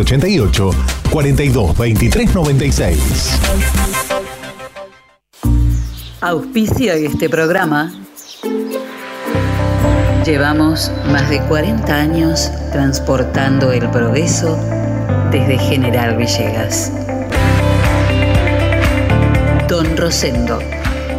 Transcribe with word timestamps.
4388 0.00 0.70
422396. 1.10 2.98
Auspicio 6.22 6.94
de 6.94 7.06
este 7.06 7.28
programa. 7.28 7.92
Llevamos 10.24 10.90
más 11.10 11.28
de 11.28 11.40
40 11.42 11.94
años 11.94 12.50
transportando 12.72 13.72
el 13.72 13.90
progreso 13.90 14.56
desde 15.30 15.58
General 15.58 16.16
Villegas. 16.16 16.90
Don 19.68 19.94
Rosendo, 19.96 20.60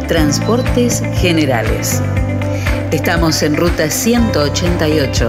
Transportes 0.08 1.02
Generales. 1.20 2.02
Estamos 2.90 3.42
en 3.42 3.56
ruta 3.56 3.90
188, 3.90 5.28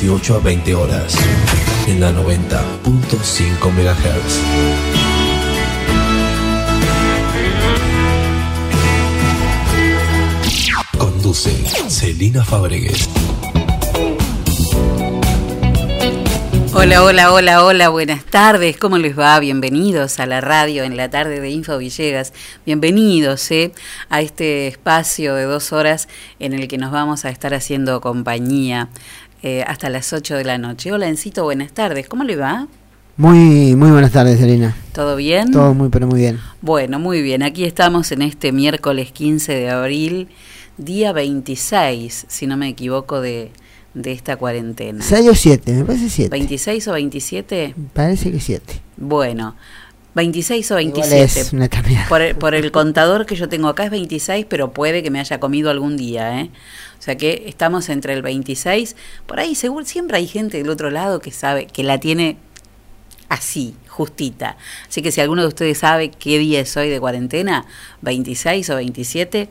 18 0.00 0.34
a 0.34 0.38
20 0.38 0.74
horas, 0.74 1.14
en 1.86 2.00
la 2.00 2.10
90.5 2.10 3.70
MHz. 3.70 4.40
Conduce 10.96 11.50
Celina 11.90 12.42
Fabregues. 12.42 13.10
Hola, 16.72 17.02
hola, 17.02 17.32
hola, 17.32 17.64
hola, 17.64 17.88
buenas 17.90 18.24
tardes, 18.24 18.78
¿cómo 18.78 18.96
les 18.96 19.18
va? 19.18 19.38
Bienvenidos 19.38 20.18
a 20.18 20.24
la 20.24 20.40
radio 20.40 20.84
en 20.84 20.96
la 20.96 21.10
tarde 21.10 21.40
de 21.40 21.50
Info 21.50 21.76
Villegas, 21.76 22.32
bienvenidos 22.64 23.50
¿eh? 23.50 23.72
a 24.08 24.22
este 24.22 24.68
espacio 24.68 25.34
de 25.34 25.44
dos 25.44 25.74
horas 25.74 26.08
en 26.38 26.54
el 26.54 26.68
que 26.68 26.78
nos 26.78 26.90
vamos 26.90 27.24
a 27.24 27.28
estar 27.28 27.52
haciendo 27.52 28.00
compañía 28.00 28.88
eh, 29.42 29.64
hasta 29.66 29.88
las 29.88 30.12
8 30.12 30.36
de 30.36 30.44
la 30.44 30.58
noche. 30.58 30.92
Hola, 30.92 31.08
Encito, 31.08 31.44
buenas 31.44 31.72
tardes, 31.72 32.08
¿cómo 32.08 32.24
le 32.24 32.36
va? 32.36 32.68
Muy, 33.16 33.76
muy 33.76 33.90
buenas 33.90 34.12
tardes, 34.12 34.38
Selina. 34.38 34.76
¿Todo 34.92 35.16
bien? 35.16 35.50
Todo 35.50 35.74
muy, 35.74 35.88
pero 35.88 36.06
muy 36.06 36.20
bien. 36.20 36.38
Bueno, 36.62 36.98
muy 36.98 37.22
bien, 37.22 37.42
aquí 37.42 37.64
estamos 37.64 38.12
en 38.12 38.22
este 38.22 38.52
miércoles 38.52 39.12
15 39.12 39.52
de 39.52 39.70
abril, 39.70 40.28
día 40.78 41.12
26, 41.12 42.26
si 42.28 42.46
no 42.46 42.56
me 42.56 42.68
equivoco, 42.68 43.20
de 43.20 43.52
de 43.94 44.12
esta 44.12 44.36
cuarentena? 44.36 45.02
6 45.02 45.28
o 45.28 45.34
7, 45.34 45.72
me 45.72 45.84
parece 45.84 46.08
7. 46.08 46.36
¿26 46.36 46.88
o 46.88 46.92
27? 46.92 47.74
Parece 47.92 48.30
que 48.30 48.40
7. 48.40 48.80
Bueno, 48.96 49.56
26 50.14 50.70
o 50.70 50.74
27. 50.76 51.56
una 51.56 51.68
por, 52.08 52.20
el, 52.22 52.34
por 52.36 52.54
el 52.54 52.70
contador 52.72 53.26
que 53.26 53.36
yo 53.36 53.48
tengo 53.48 53.68
acá 53.68 53.84
es 53.84 53.90
26, 53.90 54.46
pero 54.48 54.72
puede 54.72 55.02
que 55.02 55.10
me 55.10 55.20
haya 55.20 55.40
comido 55.40 55.70
algún 55.70 55.96
día, 55.96 56.40
¿eh? 56.40 56.50
O 57.00 57.02
sea 57.02 57.16
que 57.16 57.44
estamos 57.46 57.88
entre 57.88 58.12
el 58.12 58.20
26, 58.20 58.94
por 59.26 59.40
ahí 59.40 59.54
seguro 59.54 59.86
siempre 59.86 60.18
hay 60.18 60.26
gente 60.26 60.58
del 60.58 60.68
otro 60.68 60.90
lado 60.90 61.20
que 61.20 61.30
sabe 61.30 61.66
que 61.66 61.82
la 61.82 61.98
tiene 61.98 62.36
así, 63.30 63.74
justita. 63.88 64.58
Así 64.86 65.00
que 65.00 65.10
si 65.10 65.22
alguno 65.22 65.40
de 65.40 65.48
ustedes 65.48 65.78
sabe 65.78 66.10
qué 66.10 66.38
día 66.38 66.60
es 66.60 66.76
hoy 66.76 66.90
de 66.90 67.00
cuarentena, 67.00 67.64
26 68.02 68.68
o 68.68 68.76
27, 68.76 69.48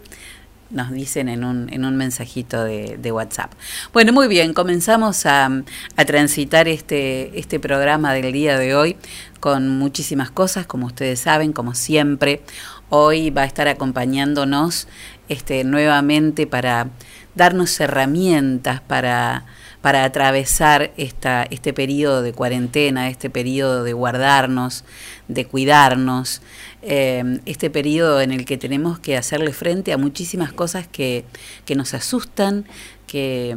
nos 0.69 0.91
dicen 0.91 1.29
en 1.29 1.43
un, 1.43 1.71
en 1.71 1.85
un 1.85 1.95
mensajito 1.97 2.63
de, 2.63 3.11
WhatsApp. 3.11 3.51
Bueno, 3.91 4.13
muy 4.13 4.27
bien, 4.27 4.53
comenzamos 4.53 5.25
a, 5.25 5.49
a, 5.95 6.05
transitar 6.05 6.67
este, 6.67 7.37
este 7.39 7.59
programa 7.59 8.13
del 8.13 8.31
día 8.31 8.57
de 8.57 8.75
hoy 8.75 8.95
con 9.39 9.79
muchísimas 9.79 10.29
cosas, 10.29 10.67
como 10.67 10.85
ustedes 10.85 11.21
saben, 11.21 11.53
como 11.53 11.73
siempre. 11.73 12.41
Hoy 12.89 13.29
va 13.29 13.43
a 13.43 13.45
estar 13.45 13.67
acompañándonos 13.67 14.87
este, 15.27 15.63
nuevamente 15.63 16.45
para 16.47 16.89
darnos 17.35 17.79
herramientas 17.79 18.81
para, 18.81 19.45
para 19.81 20.03
atravesar 20.03 20.91
esta, 20.97 21.43
este 21.43 21.73
periodo 21.73 22.21
de 22.21 22.33
cuarentena, 22.33 23.09
este 23.09 23.29
periodo 23.29 23.83
de 23.83 23.93
guardarnos, 23.93 24.83
de 25.27 25.45
cuidarnos, 25.45 26.41
eh, 26.81 27.39
este 27.45 27.69
periodo 27.69 28.19
en 28.21 28.31
el 28.31 28.45
que 28.45 28.57
tenemos 28.57 28.99
que 28.99 29.15
hacerle 29.15 29.53
frente 29.53 29.93
a 29.93 29.97
muchísimas 29.97 30.51
cosas 30.51 30.87
que, 30.87 31.23
que 31.65 31.75
nos 31.75 31.93
asustan, 31.93 32.65
que, 33.07 33.55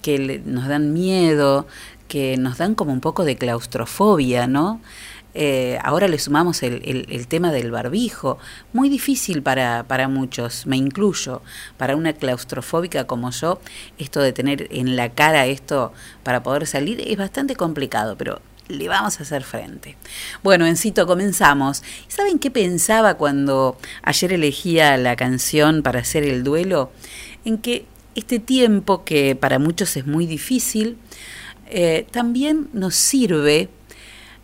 que 0.00 0.40
nos 0.44 0.68
dan 0.68 0.92
miedo, 0.92 1.66
que 2.08 2.36
nos 2.38 2.58
dan 2.58 2.74
como 2.74 2.92
un 2.92 3.00
poco 3.00 3.24
de 3.24 3.36
claustrofobia, 3.36 4.46
¿no? 4.46 4.80
Eh, 5.40 5.78
ahora 5.84 6.08
le 6.08 6.18
sumamos 6.18 6.64
el, 6.64 7.26
tema 7.28 7.52
del 7.52 7.70
barbijo, 7.70 8.38
muy 8.72 8.88
difícil 8.88 9.40
para, 9.40 9.84
para 9.84 10.08
muchos, 10.08 10.66
me 10.66 10.76
incluyo, 10.76 11.42
para 11.76 11.94
una 11.94 12.12
claustrofóbica 12.12 13.06
como 13.06 13.30
yo, 13.30 13.60
esto 13.98 14.20
de 14.20 14.32
tener 14.32 14.66
en 14.72 14.96
la 14.96 15.10
cara 15.10 15.46
esto 15.46 15.92
para 16.24 16.42
poder 16.42 16.66
salir 16.66 17.00
es 17.06 17.16
bastante 17.16 17.54
complicado, 17.54 18.16
pero 18.18 18.40
le 18.66 18.88
vamos 18.88 19.20
a 19.20 19.22
hacer 19.22 19.44
frente. 19.44 19.96
Bueno, 20.42 20.66
Encito, 20.66 21.06
comenzamos. 21.06 21.84
¿Saben 22.08 22.40
qué 22.40 22.50
pensaba 22.50 23.14
cuando 23.14 23.78
ayer 24.02 24.32
elegía 24.32 24.96
la 24.96 25.14
canción 25.14 25.84
para 25.84 26.00
hacer 26.00 26.24
el 26.24 26.42
duelo? 26.42 26.90
En 27.44 27.58
que 27.58 27.86
este 28.16 28.40
tiempo, 28.40 29.04
que 29.04 29.36
para 29.36 29.60
muchos 29.60 29.96
es 29.96 30.04
muy 30.04 30.26
difícil, 30.26 30.98
eh, 31.70 32.08
también 32.10 32.68
nos 32.72 32.96
sirve 32.96 33.68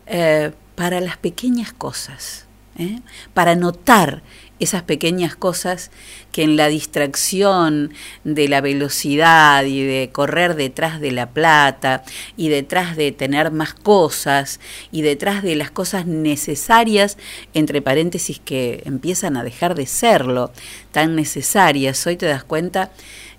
eh, 0.07 0.53
para 0.75 1.01
las 1.01 1.17
pequeñas 1.17 1.73
cosas, 1.73 2.47
¿eh? 2.77 3.01
para 3.33 3.55
notar 3.55 4.23
esas 4.61 4.83
pequeñas 4.83 5.35
cosas 5.35 5.91
que 6.33 6.43
en 6.43 6.57
la 6.57 6.69
distracción 6.69 7.93
de 8.23 8.49
la 8.49 8.61
velocidad 8.61 9.65
y 9.65 9.83
de 9.83 10.11
correr 10.13 10.55
detrás 10.55 11.01
de 11.01 11.11
la 11.11 11.31
plata 11.31 12.05
y 12.37 12.49
detrás 12.49 12.97
de 12.97 13.13
tener 13.13 13.51
más 13.51 13.75
cosas 13.75 14.61
y 14.93 15.03
detrás 15.03 15.43
de 15.43 15.57
las 15.57 15.71
cosas 15.71 16.07
necesarias, 16.07 17.19
entre 17.53 17.83
paréntesis, 17.83 18.41
que 18.41 18.83
empiezan 18.85 19.37
a 19.37 19.45
dejar 19.45 19.75
de 19.75 19.87
serlo, 19.87 20.53
tan 20.93 21.17
necesarias, 21.17 22.07
hoy 22.07 22.17
te 22.17 22.27
das 22.27 22.45
cuenta 22.45 22.91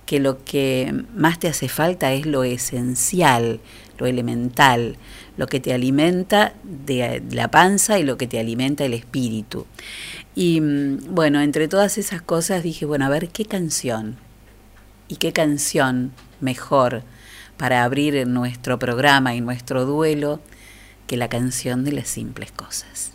que 0.05 0.19
lo 0.19 0.43
que 0.43 0.93
más 1.15 1.39
te 1.39 1.47
hace 1.47 1.67
falta 1.67 2.13
es 2.13 2.25
lo 2.25 2.43
esencial, 2.43 3.59
lo 3.97 4.05
elemental, 4.05 4.97
lo 5.37 5.47
que 5.47 5.59
te 5.59 5.73
alimenta 5.73 6.53
de 6.63 7.21
la 7.31 7.49
panza 7.49 7.99
y 7.99 8.03
lo 8.03 8.17
que 8.17 8.27
te 8.27 8.39
alimenta 8.39 8.85
el 8.85 8.93
espíritu. 8.93 9.65
Y 10.35 10.61
mm, 10.61 11.13
bueno, 11.13 11.41
entre 11.41 11.67
todas 11.67 11.97
esas 11.97 12.21
cosas 12.21 12.63
dije, 12.63 12.85
bueno, 12.85 13.05
a 13.05 13.09
ver, 13.09 13.29
¿qué 13.29 13.45
canción? 13.45 14.17
¿Y 15.07 15.17
qué 15.17 15.33
canción 15.33 16.11
mejor 16.41 17.03
para 17.57 17.83
abrir 17.83 18.27
nuestro 18.27 18.79
programa 18.79 19.35
y 19.35 19.41
nuestro 19.41 19.85
duelo 19.85 20.41
que 21.07 21.17
la 21.17 21.29
canción 21.29 21.83
de 21.83 21.91
las 21.91 22.07
simples 22.07 22.51
cosas? 22.51 23.14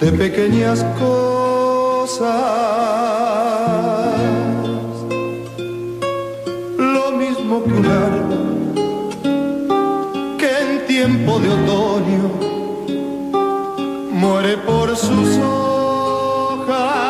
de 0.00 0.12
pequeñas 0.12 0.84
cosas. 0.98 2.28
Lo 6.78 7.10
mismo 7.12 7.62
que 7.62 7.72
un 7.72 7.86
árbol 7.86 8.38
que 10.38 10.50
en 10.58 10.86
tiempo 10.86 11.38
de 11.38 11.50
otoño 11.50 12.30
muere 14.12 14.56
por 14.58 14.96
sus 14.96 15.36
hojas. 15.38 17.09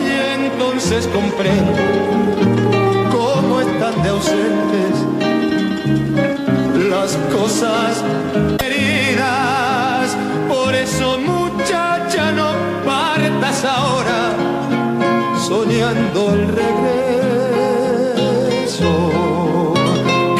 y 0.00 0.42
entonces 0.42 1.08
comprendo 1.08 1.78
cómo 3.12 3.60
están 3.60 4.02
de 4.02 4.08
ausentes 4.08 4.94
las 6.90 7.16
cosas 7.32 8.02
queridas. 8.58 10.16
Por 10.48 10.74
eso 10.74 11.18
muchacha 11.18 12.32
no 12.32 12.52
partas 12.84 13.64
ahora 13.64 14.34
soñando 15.46 16.34
el 16.34 16.48
regreso. 16.48 16.72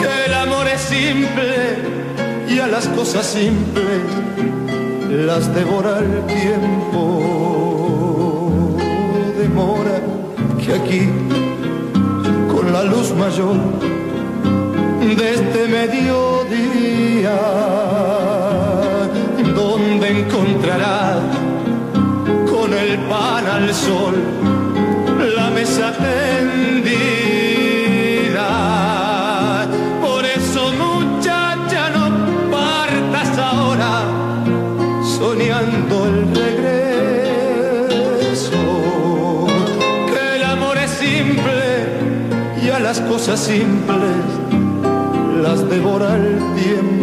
Que 0.00 0.26
el 0.26 0.34
amor 0.34 0.66
es 0.68 0.80
simple 0.80 1.78
y 2.48 2.58
a 2.58 2.66
las 2.66 2.86
cosas 2.88 3.26
simples 3.26 4.02
las 5.10 5.54
devora 5.54 5.98
el 5.98 6.26
tiempo. 6.26 7.73
Que 9.54 10.74
aquí, 10.74 11.08
con 12.50 12.72
la 12.72 12.82
luz 12.82 13.14
mayor 13.14 13.54
de 15.16 15.34
este 15.34 15.68
mediodía, 15.68 17.38
donde 19.54 20.20
encontrarás 20.22 21.18
con 22.50 22.74
el 22.74 22.98
pan 23.08 23.46
al 23.46 23.72
sol 23.72 24.14
cosas 43.34 43.46
simples 43.46 44.24
las 45.42 45.68
devora 45.68 46.14
el 46.14 46.38
tiempo. 46.54 46.93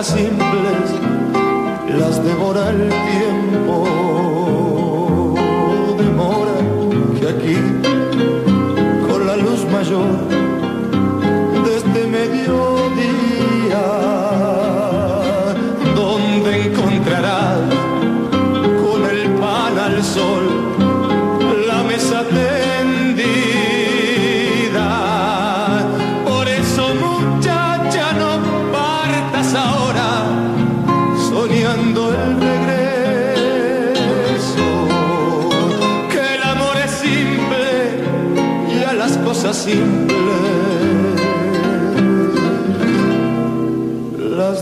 Cosas 0.00 0.18
simples 0.18 0.94
las 1.98 2.24
devora 2.24 2.70
el 2.70 2.88
tiempo. 2.88 4.09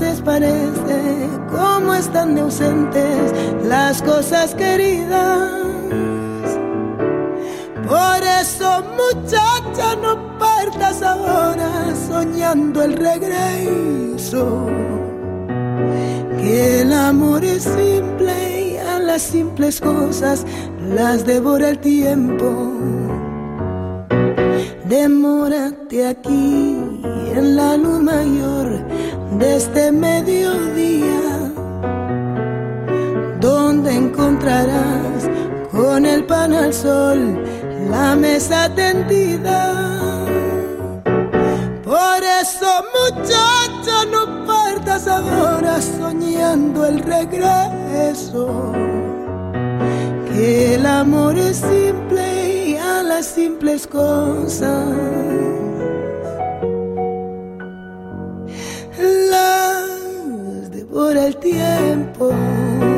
Entonces 0.00 0.22
parece 0.24 1.28
como 1.50 1.92
están 1.92 2.36
de 2.36 2.42
ausentes 2.42 3.32
las 3.64 4.00
cosas 4.00 4.54
queridas. 4.54 5.50
Por 7.84 8.22
eso, 8.40 8.84
muchacha, 8.96 9.96
no 10.00 10.38
partas 10.38 11.02
ahora 11.02 11.92
soñando 12.08 12.80
el 12.84 12.92
regreso. 12.92 14.66
Que 16.36 16.82
el 16.82 16.92
amor 16.92 17.44
es 17.44 17.64
simple 17.64 18.74
y 18.74 18.76
a 18.76 19.00
las 19.00 19.22
simples 19.22 19.80
cosas 19.80 20.46
las 20.94 21.26
devora 21.26 21.70
el 21.70 21.78
tiempo. 21.80 22.72
Demórate 24.84 26.06
aquí 26.06 26.78
en 27.34 27.56
la 27.56 27.76
luz 27.76 28.00
mayor 28.00 28.47
de 29.38 29.56
este 29.56 29.92
mediodía, 29.92 31.52
donde 33.40 33.94
encontrarás 33.94 35.30
con 35.70 36.04
el 36.04 36.24
pan 36.24 36.52
al 36.52 36.74
sol 36.74 37.38
la 37.88 38.16
mesa 38.16 38.68
tendida. 38.74 39.74
Por 41.84 42.20
eso, 42.42 42.70
muchacha, 42.98 44.04
no 44.10 44.44
partas 44.44 45.06
ahora 45.06 45.80
soñando 45.80 46.84
el 46.84 46.98
regreso. 46.98 48.72
Que 50.32 50.74
el 50.74 50.86
amor 50.86 51.38
es 51.38 51.58
simple 51.58 52.66
y 52.70 52.76
a 52.76 53.02
las 53.02 53.26
simples 53.26 53.86
cosas 53.86 55.57
devora 60.98 61.26
el 61.26 61.36
tiempo. 61.36 62.97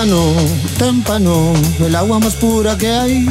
Témpano, 0.00 0.32
témpano, 0.78 1.52
el 1.78 1.94
agua 1.94 2.18
más 2.20 2.34
pura 2.36 2.74
que 2.78 2.90
hay. 2.90 3.26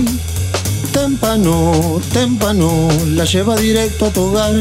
Témpano, 0.93 1.99
témpano, 2.13 2.87
la 3.07 3.25
lleva 3.25 3.55
directo 3.55 4.05
a 4.05 4.09
tu 4.11 4.25
hogar. 4.25 4.53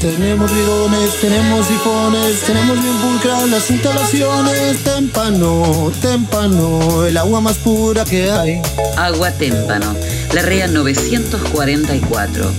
Tenemos 0.00 0.50
bidones, 0.50 1.20
tenemos 1.20 1.66
sifones, 1.66 2.40
tenemos 2.46 2.82
bien 2.82 2.96
pulcras 2.96 3.46
las 3.50 3.70
instalaciones. 3.70 4.82
Témpano, 4.82 5.92
témpano, 6.00 7.04
el 7.04 7.18
agua 7.18 7.42
más 7.42 7.58
pura 7.58 8.06
que 8.06 8.30
hay. 8.30 8.62
Agua 8.96 9.30
Témpano, 9.30 9.94
la 10.32 10.42
REA 10.42 10.68
944. 10.68 12.52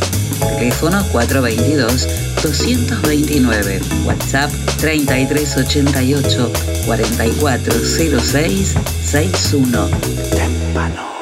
Teléfono 0.57 1.05
422-229. 1.11 3.81
WhatsApp 4.05 4.51
3388 4.77 6.49
4406 6.85 8.75
61. 9.03 11.18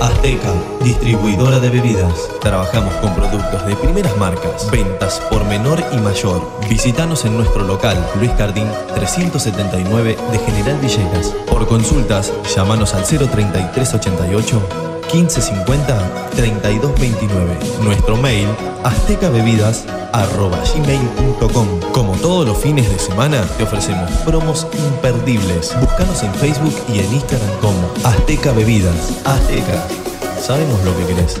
Azteca, 0.00 0.52
distribuidora 0.82 1.58
de 1.60 1.70
bebidas. 1.70 2.28
Trabajamos 2.40 2.94
con 2.96 3.14
productos 3.14 3.66
de 3.66 3.76
primeras 3.76 4.16
marcas, 4.16 4.70
ventas 4.70 5.20
por 5.30 5.44
menor 5.44 5.82
y 5.92 5.96
mayor. 5.98 6.42
Visítanos 6.68 7.24
en 7.24 7.36
nuestro 7.36 7.64
local, 7.64 7.96
Luis 8.18 8.30
Cardín 8.32 8.68
379 8.94 10.16
de 10.32 10.38
General 10.38 10.78
Villegas. 10.78 11.28
Por 11.50 11.66
consultas, 11.66 12.32
llámanos 12.54 12.94
al 12.94 13.04
03388 13.04 14.95
1550 15.12 16.30
3229. 16.36 17.58
Nuestro 17.82 18.16
mail 18.16 18.46
aztecabebidas@gmail.com. 18.84 21.80
Como 21.92 22.12
todos 22.16 22.46
los 22.46 22.58
fines 22.58 22.88
de 22.88 22.98
semana, 22.98 23.42
te 23.56 23.64
ofrecemos 23.64 24.10
promos 24.24 24.66
imperdibles. 24.72 25.74
Búscanos 25.80 26.22
en 26.22 26.32
Facebook 26.34 26.74
y 26.92 27.00
en 27.00 27.12
Instagram 27.14 27.50
como 27.60 27.90
Azteca 28.04 28.52
Bebidas. 28.52 29.12
Azteca. 29.24 29.84
Sabemos 30.40 30.80
lo 30.84 30.96
que 30.98 31.06
querés. 31.06 31.40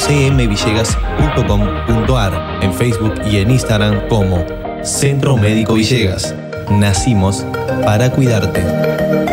www.cmvillegas.com.ar, 0.07 2.63
en 2.63 2.73
Facebook 2.73 3.13
y 3.29 3.35
en 3.37 3.51
Instagram 3.51 4.07
como 4.07 4.43
Centro 4.83 5.37
Médico 5.37 5.75
Villegas. 5.75 6.33
Nacimos 6.69 7.45
para 7.83 8.09
cuidarte. 8.09 9.30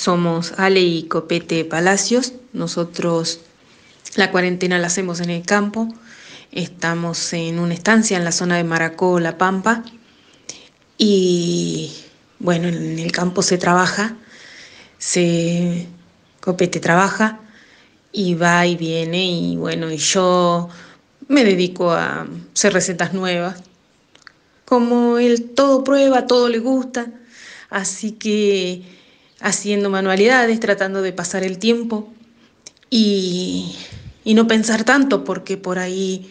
Somos 0.00 0.54
Ale 0.56 0.80
y 0.80 1.02
Copete 1.02 1.62
Palacios. 1.66 2.32
Nosotros 2.54 3.40
la 4.16 4.30
cuarentena 4.30 4.78
la 4.78 4.86
hacemos 4.86 5.20
en 5.20 5.28
el 5.28 5.42
campo. 5.42 5.92
Estamos 6.52 7.34
en 7.34 7.58
una 7.58 7.74
estancia 7.74 8.16
en 8.16 8.24
la 8.24 8.32
zona 8.32 8.56
de 8.56 8.64
Maracó, 8.64 9.20
La 9.20 9.36
Pampa. 9.36 9.84
Y 10.96 11.92
bueno, 12.38 12.68
en 12.68 12.98
el 12.98 13.12
campo 13.12 13.42
se 13.42 13.58
trabaja, 13.58 14.16
se 14.96 15.86
Copete 16.40 16.80
trabaja 16.80 17.38
y 18.10 18.34
va 18.34 18.66
y 18.66 18.76
viene 18.76 19.26
y 19.26 19.56
bueno, 19.56 19.90
y 19.90 19.98
yo 19.98 20.70
me 21.28 21.44
dedico 21.44 21.92
a 21.92 22.26
hacer 22.54 22.72
recetas 22.72 23.12
nuevas. 23.12 23.62
Como 24.64 25.18
él 25.18 25.50
todo 25.50 25.84
prueba, 25.84 26.26
todo 26.26 26.48
le 26.48 26.58
gusta, 26.58 27.12
así 27.68 28.12
que 28.12 28.99
haciendo 29.40 29.90
manualidades, 29.90 30.60
tratando 30.60 31.02
de 31.02 31.12
pasar 31.12 31.42
el 31.44 31.58
tiempo 31.58 32.12
y, 32.90 33.76
y 34.24 34.34
no 34.34 34.46
pensar 34.46 34.84
tanto, 34.84 35.24
porque 35.24 35.56
por 35.56 35.78
ahí 35.78 36.30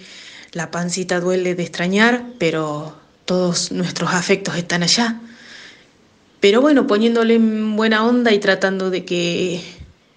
la 0.52 0.72
pancita 0.72 1.20
duele 1.20 1.56
de 1.56 1.64
extrañar, 1.64 2.26
pero 2.38 2.96
todos 3.26 3.72
nuestros 3.72 4.14
afectos 4.14 4.56
están 4.56 4.84
allá. 4.84 5.20
Pero 6.40 6.62
bueno, 6.62 6.88
poniéndole 6.88 7.36
en 7.36 7.76
buena 7.76 8.06
onda 8.06 8.32
y 8.32 8.40
tratando 8.40 8.90
de 8.90 9.04
que, 9.06 9.62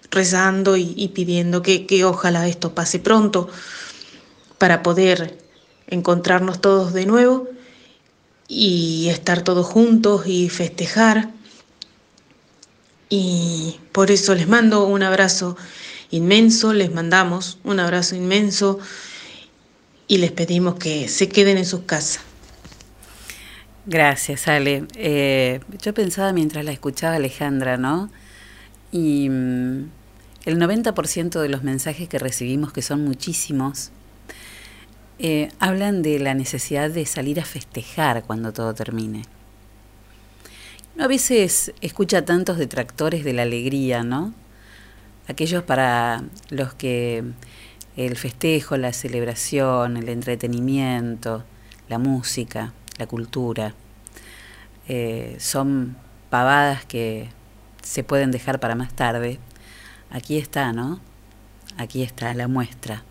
rezando 0.09 0.77
y, 0.77 1.11
pidiendo 1.13 1.61
que 1.61 2.05
ojalá 2.05 2.47
esto 2.47 2.73
pase 2.73 2.99
pronto 2.99 3.49
para 4.57 4.81
poder 4.81 5.37
encontrarnos 5.87 6.61
todos 6.61 6.93
de 6.93 7.05
nuevo 7.05 7.49
y 8.47 9.09
estar 9.09 9.41
todos 9.41 9.65
juntos 9.65 10.25
y 10.25 10.49
festejar. 10.49 11.31
Y 13.15 13.79
por 13.91 14.09
eso 14.09 14.33
les 14.33 14.47
mando 14.47 14.87
un 14.87 15.03
abrazo 15.03 15.55
inmenso, 16.09 16.73
les 16.73 16.91
mandamos 16.91 17.59
un 17.63 17.79
abrazo 17.79 18.15
inmenso 18.15 18.79
y 20.07 20.17
les 20.17 20.31
pedimos 20.31 20.79
que 20.79 21.07
se 21.07 21.29
queden 21.29 21.59
en 21.59 21.65
sus 21.65 21.81
casas. 21.81 22.23
Gracias, 23.85 24.47
Ale. 24.47 24.87
Eh, 24.95 25.59
yo 25.79 25.93
pensaba 25.93 26.33
mientras 26.33 26.65
la 26.65 26.71
escuchaba 26.71 27.17
Alejandra, 27.17 27.77
¿no? 27.77 28.09
Y 28.91 29.29
mm, 29.29 29.89
el 30.45 30.57
90% 30.57 31.39
de 31.39 31.49
los 31.49 31.61
mensajes 31.61 32.09
que 32.09 32.17
recibimos, 32.17 32.73
que 32.73 32.81
son 32.81 33.03
muchísimos, 33.03 33.91
eh, 35.19 35.51
hablan 35.59 36.01
de 36.01 36.17
la 36.17 36.33
necesidad 36.33 36.89
de 36.89 37.05
salir 37.05 37.39
a 37.39 37.45
festejar 37.45 38.23
cuando 38.23 38.53
todo 38.53 38.73
termine. 38.73 39.21
Uno 40.95 41.05
a 41.05 41.07
veces 41.07 41.73
escucha 41.81 42.23
tantos 42.23 42.59
detractores 42.59 43.23
de 43.23 43.33
la 43.33 43.41
alegría, 43.41 44.03
¿no? 44.03 44.31
Aquellos 45.27 45.63
para 45.63 46.23
los 46.49 46.75
que 46.75 47.23
el 47.97 48.15
festejo, 48.15 48.77
la 48.77 48.93
celebración, 48.93 49.97
el 49.97 50.07
entretenimiento, 50.09 51.45
la 51.89 51.97
música, 51.97 52.73
la 52.99 53.07
cultura, 53.07 53.73
eh, 54.87 55.35
son 55.39 55.97
pavadas 56.29 56.85
que 56.85 57.29
se 57.81 58.03
pueden 58.03 58.29
dejar 58.29 58.59
para 58.59 58.75
más 58.75 58.93
tarde. 58.93 59.39
Aquí 60.11 60.37
está, 60.37 60.73
¿no? 60.73 60.99
Aquí 61.75 62.03
está 62.03 62.35
la 62.35 62.47
muestra. 62.47 63.03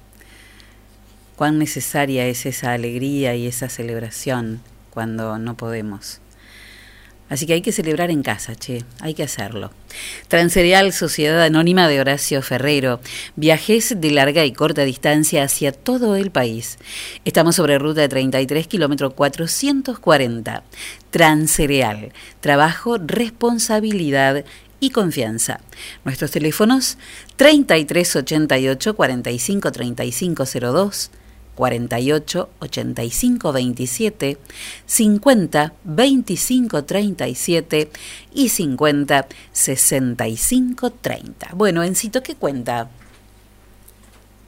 Cuán 1.35 1.59
necesaria 1.59 2.27
es 2.27 2.47
esa 2.47 2.75
alegría 2.75 3.35
y 3.35 3.49
esa 3.49 3.69
celebración 3.69 4.61
cuando 4.91 5.39
no 5.39 5.57
podemos. 5.57 6.22
Así 7.33 7.47
que 7.47 7.55
hay 7.55 7.63
que 7.63 7.73
celebrar 7.73 8.11
en 8.11 8.23
casa, 8.23 8.55
che, 8.55 8.85
hay 9.01 9.15
que 9.15 9.23
hacerlo. 9.23 9.71
Transcereal 10.29 10.93
Sociedad 10.93 11.43
Anónima 11.43 11.89
de 11.89 11.99
Horacio 11.99 12.43
Ferrero. 12.43 13.01
Viajes 13.37 13.95
de 13.99 14.11
larga 14.11 14.45
y 14.45 14.53
corta 14.53 14.83
distancia 14.83 15.43
hacia 15.43 15.73
todo 15.73 16.17
el 16.17 16.31
país. 16.31 16.77
Estamos 17.25 17.57
sobre 17.57 17.79
ruta 17.79 18.07
33, 18.07 18.67
kilómetro 18.67 19.15
440. 19.15 20.63
Transcereal. 21.11 22.13
Trabajo, 22.41 22.99
responsabilidad 22.99 24.45
y 24.79 24.91
confianza. 24.91 25.61
Nuestros 26.05 26.33
teléfonos 26.33 26.99
3388 27.37 28.95
45 28.95 29.73
35 29.73 30.45
02 30.45 31.11
48 31.55 32.49
85 32.61 33.53
27, 33.53 34.39
50 34.87 35.73
25 35.85 36.85
37 36.85 37.91
y 38.35 38.49
50 38.49 39.27
65 39.53 40.91
30. 40.91 41.49
Bueno, 41.55 41.83
Encito, 41.83 42.23
¿qué 42.23 42.35
cuenta? 42.35 42.89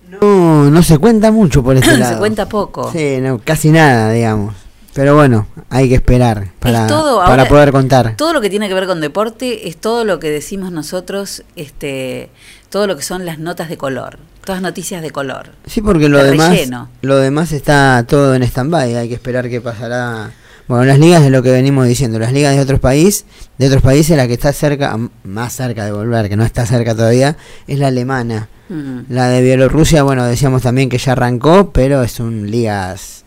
No, 0.09 0.71
no 0.71 0.83
se 0.83 0.99
cuenta 0.99 1.31
mucho 1.31 1.63
por 1.63 1.77
este 1.77 1.97
lado. 1.99 2.15
Se 2.15 2.19
cuenta 2.19 2.49
poco. 2.49 2.91
Sí, 2.93 3.19
no, 3.21 3.39
casi 3.39 3.71
nada, 3.71 4.13
digamos. 4.13 4.55
Pero 4.95 5.17
bueno, 5.17 5.49
hay 5.71 5.89
que 5.89 5.97
esperar 5.97 6.53
para, 6.61 6.83
Es 6.83 6.87
todo, 6.87 7.19
para 7.19 7.31
ahora, 7.31 7.49
poder 7.49 7.73
contar. 7.73 8.15
Todo 8.17 8.33
lo 8.33 8.41
que 8.41 8.49
tiene 8.49 8.69
que 8.69 8.75
ver 8.75 8.87
con 8.87 9.01
deporte 9.01 9.69
es 9.69 9.77
todo 9.77 10.05
lo 10.05 10.21
que 10.21 10.31
decimos 10.31 10.71
nosotros, 10.71 11.43
este, 11.57 12.31
todo 12.71 12.87
lo 12.87 12.97
que 12.97 13.03
son 13.03 13.27
las 13.27 13.41
notas 13.41 13.69
de 13.69 13.77
color, 13.77 14.21
todas 14.45 14.61
noticias 14.63 15.03
de 15.03 15.11
color. 15.11 15.51
Sí, 15.67 15.81
porque 15.81 16.09
lo 16.09 16.23
de 16.23 16.31
demás, 16.33 16.51
relleno. 16.51 16.89
lo 17.03 17.17
demás 17.17 17.53
está 17.53 18.05
todo 18.09 18.35
en 18.35 18.43
stand-by. 18.43 18.97
Hay 18.97 19.09
que 19.09 19.15
esperar 19.15 19.49
qué 19.49 19.61
pasará. 19.61 20.31
Bueno, 20.67 20.85
las 20.85 20.99
ligas 20.99 21.23
es 21.23 21.31
lo 21.31 21.43
que 21.43 21.51
venimos 21.51 21.87
diciendo. 21.87 22.19
Las 22.19 22.33
ligas 22.33 22.55
de 22.55 22.61
otros 22.63 22.81
países, 22.81 23.27
de 23.59 23.67
otros 23.67 23.83
países, 23.83 24.17
la 24.17 24.27
que 24.27 24.33
está 24.35 24.53
cerca, 24.53 24.99
más 25.25 25.53
cerca 25.53 25.85
de 25.85 25.93
volver, 25.93 26.29
que 26.29 26.37
no 26.37 26.45
está 26.45 26.65
cerca 26.65 26.95
todavía, 26.95 27.37
es 27.67 27.79
la 27.79 27.89
alemana. 27.89 28.49
Mm. 28.71 29.01
La 29.11 29.29
de 29.29 29.43
Bielorrusia, 29.43 30.03
bueno, 30.05 30.25
decíamos 30.25 30.63
también 30.63 30.89
que 30.89 30.97
ya 30.97 31.13
arrancó, 31.13 31.71
pero 31.71 32.03
es 32.03 32.19
un 32.19 32.51
ligas 32.51 33.25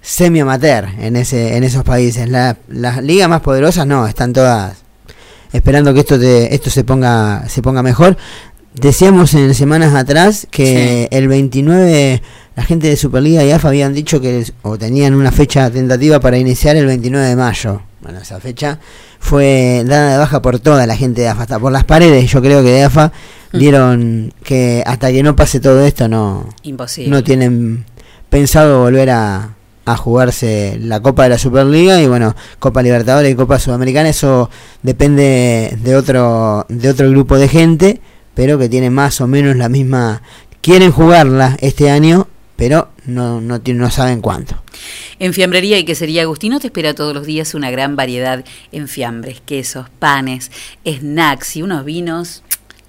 semi 0.00 0.40
amateur 0.40 0.86
en 1.00 1.16
ese 1.16 1.56
en 1.56 1.64
esos 1.64 1.82
países. 1.82 2.28
La- 2.28 2.56
las 2.68 3.02
ligas 3.02 3.28
más 3.28 3.40
poderosas 3.40 3.86
no, 3.86 4.06
están 4.06 4.32
todas 4.32 4.76
esperando 5.52 5.92
que 5.94 6.00
esto 6.00 6.18
te- 6.20 6.54
esto 6.54 6.70
se 6.70 6.84
ponga 6.84 7.48
se 7.48 7.62
ponga 7.62 7.82
mejor. 7.82 8.16
Decíamos 8.74 9.34
en 9.34 9.54
semanas 9.54 9.94
atrás 9.94 10.46
que 10.50 11.06
el 11.12 11.28
29 11.28 12.22
la 12.56 12.62
gente 12.64 12.88
de 12.88 12.96
Superliga 12.96 13.44
y 13.44 13.50
AFA 13.50 13.68
habían 13.68 13.94
dicho 13.94 14.20
que 14.20 14.44
o 14.62 14.76
tenían 14.78 15.14
una 15.14 15.30
fecha 15.32 15.70
tentativa 15.70 16.20
para 16.20 16.38
iniciar 16.38 16.76
el 16.76 16.86
29 16.86 17.26
de 17.28 17.36
mayo. 17.36 17.82
Bueno, 18.00 18.18
esa 18.20 18.38
fecha 18.40 18.78
fue 19.20 19.82
dada 19.86 20.12
de 20.12 20.18
baja 20.18 20.42
por 20.42 20.58
toda 20.58 20.86
la 20.86 20.96
gente 20.96 21.22
de 21.22 21.28
AFA, 21.28 21.42
hasta 21.42 21.58
por 21.58 21.72
las 21.72 21.84
paredes, 21.84 22.30
yo 22.30 22.42
creo 22.42 22.62
que 22.62 22.70
de 22.70 22.82
AFA 22.84 23.12
Mm. 23.52 23.58
dieron 23.58 24.32
que 24.42 24.82
hasta 24.84 25.12
que 25.12 25.22
no 25.22 25.36
pase 25.36 25.60
todo 25.60 25.86
esto 25.86 26.08
no 26.08 26.48
Imposible. 26.64 27.08
no 27.08 27.22
tienen 27.22 27.84
pensado 28.28 28.80
volver 28.80 29.10
a, 29.10 29.54
a 29.84 29.96
jugarse 29.96 30.76
la 30.80 30.98
Copa 31.00 31.22
de 31.22 31.28
la 31.28 31.38
Superliga 31.38 32.02
y 32.02 32.08
bueno, 32.08 32.34
Copa 32.58 32.82
Libertadores 32.82 33.30
y 33.30 33.36
Copa 33.36 33.60
Sudamericana, 33.60 34.08
eso 34.08 34.50
depende 34.82 35.78
de 35.80 35.94
otro, 35.94 36.66
de 36.68 36.88
otro 36.90 37.08
grupo 37.10 37.36
de 37.38 37.46
gente, 37.46 38.00
pero 38.34 38.58
que 38.58 38.68
tiene 38.68 38.90
más 38.90 39.20
o 39.20 39.26
menos 39.26 39.56
la 39.56 39.68
misma, 39.68 40.22
quieren 40.60 40.92
jugarla 40.92 41.56
este 41.60 41.90
año, 41.90 42.28
pero 42.56 42.88
no, 43.06 43.40
no, 43.40 43.60
no 43.64 43.90
saben 43.90 44.20
cuánto. 44.20 44.62
En 45.18 45.32
Fiambrería 45.32 45.78
y 45.78 45.84
Quesería 45.84 46.22
Agustino 46.22 46.60
te 46.60 46.68
espera 46.68 46.94
todos 46.94 47.14
los 47.14 47.26
días 47.26 47.54
una 47.54 47.70
gran 47.70 47.96
variedad 47.96 48.44
en 48.72 48.88
fiambres, 48.88 49.40
quesos, 49.44 49.88
panes, 49.98 50.50
snacks 50.86 51.56
y 51.56 51.62
unos 51.62 51.84
vinos 51.84 52.42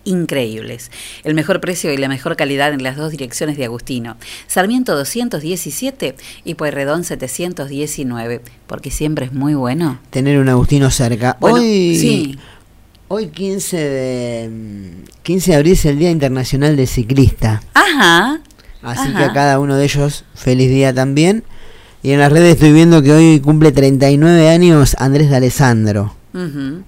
increíbles. 0.05 0.91
El 1.23 1.33
mejor 1.33 1.59
precio 1.59 1.91
y 1.91 1.97
la 1.97 2.07
mejor 2.07 2.35
calidad 2.35 2.71
en 2.73 2.83
las 2.83 2.95
dos 2.95 3.11
direcciones 3.11 3.57
de 3.57 3.65
Agustino. 3.65 4.15
Sarmiento 4.47 4.95
217 4.95 6.15
y 6.45 6.53
Pueyrredón 6.53 7.03
719, 7.03 8.41
porque 8.67 8.91
siempre 8.91 9.25
es 9.25 9.33
muy 9.33 9.55
bueno. 9.55 9.99
Tener 10.11 10.37
un 10.37 10.47
Agustino 10.47 10.89
cerca. 10.91 11.37
Bueno, 11.39 11.57
hoy, 11.57 11.97
sí. 11.99 12.39
Hoy 13.07 13.27
15 13.27 13.77
de, 13.77 14.49
mm, 14.49 15.03
15 15.23 15.51
de 15.51 15.57
abril 15.57 15.73
es 15.73 15.85
el 15.85 15.99
Día 15.99 16.11
Internacional 16.11 16.75
del 16.75 16.87
Ciclista. 16.87 17.61
Ajá. 17.73 18.39
Así 18.81 19.09
Ajá. 19.09 19.17
que 19.17 19.23
a 19.23 19.33
cada 19.33 19.59
uno 19.59 19.75
de 19.75 19.85
ellos, 19.85 20.25
feliz 20.35 20.69
día 20.69 20.93
también. 20.93 21.43
Y 22.03 22.11
en 22.11 22.19
las 22.19 22.31
redes 22.31 22.53
estoy 22.53 22.71
viendo 22.71 23.01
que 23.01 23.11
hoy 23.11 23.39
cumple 23.39 23.71
39 23.71 24.49
años 24.49 24.95
Andrés 24.99 25.29
de 25.31 25.37
Alessandro, 25.37 26.13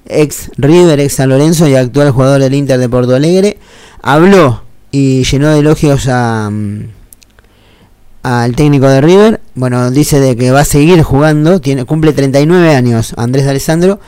ex 0.06 0.52
River, 0.58 1.00
ex 1.00 1.14
San 1.16 1.30
Lorenzo 1.30 1.68
y 1.68 1.76
actual 1.76 2.12
jugador 2.12 2.40
del 2.42 2.54
Inter 2.54 2.80
de 2.80 2.88
Porto 2.88 3.16
Alegre. 3.16 3.58
Habló 4.04 4.62
y 4.92 5.24
llenó 5.24 5.50
de 5.50 5.60
elogios 5.60 6.08
a, 6.08 6.50
mm, 6.52 6.82
al 8.22 8.56
técnico 8.56 8.88
de 8.88 9.02
River. 9.02 9.42
Bueno, 9.56 9.90
dice 9.90 10.20
de 10.20 10.36
que 10.36 10.52
va 10.52 10.60
a 10.60 10.66
seguir 10.66 11.02
jugando, 11.02 11.62
tiene 11.62 11.86
cumple 11.86 12.14
39 12.14 12.76
años 12.76 13.16
Andrés 13.18 13.46
de 13.46 13.52
Alessandro 13.52 14.00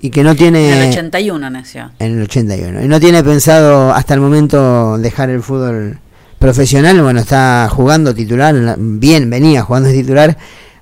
y 0.00 0.10
que 0.10 0.22
no 0.22 0.34
tiene 0.36 0.72
En 0.72 0.78
el 0.82 0.88
81 0.90 1.50
nació. 1.50 1.90
en 1.98 2.16
el 2.18 2.22
81. 2.22 2.84
Y 2.84 2.88
no 2.88 3.00
tiene 3.00 3.22
pensado 3.24 3.92
hasta 3.92 4.14
el 4.14 4.20
momento 4.20 4.96
dejar 4.98 5.30
el 5.30 5.42
fútbol 5.42 5.98
profesional. 6.38 7.00
Bueno, 7.02 7.20
está 7.20 7.68
jugando 7.70 8.14
titular, 8.14 8.54
la- 8.54 8.76
bien, 8.78 9.28
venía 9.30 9.62
jugando 9.62 9.90
titular 9.90 10.36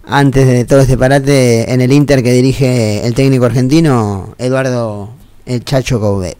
antes 0.04 0.46
de 0.46 0.64
todo 0.64 0.80
este 0.80 0.96
parate 0.98 1.72
en 1.72 1.80
el 1.80 1.92
Inter 1.92 2.22
que 2.22 2.32
dirige 2.32 3.06
el 3.06 3.14
técnico 3.14 3.44
argentino 3.46 4.34
Eduardo 4.38 5.10
el 5.46 5.64
Chacho 5.64 6.00
Coudet. 6.00 6.36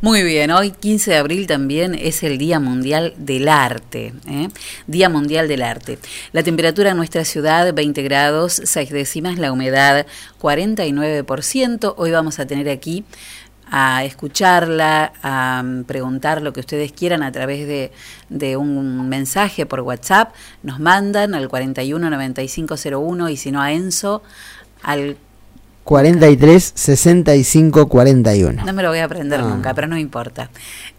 Muy 0.00 0.22
bien, 0.22 0.50
hoy 0.50 0.72
15 0.72 1.12
de 1.12 1.16
abril 1.18 1.46
también 1.46 1.94
es 1.94 2.22
el 2.22 2.38
Día 2.38 2.58
Mundial 2.58 3.14
del 3.18 3.48
Arte. 3.48 4.14
¿eh? 4.26 4.48
Día 4.86 5.08
Mundial 5.08 5.46
del 5.46 5.62
Arte. 5.62 5.98
La 6.32 6.42
temperatura 6.42 6.90
en 6.90 6.96
nuestra 6.96 7.24
ciudad 7.24 7.72
20 7.72 8.02
grados, 8.02 8.60
6 8.64 8.90
décimas, 8.90 9.38
la 9.38 9.52
humedad 9.52 10.06
49%. 10.40 11.94
Hoy 11.96 12.10
vamos 12.10 12.38
a 12.38 12.46
tener 12.46 12.68
aquí 12.70 13.04
a 13.70 14.04
escucharla, 14.04 15.12
a 15.22 15.62
mm, 15.62 15.84
preguntar 15.84 16.40
lo 16.40 16.52
que 16.52 16.60
ustedes 16.60 16.92
quieran 16.92 17.22
a 17.22 17.32
través 17.32 17.66
de, 17.66 17.92
de 18.28 18.56
un 18.56 19.08
mensaje 19.08 19.66
por 19.66 19.80
WhatsApp. 19.80 20.34
Nos 20.62 20.80
mandan 20.80 21.34
al 21.34 21.48
41 21.48 22.10
9501 22.10 23.28
y 23.28 23.36
si 23.36 23.50
no 23.50 23.60
a 23.60 23.72
Enzo 23.72 24.22
al 24.82 25.16
43 25.86 26.72
65 26.74 27.88
41. 27.88 28.64
No 28.64 28.72
me 28.72 28.82
lo 28.82 28.88
voy 28.88 28.98
a 28.98 29.04
aprender 29.04 29.38
No. 29.38 29.50
nunca, 29.50 29.72
pero 29.72 29.86
no 29.86 29.96
importa. 29.96 30.50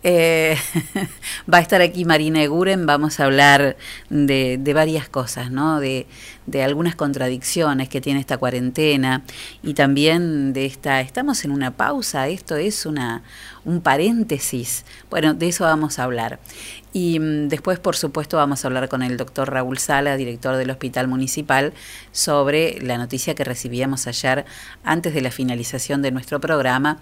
Eh, 0.02 0.56
va 1.54 1.58
a 1.58 1.62
estar 1.62 1.82
aquí 1.82 2.06
Marina 2.06 2.42
Eguren, 2.42 2.86
vamos 2.86 3.20
a 3.20 3.26
hablar 3.26 3.76
de, 4.10 4.58
de 4.58 4.74
varias 4.74 5.10
cosas, 5.10 5.52
¿no? 5.52 5.82
De, 5.82 6.08
de 6.48 6.64
algunas 6.64 6.96
contradicciones 6.96 7.90
que 7.90 8.02
tiene 8.02 8.20
esta 8.20 8.38
cuarentena 8.38 9.24
y 9.62 9.74
también 9.74 10.54
de 10.54 10.66
esta, 10.66 11.02
estamos 11.02 11.46
en 11.46 11.52
una 11.52 11.72
pausa, 11.72 12.28
esto 12.30 12.56
es 12.56 12.86
una, 12.86 13.22
un 13.66 13.82
paréntesis. 13.82 14.86
Bueno, 15.10 15.34
de 15.34 15.50
eso 15.50 15.66
vamos 15.66 16.00
a 16.00 16.04
hablar. 16.06 16.40
Y 16.94 17.20
mm, 17.20 17.50
después, 17.50 17.80
por 17.80 17.96
supuesto, 17.98 18.38
vamos 18.38 18.64
a 18.64 18.68
hablar 18.70 18.88
con 18.88 19.04
el 19.04 19.18
doctor 19.18 19.52
Raúl 19.52 19.78
Sala, 19.78 20.16
director 20.16 20.56
del 20.56 20.72
Hospital 20.72 21.08
Municipal, 21.08 21.74
sobre 22.14 22.82
la 22.82 22.98
noticia 22.98 23.36
que 23.36 23.44
recibíamos 23.44 24.08
ayer 24.08 24.46
antes 24.84 25.14
de 25.14 25.22
la 25.22 25.32
finalización 25.32 26.02
de 26.02 26.12
nuestro 26.12 26.40
programa 26.40 27.00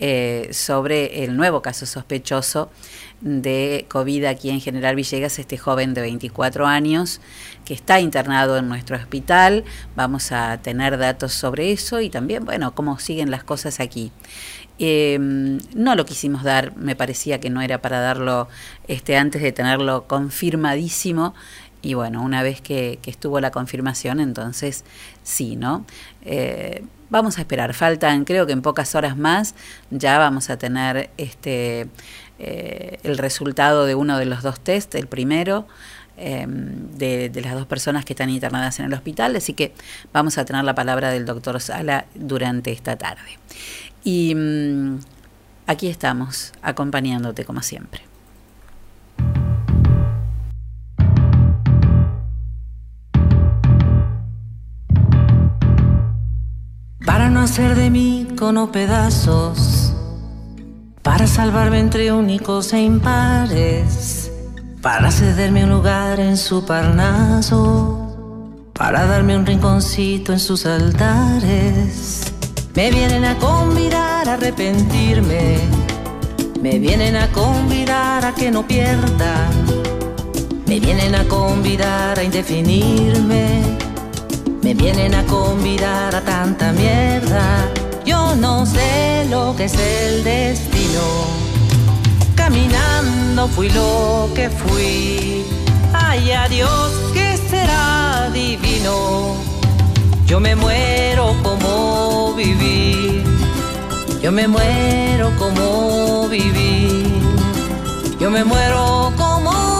eh, 0.00 0.48
sobre 0.52 1.24
el 1.24 1.36
nuevo 1.36 1.62
caso 1.62 1.86
sospechoso 1.86 2.70
de 3.20 3.86
COVID 3.88 4.24
aquí 4.24 4.50
en 4.50 4.60
General 4.60 4.96
Villegas, 4.96 5.38
este 5.38 5.58
joven 5.58 5.94
de 5.94 6.00
24 6.00 6.66
años 6.66 7.20
que 7.64 7.74
está 7.74 8.00
internado 8.00 8.56
en 8.56 8.68
nuestro 8.68 8.96
hospital. 8.96 9.64
Vamos 9.94 10.32
a 10.32 10.58
tener 10.62 10.98
datos 10.98 11.32
sobre 11.32 11.72
eso 11.72 12.00
y 12.00 12.10
también, 12.10 12.44
bueno, 12.44 12.74
cómo 12.74 12.98
siguen 12.98 13.30
las 13.30 13.44
cosas 13.44 13.80
aquí. 13.80 14.12
Eh, 14.78 15.18
no 15.20 15.94
lo 15.94 16.06
quisimos 16.06 16.42
dar, 16.42 16.74
me 16.76 16.96
parecía 16.96 17.38
que 17.38 17.50
no 17.50 17.60
era 17.60 17.82
para 17.82 18.00
darlo 18.00 18.48
este, 18.88 19.16
antes 19.16 19.42
de 19.42 19.52
tenerlo 19.52 20.06
confirmadísimo. 20.06 21.34
Y 21.82 21.94
bueno, 21.94 22.22
una 22.22 22.42
vez 22.42 22.60
que, 22.60 22.98
que 23.02 23.10
estuvo 23.10 23.40
la 23.40 23.50
confirmación, 23.50 24.20
entonces 24.20 24.84
sí, 25.22 25.56
¿no? 25.56 25.84
Eh, 26.22 26.84
vamos 27.10 27.38
a 27.38 27.40
esperar, 27.42 27.74
faltan, 27.74 28.24
creo 28.24 28.46
que 28.46 28.52
en 28.52 28.62
pocas 28.62 28.94
horas 28.94 29.16
más 29.16 29.54
ya 29.90 30.18
vamos 30.18 30.48
a 30.48 30.56
tener 30.56 31.10
este 31.16 31.88
eh, 32.40 32.98
el 33.02 33.18
resultado 33.18 33.86
de 33.86 33.94
uno 33.94 34.18
de 34.18 34.24
los 34.26 34.42
dos 34.42 34.60
test, 34.60 34.94
el 34.94 35.06
primero. 35.06 35.66
de, 36.16 37.30
de 37.32 37.40
las 37.40 37.54
dos 37.54 37.64
personas 37.64 38.04
que 38.04 38.12
están 38.12 38.28
internadas 38.28 38.78
en 38.78 38.84
el 38.84 38.92
hospital, 38.92 39.36
así 39.36 39.54
que 39.54 39.72
vamos 40.12 40.36
a 40.36 40.44
tener 40.44 40.64
la 40.64 40.74
palabra 40.74 41.10
del 41.10 41.24
doctor 41.24 41.58
Sala 41.62 42.04
durante 42.14 42.72
esta 42.72 42.96
tarde. 42.96 43.38
Y 44.04 44.34
mm, 44.34 44.98
aquí 45.66 45.88
estamos, 45.88 46.52
acompañándote 46.60 47.46
como 47.46 47.62
siempre. 47.62 48.10
para 57.10 57.28
no 57.28 57.40
hacer 57.40 57.74
de 57.74 57.90
mí 57.90 58.28
cono 58.38 58.70
pedazos, 58.70 59.58
para 61.02 61.26
salvarme 61.26 61.78
entre 61.78 62.12
únicos 62.12 62.72
e 62.72 62.80
impares, 62.80 64.30
para 64.82 65.10
cederme 65.10 65.64
un 65.64 65.70
lugar 65.70 66.20
en 66.20 66.36
su 66.36 66.64
parnaso, 66.64 68.46
para 68.72 69.06
darme 69.06 69.36
un 69.36 69.46
rinconcito 69.46 70.32
en 70.32 70.40
sus 70.40 70.66
altares. 70.66 72.32
Me 72.74 72.90
vienen 72.90 73.24
a 73.24 73.36
convidar 73.38 74.28
a 74.28 74.34
arrepentirme, 74.34 75.58
me 76.60 76.78
vienen 76.78 77.16
a 77.16 77.30
convidar 77.32 78.24
a 78.24 78.34
que 78.34 78.50
no 78.50 78.66
pierda, 78.66 79.48
me 80.66 80.78
vienen 80.78 81.14
a 81.14 81.24
convidar 81.24 82.18
a 82.18 82.22
indefinirme. 82.22 83.80
Me 84.62 84.74
vienen 84.74 85.14
a 85.14 85.24
convidar 85.24 86.14
a 86.14 86.20
tanta 86.20 86.70
mierda. 86.72 87.66
Yo 88.10 88.34
no 88.34 88.66
sé 88.66 89.24
lo 89.30 89.54
que 89.54 89.66
es 89.66 89.74
el 89.74 90.24
destino. 90.24 91.04
Caminando 92.34 93.46
fui 93.46 93.68
lo 93.70 94.28
que 94.34 94.50
fui. 94.50 95.44
Ay, 95.92 96.32
adiós, 96.32 96.90
que 97.14 97.36
será 97.36 98.28
divino. 98.32 99.36
Yo 100.26 100.40
me 100.40 100.56
muero 100.56 101.36
como 101.44 102.34
viví. 102.34 103.22
Yo 104.20 104.32
me 104.32 104.48
muero 104.48 105.30
como 105.38 106.26
viví. 106.26 107.04
Yo 108.18 108.28
me 108.28 108.42
muero 108.42 109.12
como 109.16 109.79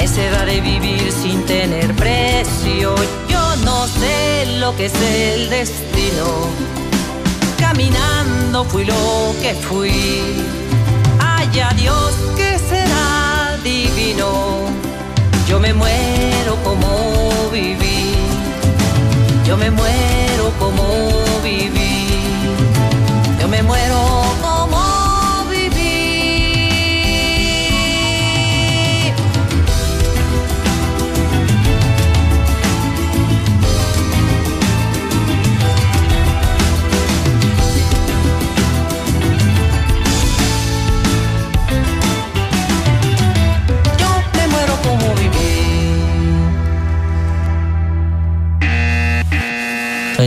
necedad 0.00 0.46
de 0.46 0.62
vivir 0.62 1.12
sin 1.12 1.44
tener 1.44 1.94
precio. 1.94 2.94
Yo 3.28 3.56
no 3.64 3.86
sé 3.86 4.46
lo 4.58 4.74
que 4.74 4.86
es 4.86 4.94
el 4.94 5.50
destino 5.50 6.26
caminando 7.58 8.64
fui 8.64 8.84
lo 8.86 9.34
que 9.42 9.52
fui. 9.54 9.92
Haya 11.18 11.68
Dios 11.76 12.14
que 12.38 12.58
será 12.58 13.58
divino. 13.62 14.28
Yo 15.46 15.60
me 15.60 15.72
muero 15.74 16.52
como 16.64 16.88
viví. 17.52 18.14
Yo 19.46 19.56
me 19.58 19.70
muero 19.70 20.44
como 20.58 20.84
viví. 21.42 22.06
Yo 23.38 23.48
me 23.48 23.62
muero 23.62 24.00
como 24.40 24.59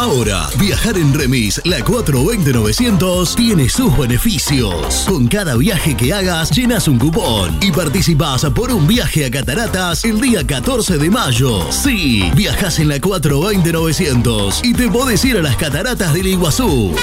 Ahora, 0.00 0.48
viajar 0.58 0.96
en 0.96 1.12
Remis, 1.12 1.60
la 1.66 1.80
420-900, 1.80 3.34
tiene 3.34 3.68
sus 3.68 3.98
beneficios. 3.98 5.04
Con 5.06 5.28
cada 5.28 5.56
viaje 5.56 5.94
que 5.94 6.14
hagas, 6.14 6.50
llenas 6.52 6.88
un 6.88 6.98
cupón 6.98 7.58
y 7.60 7.70
participas 7.70 8.46
por 8.46 8.72
un 8.72 8.86
viaje 8.86 9.26
a 9.26 9.30
Cataratas 9.30 10.02
el 10.06 10.18
día 10.18 10.46
14 10.46 10.96
de 10.96 11.10
mayo. 11.10 11.70
Sí, 11.70 12.30
viajas 12.34 12.78
en 12.78 12.88
la 12.88 12.96
420-900 12.96 14.60
y 14.64 14.72
te 14.72 14.88
podés 14.88 15.22
ir 15.26 15.36
a 15.36 15.42
las 15.42 15.56
Cataratas 15.56 16.14
del 16.14 16.28
Iguazú. 16.28 16.94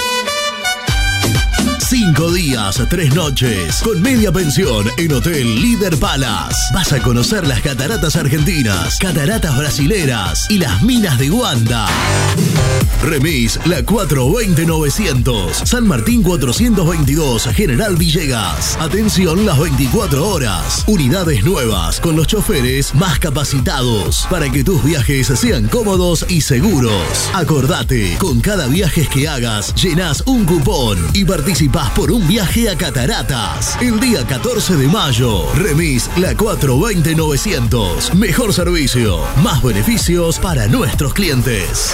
Cinco 1.89 2.33
días, 2.33 2.83
tres 2.89 3.15
noches, 3.15 3.79
con 3.81 4.01
media 4.01 4.29
pensión 4.29 4.85
en 4.97 5.13
Hotel 5.13 5.61
Líder 5.61 5.97
Palace. 5.97 6.57
Vas 6.73 6.91
a 6.91 7.01
conocer 7.01 7.47
las 7.47 7.61
cataratas 7.61 8.17
argentinas, 8.17 8.97
cataratas 8.99 9.57
brasileras 9.57 10.47
y 10.49 10.57
las 10.57 10.83
minas 10.83 11.17
de 11.17 11.29
Guanda. 11.29 11.87
Remis, 13.03 13.57
la 13.65 13.85
420-900, 13.85 15.65
San 15.65 15.87
Martín 15.87 16.23
422, 16.23 17.43
General 17.55 17.95
Villegas. 17.95 18.77
Atención 18.81 19.45
las 19.45 19.57
24 19.57 20.27
horas. 20.27 20.83
Unidades 20.87 21.45
nuevas 21.45 22.01
con 22.01 22.17
los 22.17 22.27
choferes 22.27 22.93
más 22.95 23.17
capacitados 23.19 24.27
para 24.29 24.49
que 24.49 24.65
tus 24.65 24.83
viajes 24.83 25.27
sean 25.27 25.69
cómodos 25.69 26.25
y 26.27 26.41
seguros. 26.41 27.29
Acordate, 27.33 28.17
con 28.17 28.41
cada 28.41 28.67
viaje 28.67 29.07
que 29.07 29.29
hagas, 29.29 29.73
llenas 29.75 30.23
un 30.25 30.43
cupón 30.43 30.99
y 31.13 31.23
participás 31.77 31.89
por 31.91 32.11
un 32.11 32.27
viaje 32.27 32.69
a 32.69 32.77
Cataratas. 32.77 33.77
El 33.81 33.99
día 33.99 34.25
14 34.25 34.75
de 34.75 34.87
mayo, 34.87 35.45
Remis, 35.55 36.09
la 36.17 36.33
420-900. 36.33 38.13
Mejor 38.13 38.53
servicio, 38.53 39.19
más 39.43 39.61
beneficios 39.61 40.39
para 40.39 40.67
nuestros 40.67 41.13
clientes. 41.13 41.93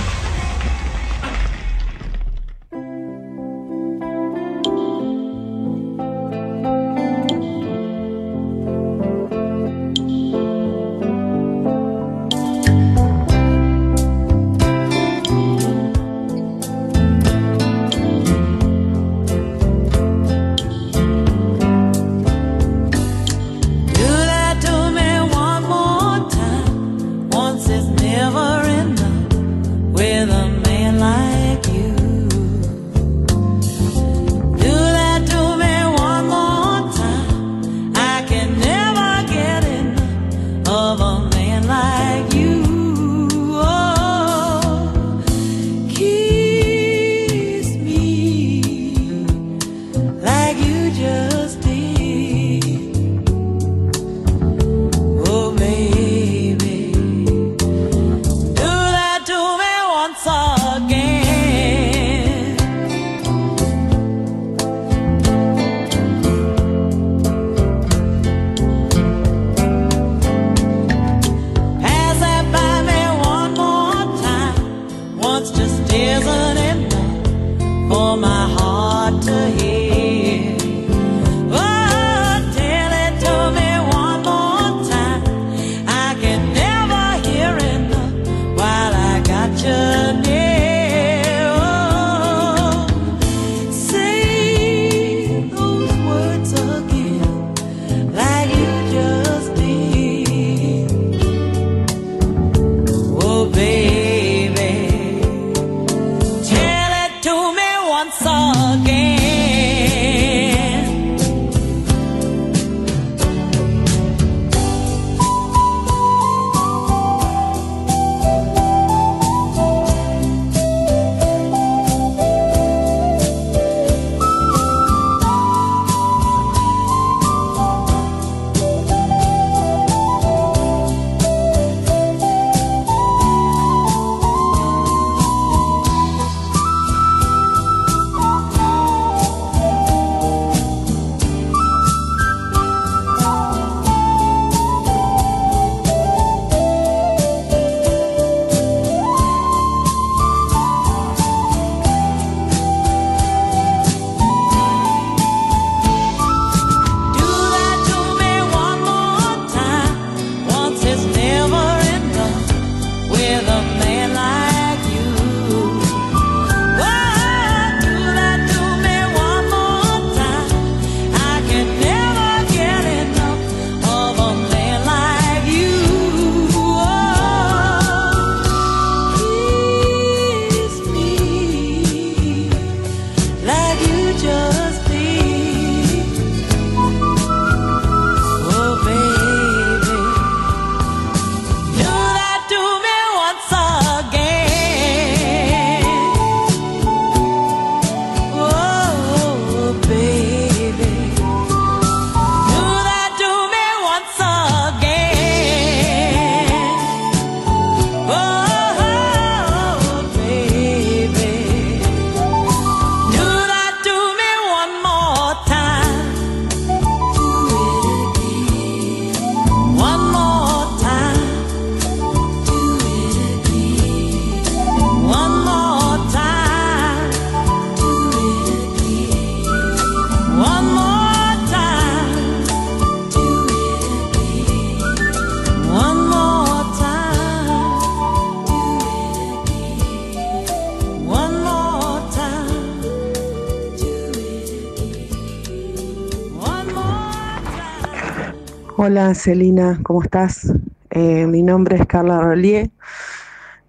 Hola 248.91 249.15
Celina, 249.15 249.79
¿cómo 249.83 250.03
estás? 250.03 250.51
Eh, 250.89 251.25
mi 251.25 251.43
nombre 251.43 251.77
es 251.77 251.85
Carla 251.85 252.19
Rolier. 252.19 252.71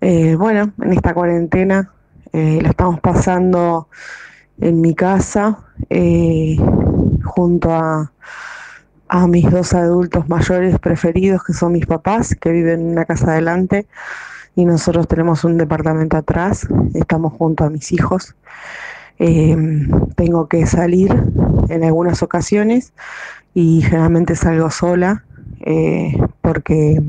Eh, 0.00 0.34
bueno, 0.34 0.72
en 0.82 0.92
esta 0.92 1.14
cuarentena 1.14 1.92
eh, 2.32 2.58
la 2.60 2.70
estamos 2.70 2.98
pasando 2.98 3.86
en 4.60 4.80
mi 4.80 4.96
casa 4.96 5.60
eh, 5.90 6.56
junto 7.22 7.70
a, 7.72 8.10
mis 9.28 9.48
dos 9.48 9.72
adultos 9.74 10.28
mayores 10.28 10.80
preferidos, 10.80 11.44
que 11.44 11.52
son 11.52 11.74
mis 11.74 11.86
papás, 11.86 12.34
que 12.34 12.50
viven 12.50 12.80
en 12.80 12.90
una 12.90 13.04
casa 13.04 13.30
adelante 13.30 13.86
y 14.56 14.64
nosotros 14.64 15.06
tenemos 15.06 15.44
un 15.44 15.56
departamento 15.56 16.16
atrás. 16.16 16.66
Estamos 16.94 17.34
junto 17.34 17.62
a 17.62 17.70
mis 17.70 17.92
hijos. 17.92 18.34
tengo 20.16 20.48
que 20.48 20.66
salir 20.66 21.14
en 21.72 21.84
algunas 21.84 22.22
ocasiones 22.22 22.92
y 23.54 23.82
generalmente 23.82 24.36
salgo 24.36 24.70
sola 24.70 25.24
eh, 25.60 26.16
porque 26.40 27.00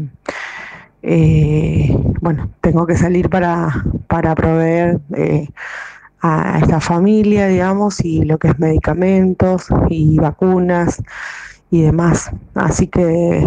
eh, 1.01 1.97
bueno, 2.21 2.49
tengo 2.61 2.85
que 2.85 2.95
salir 2.95 3.29
para, 3.29 3.83
para 4.07 4.35
proveer 4.35 4.99
eh, 5.15 5.47
a 6.21 6.59
esta 6.59 6.79
familia, 6.79 7.47
digamos, 7.47 7.99
y 8.05 8.23
lo 8.23 8.37
que 8.37 8.49
es 8.49 8.59
medicamentos 8.59 9.67
y 9.89 10.17
vacunas 10.17 11.03
y 11.69 11.81
demás. 11.81 12.31
Así 12.55 12.87
que 12.87 13.45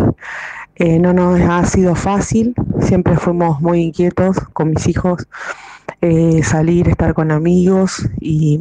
no 1.00 1.14
nos 1.14 1.40
ha 1.40 1.64
sido 1.64 1.94
fácil, 1.94 2.54
siempre 2.80 3.16
fuimos 3.16 3.62
muy 3.62 3.80
inquietos 3.80 4.36
con 4.52 4.70
mis 4.70 4.86
hijos, 4.88 5.26
salir, 6.42 6.88
estar 6.90 7.14
con 7.14 7.30
amigos 7.30 8.06
y, 8.20 8.60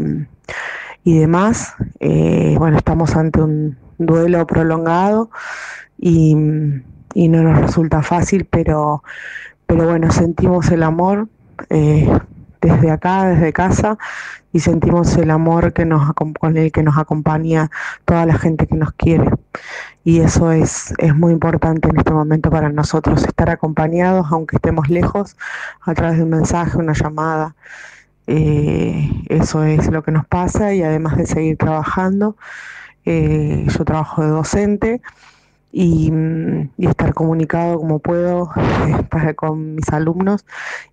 y 1.06 1.20
demás. 1.20 1.74
Eh, 2.02 2.56
bueno, 2.58 2.78
estamos 2.78 3.16
ante 3.16 3.42
un 3.42 3.78
duelo 3.98 4.46
prolongado 4.46 5.30
y, 5.98 6.36
y 7.14 7.28
no 7.30 7.44
nos 7.44 7.62
resulta 7.62 8.02
fácil, 8.02 8.46
pero, 8.46 9.04
pero 9.68 9.86
bueno, 9.86 10.12
sentimos 10.12 10.70
el 10.72 10.84
amor 10.84 11.30
eh, 11.70 12.10
desde 12.60 12.92
acá, 12.92 13.26
desde 13.28 13.54
casa, 13.54 13.98
y 14.52 14.60
sentimos 14.60 15.16
el 15.18 15.30
amor 15.30 15.74
que 15.74 15.86
nos, 15.86 16.12
con 16.14 16.58
el 16.58 16.72
que 16.72 16.82
nos 16.82 16.98
acompaña 16.98 17.70
toda 18.06 18.26
la 18.26 18.38
gente 18.38 18.66
que 18.66 18.76
nos 18.76 18.92
quiere. 18.94 19.30
Y 20.04 20.22
eso 20.22 20.52
es, 20.52 20.94
es 20.98 21.16
muy 21.16 21.34
importante 21.34 21.88
en 21.88 21.98
este 21.98 22.14
momento 22.14 22.50
para 22.50 22.70
nosotros, 22.70 23.24
estar 23.24 23.50
acompañados, 23.50 24.28
aunque 24.32 24.56
estemos 24.56 24.90
lejos, 24.90 25.38
a 25.82 25.94
través 25.94 26.18
de 26.18 26.24
un 26.24 26.30
mensaje, 26.30 26.78
una 26.78 26.94
llamada. 26.94 27.56
Eh, 28.28 29.10
eso 29.30 29.64
es 29.64 29.92
lo 29.92 30.04
que 30.04 30.12
nos 30.12 30.26
pasa 30.28 30.74
y 30.74 30.82
además 30.84 31.18
de 31.18 31.28
seguir 31.28 31.58
trabajando, 31.58 32.38
eh, 33.06 33.66
yo 33.68 33.86
trabajo 33.86 34.24
de 34.24 34.30
docente 34.30 35.02
y, 35.72 36.12
mm, 36.12 36.72
estar 36.80 37.14
comunicado 37.14 37.78
como 37.80 38.00
puedo 38.00 38.52
eh, 38.58 39.04
para- 39.12 39.34
con 39.36 39.76
mis 39.76 39.90
alumnos 39.90 40.46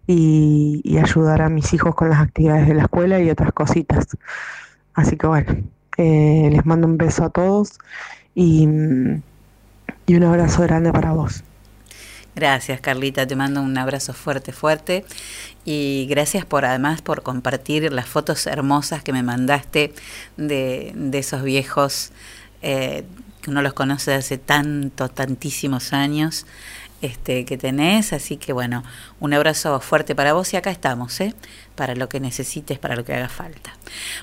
y, 0.07 0.99
ayudar 0.99 1.43
a 1.43 1.49
mis 1.49 1.73
hijos 1.75 1.95
con 1.95 2.11
las 2.11 2.21
actividades 2.21 2.69
de 2.69 2.75
la 2.75 2.83
escuela 2.85 3.21
y 3.21 3.31
otras 3.31 3.53
cositas. 3.53 4.07
Así 4.95 5.17
que 5.17 5.27
bueno, 5.27 5.53
eh, 5.99 6.49
les 6.53 6.67
mando 6.67 6.87
un 6.87 6.99
beso 6.99 7.25
a 7.25 7.31
todos 7.31 7.79
y, 8.35 8.67
mm, 8.67 9.23
y 10.07 10.17
un 10.17 10.25
abrazo 10.25 10.63
grande 10.63 10.93
para 10.93 11.13
vos. 11.13 11.45
Gracias, 12.35 12.81
Carlita. 12.81 13.27
Te 13.27 13.37
mando 13.37 13.61
un 13.61 13.77
abrazo 13.77 14.15
fuerte, 14.15 14.53
fuerte. 14.53 15.05
Y 15.65 16.07
gracias 16.09 16.47
por 16.47 16.65
además 16.65 17.03
por 17.03 17.23
compartir 17.23 17.93
las 17.93 18.07
fotos 18.07 18.47
hermosas 18.47 19.03
que 19.03 19.13
me 19.13 19.23
mandaste 19.23 19.93
de, 20.37 20.93
de 20.95 21.19
esos 21.19 21.43
viejos 21.43 22.13
eh, 22.63 23.05
que 23.43 23.51
uno 23.51 23.61
los 23.61 23.75
conoce 23.75 24.15
hace 24.15 24.39
tanto, 24.39 25.09
tantísimos 25.09 25.93
años 25.93 26.47
este, 27.03 27.45
que 27.45 27.59
tenés. 27.59 28.13
Así 28.13 28.37
que 28.37 28.53
bueno, 28.53 28.85
un 29.21 29.35
abrazo 29.35 29.79
fuerte 29.81 30.15
para 30.15 30.33
vos 30.33 30.53
y 30.55 30.57
acá 30.57 30.71
estamos, 30.71 31.21
¿eh? 31.21 31.35
para 31.75 31.95
lo 31.95 32.09
que 32.09 32.21
necesites, 32.21 32.79
para 32.79 32.97
lo 32.97 33.05
que 33.05 33.15
haga 33.15 33.29
falta. 33.29 33.77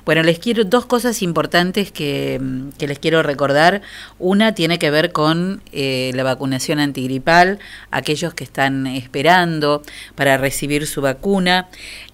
Bueno, 0.05 0.23
les 0.23 0.39
quiero 0.39 0.63
dos 0.63 0.85
cosas 0.85 1.21
importantes 1.21 1.91
que, 1.91 2.39
mm, 2.41 2.69
que 2.77 2.87
les 2.87 2.99
quiero 2.99 3.23
recordar. 3.23 3.81
Una 4.17 4.53
tiene 4.53 4.79
que 4.79 4.91
ver 4.91 5.11
con 5.11 5.61
eh, 5.71 6.11
la 6.15 6.23
vacunación 6.23 6.79
antigripal, 6.79 7.59
aquellos 7.91 8.33
que 8.33 8.43
están 8.43 8.87
esperando 8.87 9.81
para 10.15 10.37
recibir 10.37 10.87
su 10.87 11.01
vacuna. 11.01 11.67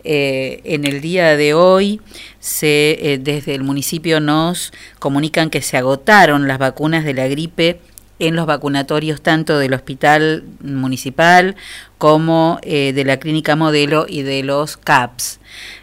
Eh, 0.04 0.62
en 0.64 0.86
el 0.86 1.02
día 1.02 1.36
de 1.36 1.54
hoy, 1.54 2.00
se, 2.40 2.98
eh, 3.02 3.18
desde 3.18 3.56
el 3.56 3.64
municipio 3.64 4.20
nos 4.20 4.72
comunican 5.00 5.50
que 5.50 5.62
se 5.62 5.78
agotaron 5.78 6.48
las 6.48 6.60
vacunas 6.60 7.04
de 7.04 7.14
la 7.14 7.28
gripe 7.28 7.80
en 8.20 8.36
los 8.36 8.46
vacunatorios 8.46 9.22
tanto 9.22 9.60
del 9.60 9.74
hospital 9.74 10.44
municipal 10.62 11.56
como 11.98 12.60
eh, 12.62 12.94
de 12.94 13.04
la 13.04 13.18
clínica 13.18 13.56
modelo 13.56 14.06
y 14.08 14.22
de 14.22 14.44
los 14.44 14.78
CAPS, 14.78 15.40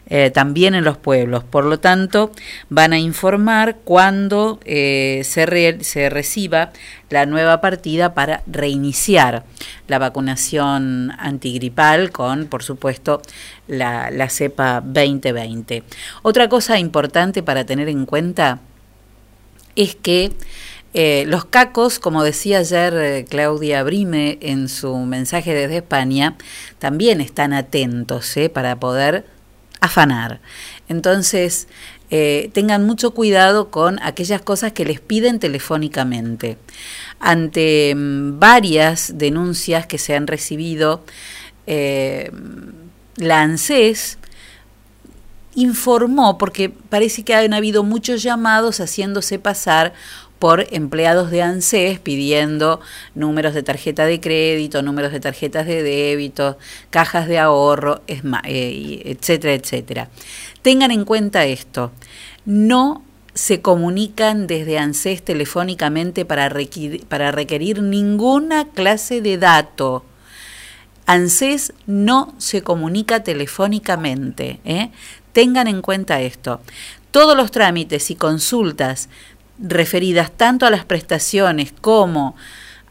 eh, 0.06 0.30
también 0.30 0.74
en 0.74 0.84
los 0.84 0.96
pueblos. 0.96 1.42
Por 1.44 1.64
lo 1.64 1.78
tanto, 1.78 2.32
van 2.68 2.92
a 2.92 2.98
informar 2.98 3.76
cuando 3.84 4.60
eh, 4.64 5.22
se, 5.24 5.78
se 5.82 6.10
reciba 6.10 6.70
la 7.10 7.26
nueva 7.26 7.60
partida 7.60 8.14
para 8.14 8.42
reiniciar 8.46 9.44
la 9.88 9.98
vacunación 9.98 11.12
antigripal 11.18 12.10
con, 12.10 12.46
por 12.46 12.62
supuesto, 12.62 13.20
la, 13.68 14.10
la 14.10 14.28
cepa 14.28 14.82
2020. 14.84 15.82
Otra 16.22 16.48
cosa 16.48 16.78
importante 16.78 17.42
para 17.42 17.64
tener 17.64 17.88
en 17.88 18.06
cuenta 18.06 18.60
es 19.76 19.94
que 19.94 20.32
eh, 20.94 21.24
los 21.26 21.46
cacos, 21.46 21.98
como 21.98 22.22
decía 22.22 22.58
ayer 22.58 22.94
eh, 22.94 23.24
Claudia 23.28 23.82
Brime 23.82 24.38
en 24.42 24.68
su 24.68 24.94
mensaje 24.98 25.54
desde 25.54 25.78
España, 25.78 26.36
también 26.78 27.22
están 27.22 27.54
atentos 27.54 28.36
eh, 28.36 28.50
para 28.50 28.78
poder 28.78 29.24
afanar. 29.80 30.40
Entonces, 30.88 31.66
tengan 32.52 32.84
mucho 32.84 33.12
cuidado 33.12 33.70
con 33.70 33.98
aquellas 34.02 34.42
cosas 34.42 34.72
que 34.72 34.84
les 34.84 35.00
piden 35.00 35.38
telefónicamente. 35.38 36.58
Ante 37.18 37.94
mm, 37.96 38.38
varias 38.38 39.12
denuncias 39.16 39.86
que 39.86 39.96
se 39.96 40.14
han 40.14 40.26
recibido, 40.26 41.04
la 41.66 43.40
ANSES 43.40 44.18
informó, 45.54 46.38
porque 46.38 46.68
parece 46.68 47.24
que 47.24 47.34
han 47.34 47.54
habido 47.54 47.82
muchos 47.82 48.22
llamados 48.22 48.80
haciéndose 48.80 49.38
pasar 49.38 49.94
por 50.42 50.66
empleados 50.72 51.30
de 51.30 51.40
ANSES 51.40 52.00
pidiendo 52.00 52.80
números 53.14 53.54
de 53.54 53.62
tarjeta 53.62 54.06
de 54.06 54.18
crédito, 54.18 54.82
números 54.82 55.12
de 55.12 55.20
tarjetas 55.20 55.68
de 55.68 55.84
débito, 55.84 56.58
cajas 56.90 57.28
de 57.28 57.38
ahorro, 57.38 58.02
eh, 58.08 59.02
etcétera, 59.04 59.54
etcétera. 59.54 60.08
Tengan 60.62 60.90
en 60.90 61.04
cuenta 61.04 61.44
esto, 61.44 61.92
no 62.44 63.04
se 63.34 63.60
comunican 63.60 64.48
desde 64.48 64.78
ANSES 64.78 65.22
telefónicamente 65.22 66.24
para 66.24 66.48
requerir, 66.48 67.06
para 67.06 67.30
requerir 67.30 67.80
ninguna 67.80 68.64
clase 68.64 69.20
de 69.20 69.38
dato. 69.38 70.04
ANSES 71.06 71.72
no 71.86 72.34
se 72.38 72.62
comunica 72.62 73.22
telefónicamente. 73.22 74.58
¿eh? 74.64 74.90
Tengan 75.32 75.68
en 75.68 75.82
cuenta 75.82 76.20
esto. 76.20 76.60
Todos 77.12 77.36
los 77.36 77.50
trámites 77.50 78.10
y 78.10 78.16
consultas 78.16 79.10
referidas 79.58 80.30
tanto 80.30 80.66
a 80.66 80.70
las 80.70 80.84
prestaciones 80.84 81.72
como 81.80 82.36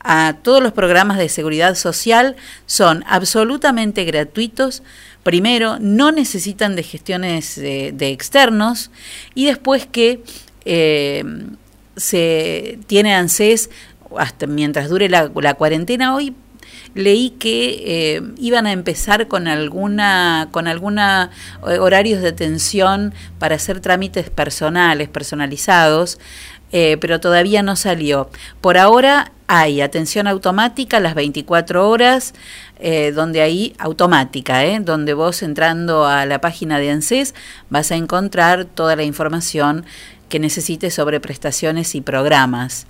a 0.03 0.37
todos 0.41 0.63
los 0.63 0.73
programas 0.73 1.17
de 1.17 1.29
seguridad 1.29 1.75
social 1.75 2.35
son 2.65 3.03
absolutamente 3.07 4.03
gratuitos. 4.03 4.83
Primero, 5.23 5.77
no 5.79 6.11
necesitan 6.11 6.75
de 6.75 6.83
gestiones 6.83 7.57
eh, 7.57 7.91
de 7.93 8.09
externos 8.09 8.89
y 9.35 9.45
después 9.45 9.85
que 9.85 10.23
eh, 10.65 11.23
se 11.95 12.79
tiene 12.87 13.13
ANSES 13.13 13.69
hasta 14.17 14.47
mientras 14.47 14.89
dure 14.89 15.09
la, 15.09 15.31
la 15.35 15.53
cuarentena. 15.53 16.15
Hoy 16.15 16.35
leí 16.93 17.31
que 17.31 17.83
eh, 17.85 18.21
iban 18.37 18.67
a 18.67 18.71
empezar 18.71 19.27
con 19.27 19.47
alguna 19.47 20.49
con 20.51 20.67
alguna 20.67 21.31
eh, 21.67 21.79
horarios 21.79 22.21
de 22.21 22.29
atención 22.29 23.13
para 23.39 23.55
hacer 23.55 23.79
trámites 23.79 24.29
personales 24.29 25.09
personalizados 25.09 26.19
eh, 26.73 26.95
pero 27.01 27.19
todavía 27.19 27.63
no 27.63 27.75
salió. 27.75 28.29
Por 28.61 28.77
ahora 28.77 29.33
hay 29.47 29.81
atención 29.81 30.25
automática 30.27 31.01
las 31.01 31.15
24 31.15 31.89
horas 31.89 32.33
donde 33.13 33.41
ahí 33.41 33.75
automática 33.77 34.61
donde 34.79 35.13
vos 35.13 35.43
entrando 35.43 36.07
a 36.07 36.25
la 36.25 36.39
página 36.39 36.79
de 36.79 36.89
ANSES 36.89 37.35
vas 37.69 37.91
a 37.91 37.95
encontrar 37.95 38.65
toda 38.65 38.95
la 38.95 39.03
información 39.03 39.85
que 40.29 40.39
necesites 40.39 40.93
sobre 40.93 41.19
prestaciones 41.19 41.93
y 41.93 42.01
programas 42.01 42.87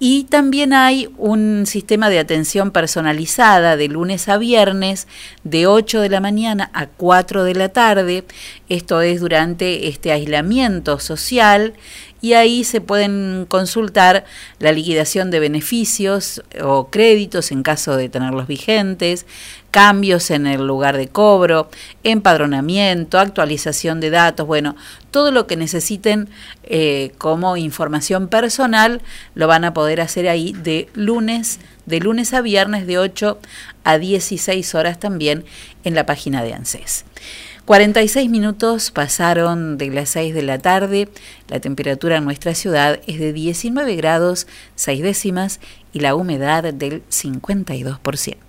y 0.00 0.24
también 0.24 0.72
hay 0.72 1.08
un 1.18 1.66
sistema 1.66 2.08
de 2.08 2.20
atención 2.20 2.70
personalizada 2.70 3.76
de 3.76 3.88
lunes 3.88 4.28
a 4.28 4.38
viernes 4.38 5.08
de 5.42 5.66
8 5.66 6.00
de 6.00 6.08
la 6.08 6.20
mañana 6.20 6.70
a 6.72 6.86
4 6.86 7.42
de 7.42 7.54
la 7.54 7.68
tarde. 7.70 8.24
Esto 8.68 9.00
es 9.00 9.20
durante 9.20 9.88
este 9.88 10.12
aislamiento 10.12 11.00
social 11.00 11.74
y 12.20 12.32
ahí 12.32 12.64
se 12.64 12.80
pueden 12.80 13.46
consultar 13.48 14.24
la 14.58 14.72
liquidación 14.72 15.30
de 15.30 15.40
beneficios 15.40 16.42
o 16.62 16.88
créditos 16.88 17.52
en 17.52 17.62
caso 17.62 17.96
de 17.96 18.08
tenerlos 18.08 18.46
vigentes, 18.46 19.26
cambios 19.70 20.30
en 20.30 20.46
el 20.46 20.66
lugar 20.66 20.96
de 20.96 21.08
cobro, 21.08 21.70
empadronamiento, 22.02 23.18
actualización 23.18 24.00
de 24.00 24.10
datos, 24.10 24.46
bueno, 24.46 24.76
todo 25.10 25.30
lo 25.30 25.46
que 25.46 25.56
necesiten 25.56 26.28
eh, 26.64 27.12
como 27.18 27.56
información 27.56 28.28
personal 28.28 29.00
lo 29.34 29.46
van 29.46 29.64
a 29.64 29.74
poder 29.74 30.00
hacer 30.00 30.28
ahí 30.28 30.52
de 30.52 30.88
lunes, 30.94 31.60
de 31.86 32.00
lunes 32.00 32.34
a 32.34 32.40
viernes 32.40 32.86
de 32.86 32.98
8 32.98 33.38
a 33.84 33.98
16 33.98 34.74
horas 34.74 34.98
también 34.98 35.44
en 35.84 35.94
la 35.94 36.06
página 36.06 36.42
de 36.42 36.54
ANSES. 36.54 37.04
46 37.68 38.30
minutos 38.30 38.90
pasaron 38.90 39.76
de 39.76 39.90
las 39.90 40.08
6 40.08 40.32
de 40.32 40.40
la 40.40 40.58
tarde, 40.58 41.10
la 41.48 41.60
temperatura 41.60 42.16
en 42.16 42.24
nuestra 42.24 42.54
ciudad 42.54 42.98
es 43.06 43.20
de 43.20 43.34
19 43.34 43.94
grados 43.94 44.46
6 44.76 45.02
décimas 45.02 45.60
y 45.92 46.00
la 46.00 46.14
humedad 46.14 46.72
del 46.72 47.06
52%. 47.08 48.47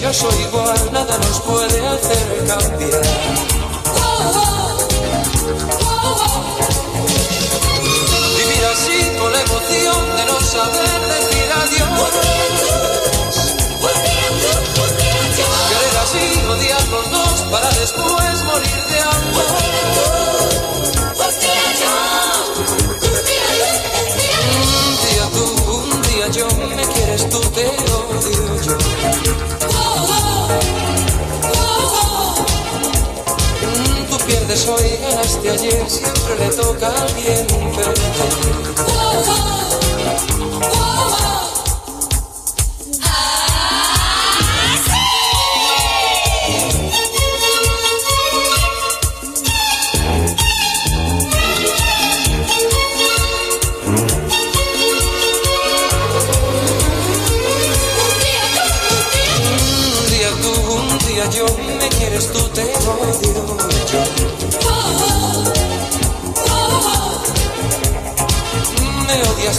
Yo 0.00 0.12
soy 0.12 0.42
igual, 0.42 0.92
nada 0.92 1.18
nos 1.18 1.40
puede 1.40 1.86
hacer 1.86 2.46
cambiar. 2.46 3.47
Hoy, 34.66 34.98
ganaste 35.00 35.50
ayer, 35.50 35.88
siempre 35.88 36.36
le 36.38 36.48
toca 36.54 36.88
a 36.88 37.02
alguien 37.02 37.46
perder. 37.76 38.08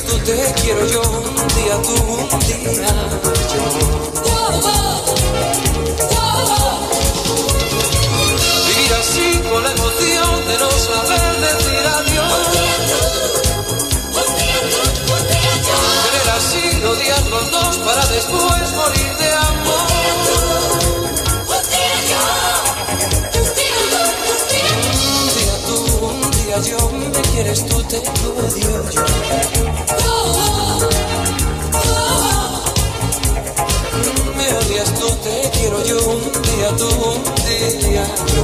Tú, 0.08 0.18
te 0.20 0.54
quiero 0.62 0.86
yo, 0.88 1.02
un 1.02 1.48
día 1.56 1.82
tú, 1.84 1.96
un 2.32 2.40
día 2.40 2.58
yo. 2.64 2.82
Vivir 8.68 8.94
así 8.94 9.42
con 9.50 9.64
la 9.64 9.72
emoción 9.72 10.48
de 10.48 10.58
no 10.58 10.70
saber 10.72 11.40
decir 11.42 11.88
adiós. 11.98 12.34
Querer 16.04 16.30
así, 16.38 16.84
odiar 16.86 17.28
los 17.28 17.52
dos 17.52 17.78
para 17.78 18.06
después 18.08 18.72
morir 18.76 19.18
de 19.18 19.32
amor. 19.34 19.89
Yo, 26.64 26.90
me 26.92 27.22
quieres 27.32 27.66
tú, 27.66 27.82
te 27.84 27.98
odio 27.98 28.90
yo. 28.90 29.04
Me 34.36 34.58
odias 34.58 34.94
tú, 35.00 35.08
te 35.24 35.50
quiero 35.54 35.84
yo, 35.86 35.98
un 35.98 36.32
día 36.42 36.76
tú, 36.78 36.88
un 36.88 37.24
día 37.46 38.06
yo. 38.34 38.44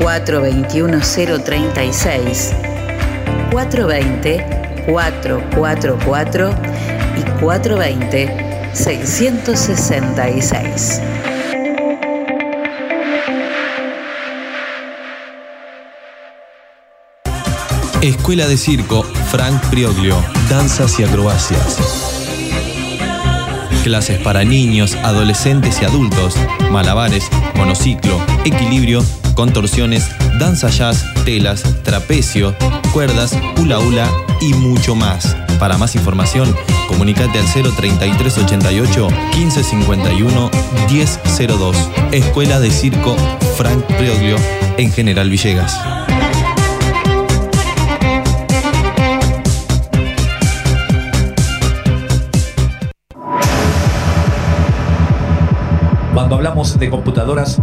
036 0.00 2.52
420 3.52 4.60
444 4.86 6.50
y 7.16 7.22
420 7.40 8.50
666. 8.72 11.00
Escuela 18.02 18.48
de 18.48 18.56
Circo 18.56 19.02
Frank 19.02 19.60
Prioglio, 19.70 20.16
Danzas 20.48 20.98
y 20.98 21.04
Acrobacias. 21.04 21.76
Clases 23.84 24.18
para 24.20 24.44
niños, 24.44 24.94
adolescentes 25.02 25.82
y 25.82 25.84
adultos, 25.84 26.34
malabares, 26.70 27.28
monociclo, 27.56 28.18
equilibrio, 28.44 29.02
contorsiones, 29.40 30.14
danza 30.38 30.68
jazz, 30.68 31.02
telas, 31.24 31.62
trapecio, 31.82 32.54
cuerdas, 32.92 33.34
hula 33.58 33.78
hula 33.78 34.06
y 34.38 34.52
mucho 34.52 34.94
más. 34.94 35.34
Para 35.58 35.78
más 35.78 35.94
información, 35.94 36.54
comunicate 36.88 37.38
al 37.38 37.46
03388 37.46 39.08
1551 39.38 40.50
1002. 40.90 41.76
Escuela 42.12 42.60
de 42.60 42.70
Circo 42.70 43.16
Frank 43.56 43.82
Prioglio 43.96 44.36
en 44.76 44.92
General 44.92 45.30
Villegas. 45.30 45.80
Cuando 56.12 56.34
hablamos 56.34 56.78
de 56.78 56.90
computadoras, 56.90 57.62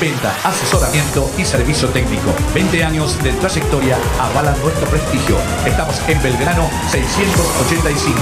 Venta, 0.00 0.34
asesoramiento 0.44 1.30
y 1.38 1.44
servicio 1.44 1.88
técnico. 1.88 2.34
20 2.54 2.84
años 2.84 3.22
de 3.22 3.32
trayectoria 3.32 3.96
avalan 4.20 4.58
nuestro 4.60 4.86
prestigio. 4.88 5.36
Estamos 5.64 6.00
en 6.08 6.22
Belgrano 6.22 6.68
685 6.90 8.20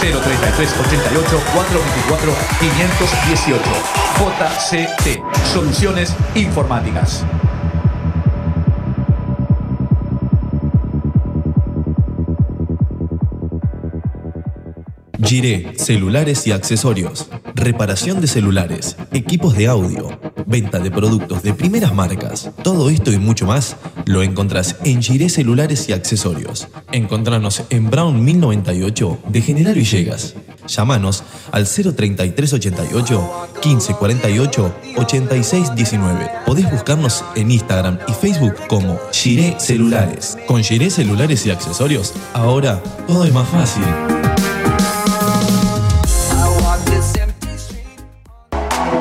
033 0.00 0.74
88 0.86 1.40
424 1.54 2.34
518 2.60 3.98
JCT 4.18 5.22
Soluciones 5.52 6.14
Informáticas. 6.34 7.24
Giré, 15.22 15.74
celulares 15.76 16.46
y 16.46 16.52
accesorios, 16.52 17.28
reparación 17.54 18.20
de 18.20 18.28
celulares, 18.28 18.96
equipos 19.12 19.56
de 19.56 19.66
audio, 19.66 20.08
venta 20.48 20.78
de 20.78 20.90
productos 20.90 21.42
de 21.42 21.52
primeras 21.52 21.94
marcas. 21.94 22.50
Todo 22.62 22.88
esto 22.88 23.12
y 23.12 23.18
mucho 23.18 23.46
más 23.46 23.76
lo 24.06 24.22
encontrás 24.22 24.76
en 24.82 25.02
Giré 25.02 25.28
Celulares 25.28 25.88
y 25.88 25.92
Accesorios. 25.92 26.68
Encontranos 26.90 27.62
en 27.70 27.90
Brown 27.90 28.24
1098 28.24 29.18
de 29.28 29.42
General 29.42 29.74
Villegas. 29.74 30.34
Llámanos 30.66 31.22
al 31.52 31.66
03388 31.66 33.48
1548 33.64 34.74
8619. 34.96 36.30
Podés 36.46 36.70
buscarnos 36.70 37.24
en 37.36 37.50
Instagram 37.50 37.98
y 38.08 38.12
Facebook 38.12 38.54
como 38.68 38.98
Giré 39.12 39.54
Celulares. 39.58 40.38
Con 40.46 40.64
Giré 40.64 40.90
Celulares 40.90 41.44
y 41.46 41.50
Accesorios, 41.50 42.14
ahora 42.32 42.82
todo 43.06 43.24
es 43.24 43.32
más 43.32 43.48
fácil. 43.48 43.84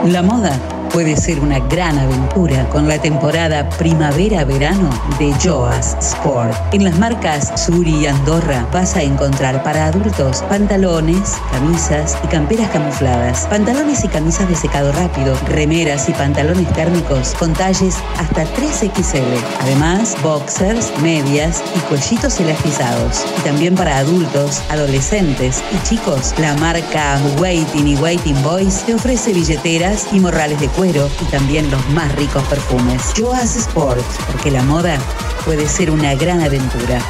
La 0.05 0.21
moda 0.21 0.57
puede 0.97 1.15
ser 1.15 1.39
una 1.41 1.59
gran 1.59 1.99
aventura 1.99 2.67
con 2.69 2.87
la 2.87 2.99
temporada 2.99 3.69
primavera-verano 3.69 4.89
de 5.19 5.31
Joas 5.43 5.95
Sport. 6.01 6.55
En 6.73 6.85
las 6.85 6.97
marcas 6.97 7.53
Suri 7.55 7.97
y 7.97 8.07
Andorra 8.07 8.67
vas 8.73 8.95
a 8.95 9.03
encontrar 9.03 9.61
para 9.61 9.85
adultos 9.85 10.41
pantalones, 10.49 11.37
camisas 11.51 12.17
y 12.23 12.27
camperas 12.29 12.71
camufladas, 12.71 13.45
pantalones 13.45 14.03
y 14.05 14.07
camisas 14.07 14.49
de 14.49 14.55
secado 14.55 14.91
rápido, 14.91 15.37
remeras 15.45 16.09
y 16.09 16.13
pantalones 16.13 16.67
térmicos 16.73 17.35
con 17.37 17.53
talles 17.53 17.97
hasta 18.17 18.45
3XL. 18.55 19.21
Además, 19.61 20.17
boxers, 20.23 20.91
medias 21.03 21.61
y 21.75 21.79
cuellitos 21.81 22.39
elastizados. 22.39 23.23
Y 23.37 23.41
también 23.41 23.75
para 23.75 23.99
adultos, 23.99 24.63
adolescentes 24.69 25.63
y 25.71 25.87
chicos, 25.87 26.33
la 26.39 26.55
marca 26.55 27.19
Waiting 27.39 27.87
y 27.87 27.95
Waiting 27.97 28.41
Boys 28.41 28.81
te 28.87 28.95
ofrece 28.95 29.31
billeteras 29.31 30.07
y 30.11 30.19
morrales 30.19 30.59
de 30.59 30.67
y 30.87 31.25
también 31.31 31.69
los 31.69 31.85
más 31.89 32.15
ricos 32.15 32.41
perfumes. 32.47 33.01
Joas 33.17 33.57
Sport, 33.57 34.05
porque 34.31 34.49
la 34.49 34.63
moda 34.63 34.97
puede 35.43 35.67
ser 35.67 35.91
una 35.91 36.15
gran 36.15 36.39
aventura. 36.39 37.01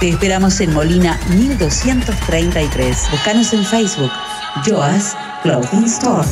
Te 0.00 0.08
esperamos 0.08 0.58
en 0.60 0.72
Molina 0.72 1.20
1233. 1.36 3.08
Búscanos 3.10 3.52
en 3.52 3.64
Facebook, 3.66 4.10
Joas 4.66 5.14
Clothing 5.42 5.84
Store. 5.84 6.26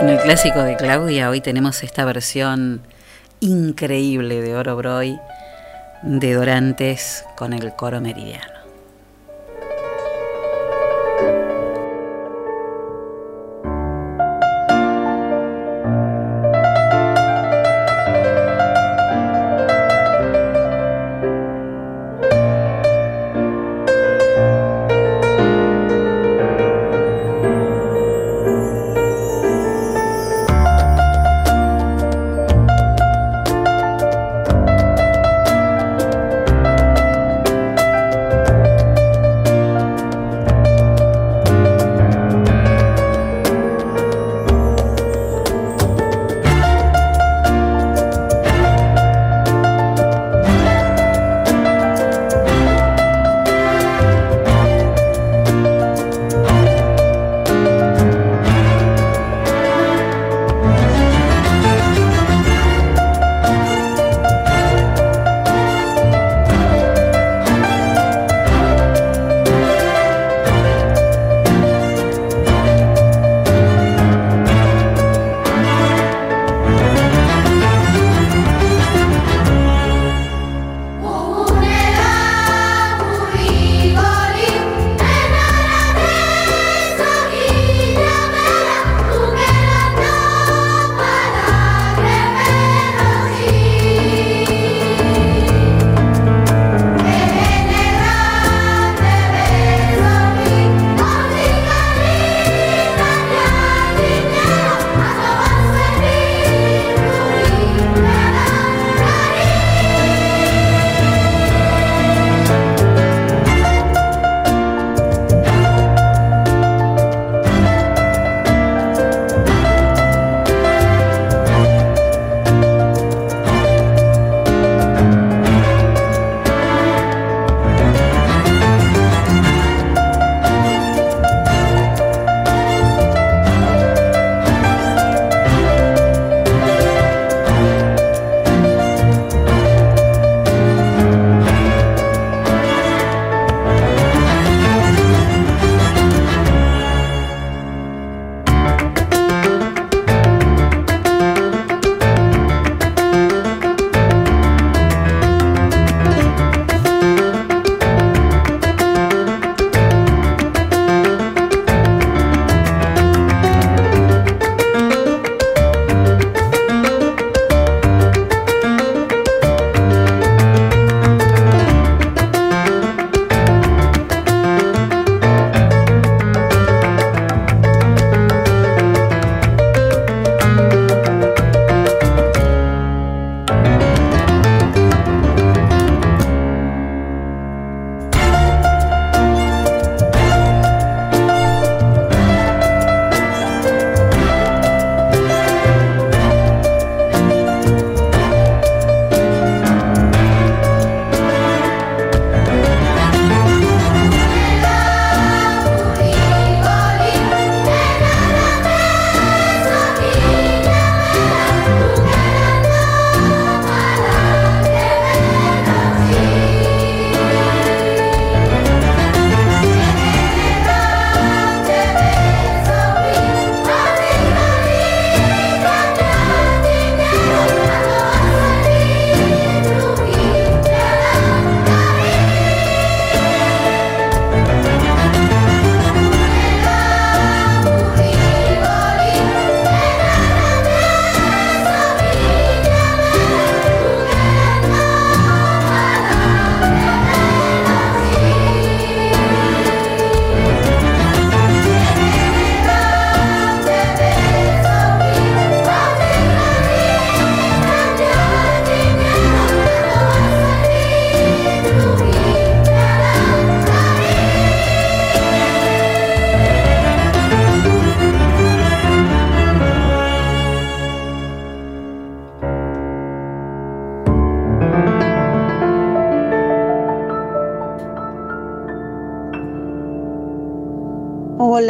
En 0.00 0.08
el 0.10 0.20
clásico 0.20 0.62
de 0.62 0.76
Claudia 0.76 1.28
hoy 1.28 1.40
tenemos 1.40 1.82
esta 1.82 2.04
versión 2.04 2.82
increíble 3.40 4.40
de 4.42 4.54
Oro 4.54 4.76
Broy 4.76 5.18
de 6.02 6.34
Dorantes 6.34 7.24
con 7.34 7.52
el 7.52 7.74
coro 7.74 8.00
meridiano. 8.00 8.55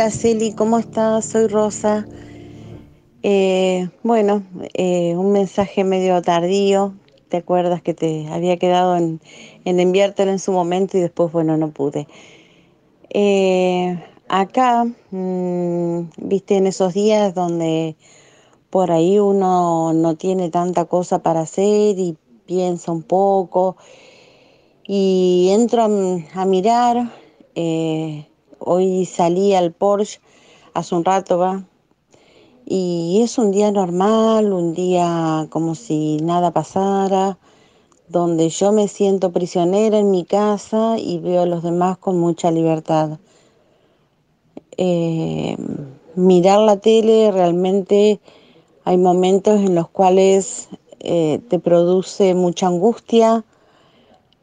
Hola 0.07 0.15
Celi, 0.15 0.53
¿cómo 0.53 0.79
estás? 0.79 1.25
Soy 1.25 1.49
Rosa. 1.49 2.07
Eh, 3.25 3.89
bueno, 4.05 4.45
eh, 4.75 5.17
un 5.17 5.33
mensaje 5.33 5.83
medio 5.83 6.23
tardío. 6.23 6.95
¿Te 7.29 7.39
acuerdas 7.39 7.83
que 7.83 7.93
te 7.93 8.29
había 8.29 8.57
quedado 8.57 8.97
en, 8.97 9.21
en 9.65 9.81
enviártelo 9.81 10.31
en 10.31 10.39
su 10.39 10.53
momento 10.53 10.97
y 10.97 11.01
después, 11.01 11.33
bueno, 11.33 11.57
no 11.57 11.73
pude? 11.73 12.07
Eh, 13.11 14.01
acá, 14.29 14.85
mm, 15.11 16.03
viste, 16.19 16.57
en 16.57 16.69
esos 16.69 16.95
días 16.95 17.35
donde 17.35 17.97
por 18.71 18.93
ahí 18.93 19.19
uno 19.19 19.93
no 19.93 20.15
tiene 20.15 20.51
tanta 20.51 20.85
cosa 20.85 21.19
para 21.19 21.41
hacer 21.41 21.99
y 21.99 22.17
piensa 22.47 22.93
un 22.93 23.03
poco 23.03 23.77
y 24.87 25.49
entro 25.51 25.83
a, 25.83 26.45
mirar. 26.45 27.11
Hoy 28.59 29.05
salí 29.07 29.55
al 29.55 29.73
Porsche 29.73 30.21
hace 30.75 30.95
un 30.95 31.05
rato, 31.05 31.39
va. 31.39 31.65
Y 32.65 33.21
es 33.23 33.39
un 33.39 33.53
día 33.53 33.71
normal, 33.71 34.53
un 34.53 34.75
día 34.75 35.47
como 35.51 35.75
si 35.75 36.19
nada 36.19 36.51
pasara, 36.51 37.39
donde 38.09 38.49
yo 38.49 38.73
me 38.73 38.89
siento 38.89 39.33
prisionera 39.33 39.99
en 39.99 40.11
mi 40.11 40.25
casa 40.25 40.97
y 40.99 41.19
veo 41.19 41.43
a 41.43 41.47
los 41.47 41.63
demás 41.63 41.99
con 41.99 42.19
mucha 42.19 42.51
libertad. 42.51 43.19
Eh, 44.77 45.57
mirar 46.15 46.61
la 46.61 46.77
tele 46.79 47.31
realmente 47.31 48.21
hay 48.85 48.99
momentos 48.99 49.61
en 49.61 49.75
los 49.75 49.89
cuales 49.89 50.69
eh, 51.01 51.41
te 51.49 51.59
produce 51.59 52.35
mucha 52.35 52.67
angustia, 52.67 53.45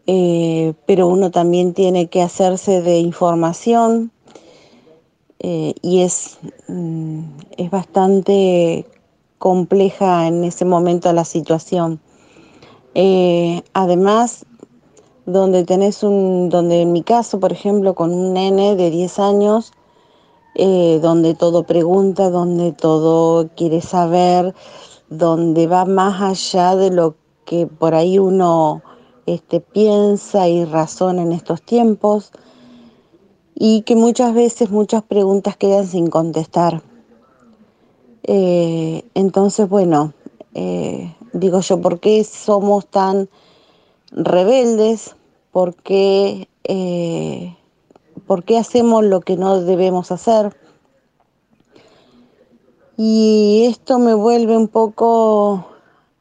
eh, 0.05 0.73
pero 0.85 1.07
uno 1.07 1.31
también 1.31 1.73
tiene 1.73 2.07
que 2.07 2.21
hacerse 2.21 2.81
de 2.81 2.99
información 2.99 4.11
eh, 5.39 5.73
y 5.81 6.01
es, 6.01 6.39
mm, 6.67 7.21
es 7.57 7.71
bastante 7.71 8.85
compleja 9.37 10.27
en 10.27 10.43
ese 10.43 10.65
momento 10.65 11.11
la 11.13 11.23
situación. 11.23 12.01
Eh, 12.95 13.61
además, 13.73 14.45
donde 15.25 15.63
tenés 15.63 16.03
un, 16.03 16.49
donde 16.49 16.81
en 16.81 16.91
mi 16.91 17.03
caso, 17.03 17.39
por 17.39 17.53
ejemplo, 17.53 17.95
con 17.95 18.13
un 18.13 18.33
nene 18.33 18.75
de 18.75 18.89
10 18.89 19.19
años, 19.19 19.71
donde 20.55 21.33
todo 21.33 21.63
pregunta, 21.63 22.29
donde 22.29 22.73
todo 22.73 23.49
quiere 23.55 23.81
saber, 23.81 24.53
donde 25.09 25.65
va 25.65 25.85
más 25.85 26.21
allá 26.21 26.75
de 26.75 26.91
lo 26.91 27.15
que 27.45 27.65
por 27.65 27.95
ahí 27.95 28.19
uno 28.19 28.83
este, 29.25 29.59
piensa 29.59 30.47
y 30.47 30.65
razona 30.65 31.21
en 31.21 31.31
estos 31.31 31.61
tiempos, 31.61 32.31
y 33.55 33.81
que 33.81 33.95
muchas 33.95 34.33
veces 34.33 34.71
muchas 34.71 35.03
preguntas 35.03 35.57
quedan 35.57 35.87
sin 35.87 36.07
contestar. 36.07 36.81
Eh, 38.23 39.03
entonces, 39.13 39.67
bueno, 39.69 40.13
eh, 40.53 41.15
digo 41.33 41.59
yo, 41.59 41.81
¿por 41.81 41.99
qué 41.99 42.23
somos 42.23 42.87
tan 42.87 43.29
rebeldes? 44.11 45.15
¿Por 45.51 45.75
qué, 45.75 46.47
eh, 46.63 47.55
¿Por 48.25 48.43
qué 48.43 48.57
hacemos 48.57 49.03
lo 49.03 49.21
que 49.21 49.37
no 49.37 49.61
debemos 49.61 50.11
hacer? 50.11 50.55
Y 52.97 53.65
esto 53.67 53.99
me 53.99 54.13
vuelve 54.13 54.55
un 54.55 54.67
poco 54.67 55.65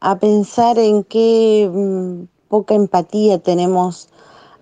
a 0.01 0.19
pensar 0.19 0.79
en 0.79 1.05
qué 1.05 1.71
mm, 1.73 2.32
poca 2.53 2.75
empatía 2.75 3.39
tenemos 3.39 4.11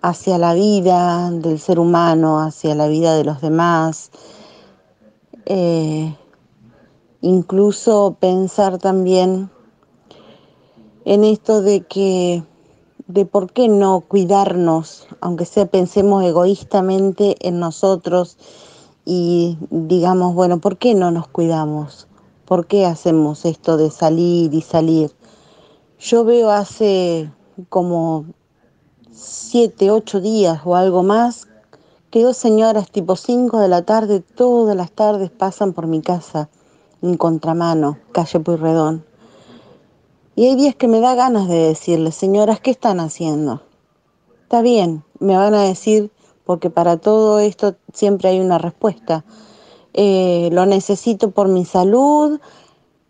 hacia 0.00 0.38
la 0.38 0.54
vida 0.54 1.28
del 1.32 1.58
ser 1.58 1.80
humano, 1.80 2.38
hacia 2.38 2.76
la 2.76 2.86
vida 2.86 3.16
de 3.16 3.24
los 3.24 3.40
demás. 3.40 4.12
Eh, 5.44 6.16
incluso 7.20 8.16
pensar 8.20 8.78
también 8.78 9.50
en 11.04 11.24
esto 11.24 11.62
de 11.62 11.80
que 11.80 12.44
de 13.08 13.26
por 13.26 13.52
qué 13.52 13.66
no 13.66 14.02
cuidarnos, 14.02 15.08
aunque 15.20 15.44
sea 15.44 15.66
pensemos 15.66 16.22
egoístamente 16.22 17.34
en 17.40 17.58
nosotros 17.58 18.38
y 19.04 19.58
digamos, 19.68 20.36
bueno, 20.36 20.60
¿por 20.60 20.78
qué 20.78 20.94
no 20.94 21.10
nos 21.10 21.26
cuidamos? 21.26 22.06
¿Por 22.44 22.68
qué 22.68 22.86
hacemos 22.86 23.44
esto 23.44 23.76
de 23.76 23.90
salir 23.90 24.54
y 24.54 24.60
salir? 24.60 25.10
Yo 25.98 26.22
veo 26.22 26.50
hace 26.50 27.32
como 27.68 28.26
siete, 29.12 29.90
ocho 29.90 30.20
días 30.20 30.60
o 30.64 30.76
algo 30.76 31.02
más 31.02 31.46
que 32.10 32.24
dos 32.24 32.36
señoras 32.36 32.90
tipo 32.90 33.14
5 33.14 33.58
de 33.58 33.68
la 33.68 33.82
tarde, 33.82 34.20
todas 34.20 34.76
las 34.76 34.90
tardes 34.90 35.30
pasan 35.30 35.72
por 35.72 35.86
mi 35.86 36.02
casa, 36.02 36.48
en 37.02 37.16
contramano, 37.16 37.98
calle 38.10 38.40
Puyredón. 38.40 39.04
Y 40.34 40.46
hay 40.46 40.56
días 40.56 40.74
que 40.74 40.88
me 40.88 41.00
da 41.00 41.14
ganas 41.14 41.48
de 41.48 41.68
decirles, 41.68 42.16
señoras, 42.16 42.60
¿qué 42.60 42.72
están 42.72 42.98
haciendo? 42.98 43.62
Está 44.42 44.60
bien, 44.60 45.04
me 45.20 45.36
van 45.36 45.54
a 45.54 45.62
decir, 45.62 46.10
porque 46.44 46.68
para 46.68 46.96
todo 46.96 47.38
esto 47.38 47.76
siempre 47.92 48.30
hay 48.30 48.40
una 48.40 48.58
respuesta. 48.58 49.24
Eh, 49.92 50.48
lo 50.50 50.66
necesito 50.66 51.30
por 51.30 51.46
mi 51.46 51.64
salud, 51.64 52.40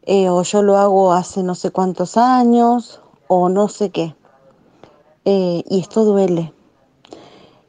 eh, 0.03 0.29
o 0.29 0.43
yo 0.43 0.63
lo 0.63 0.77
hago 0.77 1.13
hace 1.13 1.43
no 1.43 1.55
sé 1.55 1.71
cuántos 1.71 2.19
años, 2.19 3.01
o 3.29 3.49
no 3.49 3.69
sé 3.69 3.89
qué. 3.91 4.15
Eh, 5.25 5.63
y 5.69 5.81
esto 5.81 6.05
duele. 6.05 6.53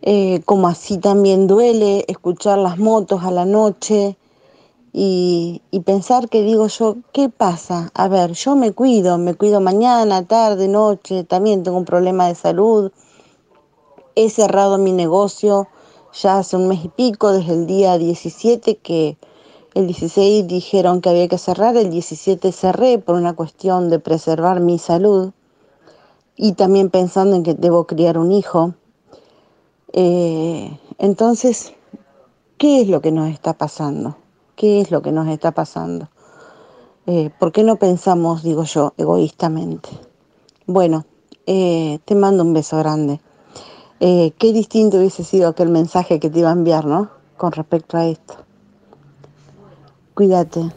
Eh, 0.01 0.41
como 0.45 0.67
así 0.67 0.97
también 0.97 1.47
duele 1.47 2.05
escuchar 2.07 2.57
las 2.57 2.79
motos 2.79 3.23
a 3.23 3.31
la 3.31 3.45
noche 3.45 4.17
y, 4.93 5.61
y 5.69 5.81
pensar 5.81 6.29
que 6.29 6.41
digo 6.41 6.67
yo, 6.67 6.97
¿qué 7.13 7.29
pasa? 7.29 7.91
A 7.93 8.07
ver, 8.07 8.31
yo 8.31 8.55
me 8.55 8.71
cuido, 8.71 9.17
me 9.17 9.35
cuido 9.35 9.61
mañana, 9.61 10.25
tarde, 10.25 10.67
noche, 10.67 11.23
también 11.23 11.63
tengo 11.63 11.77
un 11.77 11.85
problema 11.85 12.27
de 12.27 12.35
salud. 12.35 12.91
He 14.15 14.29
cerrado 14.29 14.77
mi 14.77 14.91
negocio 14.91 15.67
ya 16.13 16.39
hace 16.39 16.57
un 16.57 16.67
mes 16.67 16.83
y 16.83 16.89
pico, 16.89 17.31
desde 17.31 17.53
el 17.53 17.67
día 17.67 17.97
17 17.97 18.77
que 18.77 19.17
el 19.73 19.87
16 19.87 20.47
dijeron 20.47 21.01
que 21.01 21.09
había 21.09 21.27
que 21.27 21.37
cerrar, 21.37 21.77
el 21.77 21.89
17 21.89 22.51
cerré 22.51 22.97
por 22.97 23.15
una 23.15 23.33
cuestión 23.33 23.89
de 23.89 23.99
preservar 23.99 24.59
mi 24.59 24.79
salud 24.79 25.31
y 26.43 26.53
también 26.53 26.89
pensando 26.89 27.35
en 27.35 27.43
que 27.43 27.53
debo 27.53 27.85
criar 27.85 28.17
un 28.17 28.31
hijo. 28.31 28.73
Eh, 29.93 30.75
entonces, 30.97 31.73
¿qué 32.57 32.81
es 32.81 32.87
lo 32.87 32.99
que 32.99 33.11
nos 33.11 33.29
está 33.29 33.53
pasando? 33.53 34.17
¿Qué 34.55 34.81
es 34.81 34.89
lo 34.89 35.03
que 35.03 35.11
nos 35.11 35.27
está 35.27 35.51
pasando? 35.51 36.09
Eh, 37.05 37.29
¿Por 37.39 37.51
qué 37.51 37.63
no 37.63 37.75
pensamos, 37.75 38.41
digo 38.41 38.63
yo, 38.63 38.95
egoístamente? 38.97 39.89
Bueno, 40.65 41.05
eh, 41.45 41.99
te 42.05 42.15
mando 42.15 42.41
un 42.41 42.53
beso 42.53 42.75
grande. 42.79 43.21
Qué 43.99 44.51
distinto 44.51 44.97
hubiese 44.97 45.23
sido 45.23 45.49
aquel 45.49 45.69
mensaje 45.69 46.19
que 46.19 46.31
te 46.31 46.39
iba 46.39 46.49
a 46.49 46.53
enviar, 46.53 46.85
¿no? 46.85 47.11
Con 47.37 47.51
respecto 47.51 47.97
a 47.97 48.07
esto. 48.07 48.33
Cuídate, 50.15 50.71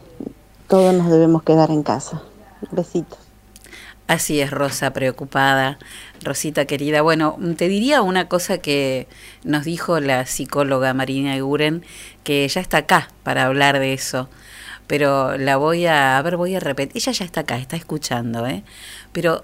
todos 0.67 0.93
nos 0.93 1.09
debemos 1.09 1.41
quedar 1.41 1.71
en 1.71 1.81
casa. 1.81 2.21
Besitos. 2.71 3.24
Así 4.07 4.39
es, 4.39 4.51
Rosa, 4.51 4.93
preocupada. 4.93 5.79
Rosita 6.21 6.65
querida. 6.65 7.01
Bueno, 7.01 7.37
te 7.57 7.67
diría 7.67 8.03
una 8.03 8.27
cosa 8.27 8.59
que 8.59 9.07
nos 9.43 9.65
dijo 9.65 9.99
la 9.99 10.25
psicóloga 10.27 10.93
Marina 10.93 11.35
Eguren, 11.35 11.83
que 12.23 12.43
ella 12.43 12.61
está 12.61 12.77
acá 12.77 13.09
para 13.23 13.45
hablar 13.45 13.79
de 13.79 13.93
eso. 13.93 14.29
Pero 14.85 15.37
la 15.37 15.57
voy 15.57 15.87
a, 15.87 16.19
a 16.19 16.21
ver, 16.21 16.37
voy 16.37 16.55
a 16.55 16.59
repetir. 16.59 16.97
Ella 16.97 17.11
ya 17.13 17.25
está 17.25 17.41
acá, 17.41 17.57
está 17.57 17.75
escuchando, 17.75 18.45
¿eh? 18.45 18.63
Pero 19.11 19.43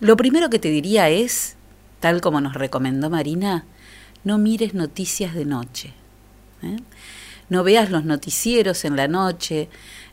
lo 0.00 0.16
primero 0.16 0.50
que 0.50 0.58
te 0.58 0.70
diría 0.70 1.08
es, 1.08 1.56
tal 2.00 2.20
como 2.20 2.40
nos 2.40 2.54
recomendó 2.54 3.10
Marina, 3.10 3.64
no 4.24 4.38
mires 4.38 4.74
noticias 4.74 5.34
de 5.34 5.44
noche. 5.44 5.92
¿eh? 6.62 6.78
No 7.48 7.62
veas 7.64 7.90
los 7.90 8.04
noticieros 8.04 8.84
en 8.84 8.96
la 8.96 9.08
noche, 9.08 9.68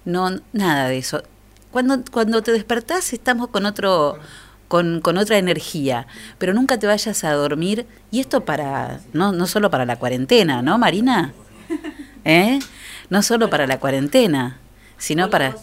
no 0.06 0.42
nada 0.54 0.88
de 0.90 0.98
eso. 0.98 1.24
Cuando, 1.78 2.02
cuando 2.12 2.42
te 2.42 2.52
despertás 2.52 3.14
estamos 3.14 3.50
con 3.50 3.68
otro 3.68 4.18
con, 4.68 5.00
con 5.00 5.16
otra 5.20 5.38
energía, 5.38 6.08
pero 6.40 6.56
nunca 6.56 6.80
te 6.80 6.88
vayas 6.88 7.24
a 7.24 7.34
dormir 7.34 7.86
y 8.10 8.20
esto 8.20 8.46
para 8.46 9.00
no 9.14 9.32
no 9.32 9.46
solo 9.46 9.70
para 9.70 9.86
la 9.86 9.98
cuarentena, 9.98 10.64
¿no, 10.64 10.80
Marina? 10.80 11.34
¿Eh? 12.26 12.58
No 13.12 13.22
solo 13.22 13.52
para 13.52 13.68
la 13.68 13.80
cuarentena, 13.80 14.58
sino 14.98 15.30
para 15.30 15.54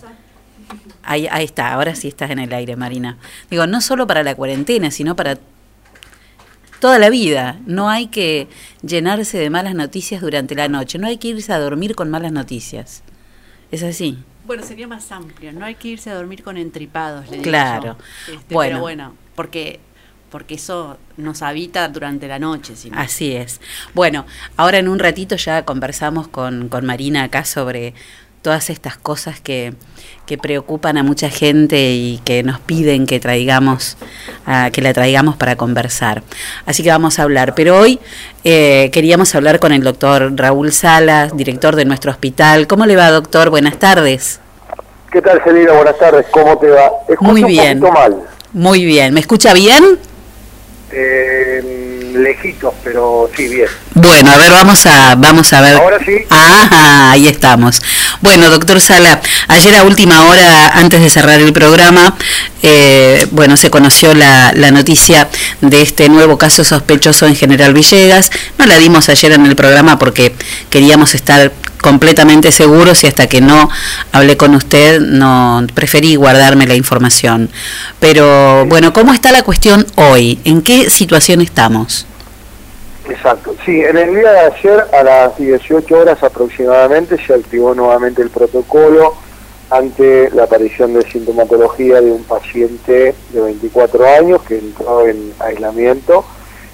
Ahí, 1.03 1.27
ahí 1.33 1.47
está, 1.47 1.73
ahora 1.73 1.97
sí 1.97 2.07
estás 2.07 2.31
en 2.31 2.39
el 2.39 2.53
aire, 2.53 2.77
Marina. 2.77 3.19
Digo, 3.51 3.67
no 3.67 3.81
solo 3.81 4.07
para 4.07 4.23
la 4.23 4.37
cuarentena, 4.37 4.93
sino 4.93 5.17
para 5.17 5.37
toda 6.79 7.01
la 7.01 7.11
vida. 7.11 7.59
No 7.67 7.91
hay 7.91 8.07
que 8.07 8.47
llenarse 8.83 9.37
de 9.37 9.51
malas 9.51 9.75
noticias 9.75 10.21
durante 10.21 10.55
la 10.55 10.69
noche. 10.69 10.97
No 10.97 11.09
hay 11.09 11.17
que 11.17 11.27
irse 11.27 11.53
a 11.53 11.59
dormir 11.59 11.97
con 11.97 12.09
malas 12.09 12.31
noticias. 12.31 13.03
Es 13.73 13.83
así. 13.83 14.23
Bueno, 14.45 14.63
sería 14.63 14.87
más 14.87 15.11
amplio, 15.13 15.53
no 15.53 15.65
hay 15.65 15.75
que 15.75 15.89
irse 15.89 16.11
a 16.11 16.15
dormir 16.15 16.43
con 16.43 16.57
entripados, 16.57 17.25
le 17.27 17.33
digo 17.39 17.45
Claro. 17.45 17.97
yo. 18.29 18.35
Este, 18.35 18.55
Bueno. 18.55 18.71
Pero 18.75 18.81
bueno, 18.81 19.15
porque 19.35 19.81
porque 20.31 20.55
eso 20.57 20.99
nos 21.17 21.43
habita 21.43 21.87
durante 21.89 22.27
la 22.27 22.41
noche. 22.41 22.75
si 22.75 22.91
no. 22.91 22.99
Así 22.99 23.37
es. 23.37 23.61
Bueno, 23.95 24.27
ahora 24.57 24.79
en 24.79 24.89
un 24.89 24.99
ratito 24.99 25.37
ya 25.37 25.65
conversamos 25.65 26.27
con, 26.27 26.69
con 26.69 26.85
Marina 26.85 27.23
acá 27.23 27.45
sobre 27.45 27.95
todas 28.45 28.69
estas 28.69 28.99
cosas 28.99 29.41
que, 29.41 29.73
que 30.27 30.37
preocupan 30.37 30.99
a 30.99 31.03
mucha 31.03 31.31
gente 31.31 31.77
y 31.93 32.21
que 32.27 32.43
nos 32.43 32.61
piden 32.61 33.07
que 33.07 33.19
traigamos, 33.19 33.97
ah, 34.47 34.69
que 34.71 34.83
la 34.83 34.93
traigamos 34.93 35.35
para 35.37 35.57
conversar. 35.57 36.23
Así 36.67 36.83
que 36.83 36.91
vamos 36.91 37.19
a 37.19 37.23
hablar. 37.23 37.55
Pero 37.55 37.79
hoy 37.79 37.99
eh, 38.45 38.91
queríamos 38.93 39.35
hablar 39.35 39.61
con 39.61 39.73
el 39.73 39.83
doctor 39.83 40.31
Raúl 40.37 40.73
Salas, 40.73 41.35
director 41.35 41.75
de 41.75 41.87
nuestro 41.87 42.11
hospital. 42.11 42.67
¿Cómo 42.67 42.85
le 42.85 42.97
va, 42.97 43.11
doctor? 43.11 43.49
Buenas 43.49 43.79
tardes. 43.79 44.41
¿Qué 45.11 45.23
tal, 45.23 45.41
Celina? 45.43 45.73
Buenas 45.73 45.99
tardes. 45.99 46.27
¿Cómo 46.31 46.59
te 46.59 46.69
va? 46.69 46.91
Escucho 47.09 47.31
Muy 47.31 47.45
bien. 47.45 47.81
mal. 47.81 48.25
Muy 48.53 48.85
bien. 48.85 49.15
¿Me 49.15 49.21
escucha 49.21 49.55
bien? 49.55 49.99
Eh, 50.93 51.84
lejitos, 52.15 52.75
pero 52.83 53.31
sí, 53.37 53.49
bien. 53.49 53.69
Bueno, 53.95 54.31
a 54.31 54.37
ver, 54.37 54.51
vamos 54.51 54.87
a, 54.87 55.15
vamos 55.17 55.53
a 55.53 55.61
ver. 55.61 55.77
Ahora 55.77 55.99
sí. 56.05 56.19
Ah, 56.31 57.11
ahí 57.13 57.27
estamos. 57.27 57.83
Bueno, 58.21 58.51
doctor 58.51 58.81
Sala, 58.81 59.21
ayer 59.49 59.75
a 59.77 59.85
última 59.85 60.25
hora, 60.25 60.69
antes 60.79 61.01
de 61.01 61.11
cerrar 61.11 61.41
el 61.41 61.53
programa, 61.53 62.17
eh, 62.63 63.27
bueno, 63.31 63.57
se 63.57 63.71
conoció 63.71 64.15
la, 64.15 64.53
la 64.55 64.71
noticia 64.71 65.29
de 65.61 65.83
este 65.83 66.09
nuevo 66.09 66.39
caso 66.39 66.65
sospechoso 66.65 67.27
en 67.27 67.37
General 67.37 67.75
Villegas. 67.75 68.31
No 68.59 68.67
la 68.67 68.79
dimos 68.79 69.09
ayer 69.09 69.33
en 69.33 69.47
el 69.47 69.57
programa 69.57 69.99
porque 69.99 70.35
queríamos 70.71 71.15
estar 71.15 71.53
completamente 71.85 72.51
seguros 72.51 73.05
y 73.05 73.09
hasta 73.09 73.27
que 73.27 73.43
no 73.43 73.69
hablé 74.11 74.39
con 74.39 74.55
usted 74.55 75.01
no 75.01 75.67
preferí 75.75 76.17
guardarme 76.17 76.67
la 76.67 76.75
información. 76.75 77.51
Pero 78.01 78.65
bueno, 78.65 78.95
¿cómo 78.95 79.13
está 79.13 79.31
la 79.33 79.43
cuestión 79.43 79.85
hoy? 79.97 80.41
¿En 80.45 80.63
qué 80.63 80.89
situación 80.89 81.43
estamos? 81.43 82.07
Exacto. 83.07 83.55
Sí, 83.67 83.83
en 83.83 83.99
el 83.99 84.15
día 84.15 84.33
de 84.33 84.41
ayer, 84.41 84.85
a 84.99 85.03
las 85.03 85.37
18 85.37 85.95
horas 85.95 86.23
aproximadamente, 86.23 87.19
se 87.23 87.35
activó 87.35 87.75
nuevamente 87.75 88.23
el 88.23 88.31
protocolo 88.31 89.15
ante 89.69 90.31
la 90.31 90.45
aparición 90.45 90.95
de 90.95 91.03
sintomatología 91.03 92.01
de 92.01 92.13
un 92.13 92.25
paciente 92.25 93.15
de 93.31 93.41
24 93.43 94.09
años 94.09 94.41
que 94.45 94.57
entró 94.57 95.07
en 95.07 95.35
aislamiento 95.39 96.25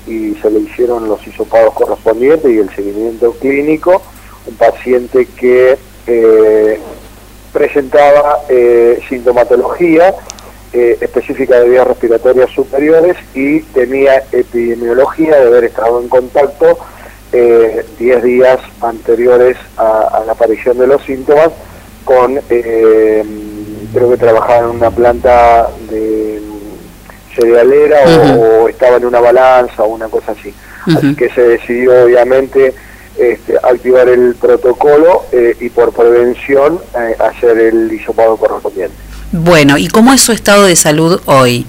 y 0.06 0.36
se 0.36 0.50
le 0.52 0.60
hicieron 0.60 1.08
los 1.08 1.26
hisopados 1.26 1.74
correspondientes 1.74 2.48
y 2.48 2.58
el 2.58 2.70
seguimiento 2.76 3.32
clínico. 3.32 4.00
Un 4.50 4.56
paciente 4.56 5.26
que 5.38 5.78
eh, 6.06 6.80
presentaba 7.52 8.40
eh, 8.48 9.00
sintomatología 9.08 10.14
eh, 10.72 10.98
específica 11.00 11.58
de 11.60 11.68
vías 11.68 11.86
respiratorias 11.86 12.50
superiores 12.50 13.16
y 13.34 13.60
tenía 13.60 14.22
epidemiología 14.30 15.36
de 15.36 15.46
haber 15.46 15.64
estado 15.64 16.00
en 16.00 16.08
contacto 16.08 16.78
eh, 17.32 17.84
10 17.98 18.22
días 18.22 18.60
anteriores 18.80 19.56
a, 19.76 20.20
a 20.20 20.24
la 20.24 20.32
aparición 20.32 20.78
de 20.78 20.86
los 20.86 21.02
síntomas 21.04 21.50
con, 22.04 22.40
creo 22.48 24.10
que 24.10 24.16
trabajaba 24.16 24.60
en 24.60 24.76
una 24.76 24.90
planta 24.90 25.68
de 25.88 26.40
cerealera 27.34 27.98
o, 28.36 28.68
estaba 28.68 28.96
en 28.96 29.06
una 29.06 29.20
balanza 29.20 29.82
o 29.82 29.88
una 29.88 30.08
cosa 30.08 30.32
así. 30.32 30.52
Así 30.86 31.14
que 31.14 31.28
se 31.30 31.42
decidió 31.42 32.04
obviamente 32.04 32.74
este, 33.20 33.56
activar 33.62 34.08
el 34.08 34.34
protocolo 34.34 35.24
eh, 35.30 35.56
y 35.60 35.68
por 35.68 35.92
prevención 35.92 36.80
eh, 36.98 37.16
hacer 37.18 37.58
el 37.58 37.92
hisopado 37.92 38.36
correspondiente. 38.36 38.96
Bueno, 39.32 39.78
¿y 39.78 39.88
cómo 39.88 40.12
es 40.12 40.22
su 40.22 40.32
estado 40.32 40.64
de 40.64 40.74
salud 40.74 41.20
hoy? 41.26 41.66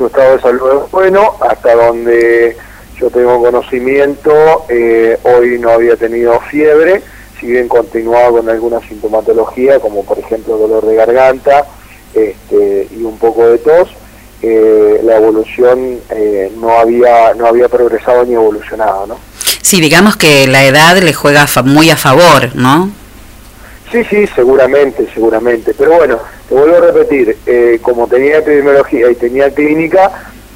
su 0.00 0.06
estado 0.06 0.36
de 0.36 0.40
salud 0.40 0.84
es 0.86 0.90
bueno, 0.92 1.34
hasta 1.46 1.74
donde 1.74 2.56
yo 2.98 3.10
tengo 3.10 3.42
conocimiento, 3.42 4.64
eh, 4.70 5.18
hoy 5.24 5.58
no 5.58 5.72
había 5.72 5.94
tenido 5.94 6.40
fiebre, 6.40 7.02
si 7.38 7.48
bien 7.48 7.68
continuaba 7.68 8.30
con 8.30 8.48
alguna 8.48 8.80
sintomatología, 8.80 9.78
como 9.78 10.02
por 10.02 10.18
ejemplo 10.18 10.56
dolor 10.56 10.86
de 10.86 10.94
garganta 10.94 11.66
este, 12.14 12.88
y 12.90 13.02
un 13.02 13.18
poco 13.18 13.46
de 13.46 13.58
tos, 13.58 13.90
eh, 14.40 15.02
la 15.04 15.16
evolución 15.18 16.00
eh, 16.08 16.50
no 16.56 16.70
había 16.78 17.34
no 17.34 17.46
había 17.46 17.68
progresado 17.68 18.24
ni 18.24 18.32
evolucionado, 18.32 19.06
¿no? 19.06 19.18
Sí, 19.62 19.80
digamos 19.80 20.16
que 20.16 20.46
la 20.46 20.64
edad 20.64 20.98
le 20.98 21.12
juega 21.12 21.46
muy 21.64 21.90
a 21.90 21.96
favor, 21.96 22.54
¿no? 22.54 22.90
Sí, 23.92 24.04
sí, 24.04 24.26
seguramente, 24.34 25.08
seguramente. 25.12 25.74
Pero 25.76 25.96
bueno, 25.96 26.18
te 26.48 26.54
vuelvo 26.54 26.76
a 26.76 26.80
repetir, 26.80 27.36
eh, 27.46 27.78
como 27.82 28.06
tenía 28.06 28.38
epidemiología 28.38 29.10
y 29.10 29.14
tenía 29.16 29.50
clínica, 29.52 30.10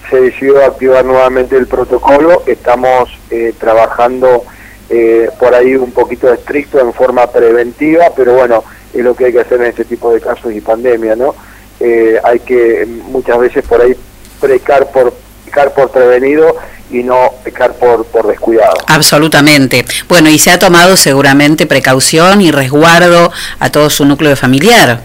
se 0.09 0.21
decidió 0.21 0.65
activar 0.65 1.05
nuevamente 1.05 1.57
el 1.57 1.67
protocolo. 1.67 2.43
Estamos 2.47 3.11
eh, 3.31 3.53
trabajando 3.59 4.45
eh, 4.91 5.29
por 5.39 5.55
ahí 5.55 5.75
un 5.75 5.93
poquito 5.93 6.33
estricto 6.33 6.79
en 6.79 6.93
forma 6.93 7.27
preventiva, 7.27 8.07
pero 8.15 8.35
bueno, 8.35 8.63
es 8.93 9.03
lo 9.03 9.15
que 9.15 9.27
hay 9.27 9.33
que 9.33 9.41
hacer 9.41 9.61
en 9.61 9.69
este 9.69 9.85
tipo 9.85 10.13
de 10.13 10.21
casos 10.21 10.53
y 10.53 10.61
pandemia, 10.61 11.17
¿no? 11.17 11.35
Eh, 11.81 12.19
hay 12.23 12.41
que 12.41 12.87
muchas 12.87 13.39
veces 13.39 13.65
por 13.67 13.81
ahí 13.81 13.97
precar 14.41 14.91
por, 14.93 15.13
pecar 15.55 15.73
por 15.73 15.91
prevenido 15.91 16.57
y 16.91 17.03
no 17.03 17.31
pecar 17.45 17.75
por, 17.75 18.05
por 18.07 18.27
descuidado. 18.27 18.75
Absolutamente. 18.89 19.85
Bueno, 20.09 20.29
y 20.29 20.39
se 20.39 20.51
ha 20.51 20.59
tomado 20.59 20.97
seguramente 20.97 21.67
precaución 21.67 22.41
y 22.41 22.51
resguardo 22.51 23.33
a 23.61 23.71
todo 23.71 23.89
su 23.89 24.05
núcleo 24.05 24.35
familiar. 24.37 25.01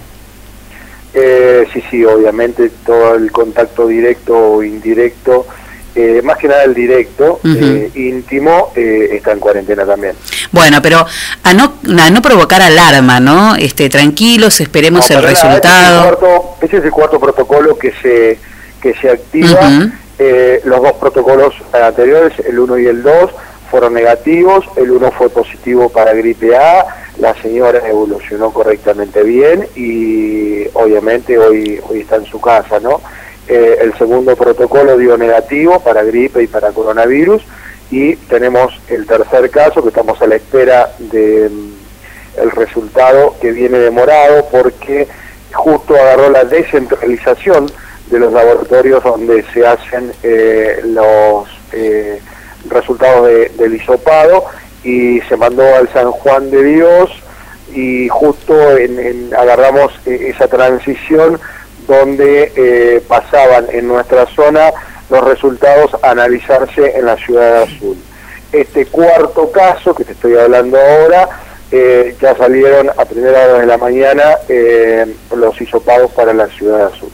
Eh, 1.14 1.68
sí, 1.72 1.84
sí, 1.89 2.04
obviamente 2.04 2.72
todo 2.86 3.16
el 3.16 3.32
contacto 3.32 3.88
directo 3.88 4.36
o 4.36 4.64
indirecto, 4.64 5.45
eh, 5.95 6.22
más 6.24 6.38
que 6.38 6.47
nada 6.47 6.64
el 6.64 6.74
directo, 6.74 7.39
eh, 7.43 7.91
íntimo, 7.95 8.72
eh, 8.76 9.10
está 9.14 9.32
en 9.32 9.39
cuarentena 9.39 9.86
también. 9.86 10.16
Bueno, 10.52 10.82
pero 10.82 11.06
a 11.43 11.54
no, 11.54 11.74
a 12.00 12.10
no 12.10 12.22
provocar 12.22 12.62
alarma, 12.62 13.20
¿no? 13.20 13.56
Este, 13.56 13.89
tranquilos, 13.89 14.62
esperemos 14.62 15.10
No, 15.10 15.18
el 15.18 15.24
nada, 15.24 15.34
resultado. 15.34 16.00
Este 16.00 16.08
es, 16.08 16.12
el 16.12 16.20
cuarto, 16.20 16.58
es 16.62 16.86
el 16.86 16.91
cuarto 16.91 17.20
protocolo 17.20 17.78
que 17.78 17.91
se, 18.02 18.39
que 18.82 18.93
se 19.00 19.10
activa. 19.10 19.89
Eh, 20.20 20.62
los 20.66 20.82
dos 20.82 20.94
protocolos 20.94 21.56
anteriores, 21.74 22.38
el 22.40 22.60
1 22.60 22.80
y 22.80 22.88
el 22.88 23.02
2, 23.02 23.32
fueron 23.72 23.94
negativos. 23.94 24.66
El 24.76 24.92
1 24.92 25.12
fue 25.12 25.30
positivo 25.30 25.90
para 25.90 26.14
gripe 26.14 26.56
A. 26.56 26.86
La 27.20 27.34
señora 27.42 27.82
evolucionó 27.88 28.52
correctamente 28.52 29.24
bien 29.24 29.68
y 29.76 30.68
obviamente 30.74 31.38
hoy, 31.38 31.80
hoy 31.90 32.02
está 32.02 32.18
en 32.18 32.26
su 32.26 32.40
casa, 32.40 32.80
¿no? 32.80 33.02
Eh, 33.48 33.80
el 33.82 33.98
segundo 33.98 34.36
protocolo 34.36 34.98
dio 34.98 35.18
negativo 35.18 35.80
para 35.80 36.04
gripe 36.04 36.44
y 36.44 36.48
para 36.48 36.72
coronavirus 36.72 37.42
y 37.90 38.16
tenemos 38.16 38.80
el 38.90 39.08
tercer 39.08 39.50
caso 39.50 39.82
que 39.82 39.90
estamos 39.90 40.22
a 40.22 40.28
la 40.28 40.36
espera 40.36 40.92
de 41.00 41.50
mm, 41.50 42.42
el 42.42 42.52
resultado 42.52 43.36
que 43.42 43.52
viene 43.52 43.80
demorado 43.80 44.46
porque 44.52 45.08
justo 45.52 45.96
agarró 45.96 46.30
la 46.30 46.44
descentralización 46.44 47.66
de 48.10 48.20
los 48.20 48.34
laboratorios 48.34 49.03
donde 49.03 49.43
se 49.53 49.66
hacen 49.66 50.12
eh, 50.24 50.82
los 50.84 51.47
eh, 51.74 52.20
resultados 52.70 53.28
de- 53.28 53.49
del 53.49 53.76
hisopado 53.76 54.45
y 54.84 55.20
se 55.22 55.36
mandó 55.38 55.64
al 55.76 55.88
San 55.93 56.12
Juan 56.12 56.49
de 56.49 56.64
Dios 56.64 57.12
y 57.74 58.07
justo 58.10 58.78
en, 58.78 59.32
agarramos 59.36 59.91
eh, 60.05 60.32
esa 60.34 60.47
transición 60.47 61.39
donde 61.88 63.01
pasaban 63.07 63.66
en 63.72 63.88
nuestra 63.88 64.26
zona 64.28 64.72
los 65.10 65.24
resultados 65.24 65.91
a 66.03 66.12
analizarse 66.12 66.97
en 66.97 67.05
la 67.05 67.18
ciudad 67.18 67.64
azul. 67.64 67.97
Este 68.51 68.86
cuarto 68.86 69.51
caso 69.51 69.95
que 69.95 70.03
te 70.03 70.12
estoy 70.14 70.36
hablando 70.38 70.78
ahora, 70.80 71.28
ya 71.72 72.36
salieron 72.36 72.89
a 72.89 73.05
primera 73.05 73.43
hora 73.45 73.60
de 73.60 73.66
la 73.66 73.78
mañana 73.78 74.38
los 75.36 75.60
hisopados 75.62 76.12
para 76.12 76.32
la 76.34 76.47
ciudad 76.47 76.88
azul. 76.93 77.10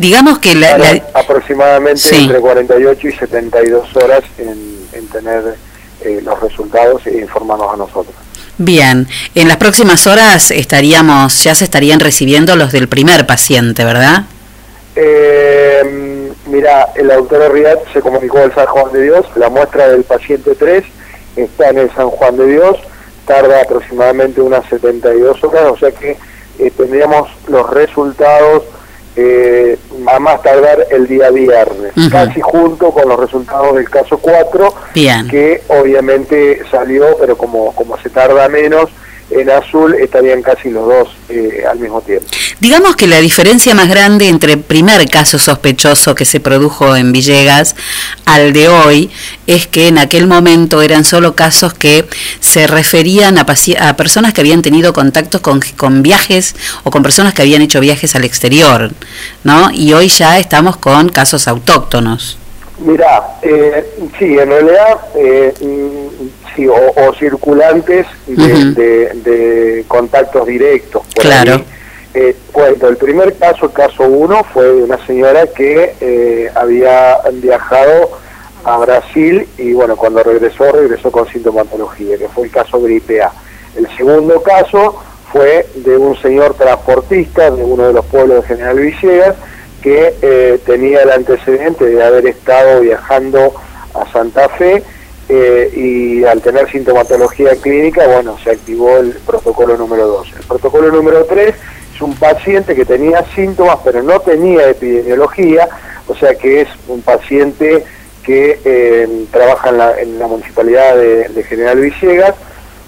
Digamos 0.00 0.38
que 0.38 0.54
la, 0.54 0.78
la- 0.78 0.84
Tardan 0.86 1.02
aproximadamente 1.14 2.00
Sí. 2.00 2.16
entre 2.24 2.40
48 2.40 3.08
y 3.08 3.12
72 3.12 3.96
horas 3.96 4.22
en, 4.38 4.58
en 4.94 5.06
tener 5.08 5.56
eh, 6.00 6.20
los 6.24 6.40
resultados 6.40 7.06
e 7.06 7.18
informarnos 7.18 7.74
a 7.74 7.76
nosotros. 7.76 8.14
bien, 8.56 9.06
en 9.34 9.48
las 9.48 9.58
próximas 9.58 10.06
horas 10.06 10.50
estaríamos, 10.50 11.44
ya 11.44 11.54
se 11.54 11.64
estarían 11.64 12.00
recibiendo 12.00 12.56
los 12.56 12.72
del 12.72 12.88
primer 12.88 13.26
paciente, 13.26 13.84
¿verdad? 13.84 14.22
Eh, 14.96 16.30
mira, 16.46 16.88
la 17.02 17.16
doctora 17.16 17.48
Riad 17.50 17.78
se 17.92 18.00
comunicó 18.00 18.38
al 18.38 18.54
San 18.54 18.66
Juan 18.66 18.92
de 18.92 19.02
Dios, 19.02 19.26
la 19.36 19.48
muestra 19.50 19.88
del 19.88 20.04
paciente 20.04 20.54
3 20.54 20.82
está 21.36 21.68
en 21.70 21.78
el 21.78 21.94
San 21.94 22.08
Juan 22.08 22.36
de 22.38 22.46
Dios, 22.46 22.76
tarda 23.26 23.60
aproximadamente 23.62 24.40
unas 24.40 24.64
72 24.70 25.44
horas, 25.44 25.72
o 25.72 25.76
sea 25.76 25.90
que 25.92 26.16
eh, 26.58 26.72
tendríamos 26.76 27.28
los 27.48 27.68
resultados 27.70 28.64
eh, 29.16 29.78
a 30.06 30.18
más 30.18 30.42
tardar 30.42 30.86
el 30.90 31.06
día 31.06 31.30
viernes, 31.30 31.92
casi 32.10 32.40
junto 32.40 32.90
con 32.90 33.08
los 33.08 33.18
resultados 33.18 33.74
del 33.74 33.88
caso 33.88 34.18
4, 34.18 34.74
Bien. 34.94 35.28
que 35.28 35.62
obviamente 35.68 36.60
salió, 36.70 37.16
pero 37.18 37.36
como, 37.36 37.72
como 37.74 37.98
se 37.98 38.10
tarda 38.10 38.48
menos, 38.48 38.90
en 39.30 39.50
azul 39.50 39.94
estarían 39.94 40.42
casi 40.42 40.70
los 40.70 40.86
dos 40.86 41.08
eh, 41.28 41.64
al 41.70 41.78
mismo 41.78 42.00
tiempo. 42.00 42.26
Digamos 42.60 42.96
que 42.96 43.06
la 43.06 43.20
diferencia 43.20 43.74
más 43.74 43.88
grande 43.88 44.28
entre 44.28 44.54
el 44.54 44.60
primer 44.60 45.08
caso 45.08 45.38
sospechoso 45.38 46.14
que 46.14 46.24
se 46.24 46.40
produjo 46.40 46.96
en 46.96 47.12
Villegas 47.12 47.76
al 48.26 48.52
de 48.52 48.68
hoy 48.68 49.10
es 49.46 49.66
que 49.66 49.88
en 49.88 49.98
aquel 49.98 50.26
momento 50.26 50.82
eran 50.82 51.04
solo 51.04 51.34
casos 51.34 51.74
que 51.74 52.04
se 52.40 52.66
referían 52.66 53.38
a, 53.38 53.46
a 53.80 53.96
personas 53.96 54.34
que 54.34 54.40
habían 54.40 54.62
tenido 54.62 54.92
contactos 54.92 55.40
con, 55.40 55.60
con 55.76 56.02
viajes 56.02 56.54
o 56.84 56.90
con 56.90 57.02
personas 57.02 57.34
que 57.34 57.42
habían 57.42 57.62
hecho 57.62 57.80
viajes 57.80 58.14
al 58.14 58.24
exterior, 58.24 58.90
¿no? 59.44 59.70
Y 59.72 59.92
hoy 59.92 60.08
ya 60.08 60.38
estamos 60.38 60.76
con 60.76 61.08
casos 61.08 61.48
autóctonos. 61.48 62.38
Mirá, 62.78 63.36
eh, 63.42 63.84
sí, 64.18 64.38
en 64.38 64.48
realidad, 64.48 65.00
eh, 65.14 65.52
sí, 66.60 66.68
o, 66.68 66.74
o 66.74 67.14
circulantes 67.14 68.06
de, 68.26 68.34
Ujú. 68.52 68.74
de- 68.74 69.10
de 69.14 69.84
contactos 69.88 70.46
directos. 70.46 71.02
por 71.14 71.22
Claro. 71.22 71.54
ahí. 71.54 71.64
Eh, 72.12 72.36
el 72.88 72.96
primer 72.96 73.34
caso, 73.36 73.66
el 73.66 73.72
caso 73.72 74.02
uno, 74.04 74.42
fue 74.52 74.64
de 74.66 74.82
una 74.82 75.04
señora 75.06 75.46
que 75.46 75.94
eh, 76.00 76.50
había 76.54 77.18
viajado 77.34 78.10
a 78.64 78.78
Brasil 78.78 79.46
y 79.58 79.72
bueno, 79.72 79.96
cuando 79.96 80.22
regresó, 80.22 80.70
regresó 80.72 81.10
con 81.12 81.26
sintomatología, 81.28 82.18
que 82.18 82.28
fue 82.28 82.46
el 82.46 82.50
caso 82.50 82.80
gripe 82.80 83.22
A. 83.22 83.30
El 83.76 83.86
segundo 83.96 84.42
caso 84.42 85.00
fue 85.32 85.66
de 85.76 85.96
un 85.96 86.20
señor 86.20 86.54
transportista 86.54 87.50
de 87.50 87.62
uno 87.62 87.86
de 87.86 87.92
los 87.92 88.04
pueblos 88.06 88.42
de 88.42 88.48
General 88.48 88.78
Villegas 88.78 89.36
que 89.80 90.14
eh, 90.20 90.58
tenía 90.66 91.02
el 91.02 91.10
antecedente 91.12 91.86
de 91.86 92.04
haber 92.04 92.26
estado 92.26 92.80
viajando 92.80 93.54
a 93.94 94.10
Santa 94.12 94.48
Fe 94.50 94.82
eh, 95.32 95.70
y 95.76 96.24
al 96.24 96.42
tener 96.42 96.68
sintomatología 96.72 97.54
clínica, 97.54 98.04
bueno, 98.08 98.36
se 98.42 98.50
activó 98.50 98.98
el 98.98 99.12
protocolo 99.12 99.76
número 99.76 100.08
2. 100.08 100.32
El 100.40 100.46
protocolo 100.46 100.90
número 100.90 101.24
3 101.24 101.54
es 101.94 102.02
un 102.02 102.14
paciente 102.14 102.74
que 102.74 102.84
tenía 102.84 103.24
síntomas 103.36 103.78
pero 103.84 104.02
no 104.02 104.18
tenía 104.20 104.68
epidemiología, 104.68 105.68
o 106.08 106.16
sea 106.16 106.34
que 106.34 106.62
es 106.62 106.68
un 106.88 107.02
paciente 107.02 107.84
que 108.24 108.58
eh, 108.64 109.26
trabaja 109.30 109.70
en 110.00 110.18
la, 110.18 110.26
municipalidad 110.26 110.96
de, 110.96 111.28
de 111.28 111.42
General 111.44 111.78
Villegas, 111.78 112.34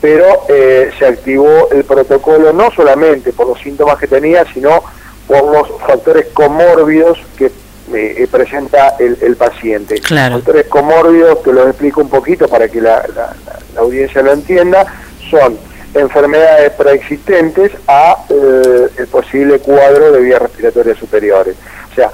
pero 0.01 0.27
eh, 0.49 0.91
se 0.99 1.07
activó 1.07 1.71
el 1.71 1.85
protocolo 1.85 2.53
no 2.53 2.73
solamente 2.73 3.33
por 3.33 3.47
los 3.47 3.61
síntomas 3.61 3.99
que 3.99 4.09
tenía, 4.09 4.45
sino 4.53 4.83
por 5.29 5.45
los 5.45 5.81
factores 5.81 6.27
comórbidos 6.35 7.19
que 7.39 7.53
eh, 7.95 8.29
presenta 8.31 8.95
el, 8.99 9.17
el 9.21 9.37
paciente. 9.37 9.97
Claro. 10.01 10.37
Factores 10.37 10.67
comórbidos, 10.69 11.43
te 11.43 11.53
los 11.53 11.67
explico 11.69 12.01
un 12.01 12.09
poquito 12.09 12.49
para 12.49 12.69
que 12.69 12.81
la, 12.81 12.99
la- 13.15 13.35
la- 13.47 13.59
la 13.75 13.81
audiencia 13.81 14.23
lo 14.23 14.33
entienda, 14.33 14.87
son 15.31 15.57
enfermedades 15.95 16.73
preexistentes 16.73 17.73
a 17.87 18.17
eh, 18.31 18.89
el 18.99 19.07
posible 19.09 19.59
cuadro 19.59 20.13
de 20.13 20.21
vías 20.21 20.41
respiratorias 20.41 20.97
superiores. 20.99 21.55
O 21.91 21.95
sea, 21.95 22.11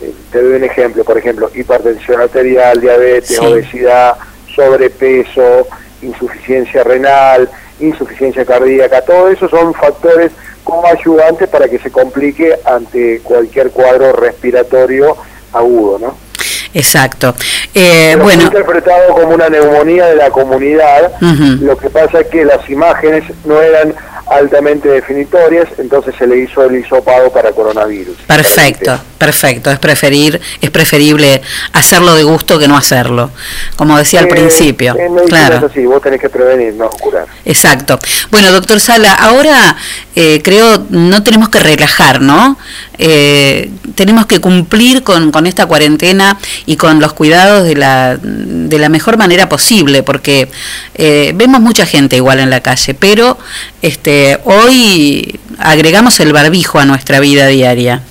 eh, 0.00 0.12
te 0.32 0.42
doy 0.42 0.54
un 0.56 0.64
ejemplo, 0.64 1.04
por 1.04 1.16
ejemplo, 1.18 1.50
hipertensión 1.54 2.20
arterial, 2.20 2.80
diabetes, 2.80 3.36
Sí. 3.36 3.44
obesidad, 3.44 4.16
sobrepeso, 4.54 5.66
insuficiencia 6.02 6.84
renal, 6.84 7.48
insuficiencia 7.80 8.44
cardíaca, 8.44 9.02
todo 9.02 9.28
eso 9.28 9.48
son 9.48 9.74
factores 9.74 10.32
como 10.64 10.86
ayudantes 10.86 11.48
para 11.48 11.68
que 11.68 11.78
se 11.78 11.90
complique 11.90 12.54
ante 12.64 13.20
cualquier 13.20 13.70
cuadro 13.70 14.12
respiratorio 14.12 15.16
agudo, 15.52 15.98
¿no? 15.98 16.28
Exacto. 16.74 17.34
Eh, 17.74 18.16
bueno, 18.20 18.42
interpretado 18.42 19.14
como 19.14 19.34
una 19.34 19.48
neumonía 19.48 20.06
de 20.06 20.16
la 20.16 20.30
comunidad. 20.30 21.12
Lo 21.60 21.76
que 21.76 21.90
pasa 21.90 22.20
es 22.20 22.26
que 22.28 22.44
las 22.44 22.68
imágenes 22.68 23.24
no 23.44 23.60
eran 23.60 23.94
altamente 24.30 24.88
definitorias, 24.88 25.68
entonces 25.78 26.14
se 26.18 26.26
le 26.26 26.38
hizo 26.38 26.62
el 26.64 26.76
hisopado 26.76 27.30
para 27.32 27.52
coronavirus. 27.52 28.16
perfecto, 28.26 28.98
perfecto. 29.16 29.70
Es 29.70 29.78
preferir, 29.78 30.40
es 30.60 30.70
preferible 30.70 31.40
hacerlo 31.72 32.14
de 32.14 32.22
gusto 32.24 32.58
que 32.58 32.68
no 32.68 32.76
hacerlo, 32.76 33.30
como 33.76 33.96
decía 33.96 34.20
al 34.20 34.26
Eh, 34.26 34.30
principio. 34.30 34.94
En 34.98 35.16
Claro. 35.28 35.66
así, 35.66 35.84
vos 35.86 36.02
tenés 36.02 36.20
que 36.20 36.28
prevenir, 36.28 36.74
no 36.74 36.88
curar. 36.90 37.26
Exacto. 37.44 37.98
Bueno, 38.30 38.52
doctor 38.52 38.80
Sala, 38.80 39.14
ahora 39.14 39.76
eh, 40.14 40.40
creo 40.42 40.84
no 40.90 41.22
tenemos 41.22 41.48
que 41.48 41.60
relajar, 41.60 42.20
¿no? 42.20 42.58
Eh, 42.98 43.70
tenemos 43.94 44.26
que 44.26 44.40
cumplir 44.40 45.02
con, 45.04 45.30
con 45.30 45.46
esta 45.46 45.66
cuarentena 45.66 46.38
y 46.66 46.76
con 46.76 47.00
los 47.00 47.12
cuidados 47.12 47.64
de 47.64 47.76
la, 47.76 48.18
de 48.20 48.78
la 48.78 48.88
mejor 48.88 49.16
manera 49.16 49.48
posible, 49.48 50.02
porque 50.02 50.48
vemos 50.96 51.60
mucha 51.60 51.86
gente 51.86 52.16
igual 52.16 52.40
en 52.40 52.50
la 52.50 52.60
calle, 52.60 52.94
pero 52.94 53.38
este, 53.82 54.17
hoy 54.44 55.38
agregamos 55.58 56.18
el 56.20 56.32
barbijo 56.32 56.78
a 56.78 56.84
nuestra 56.84 57.20
vida 57.20 57.46
diaria. 57.46 58.02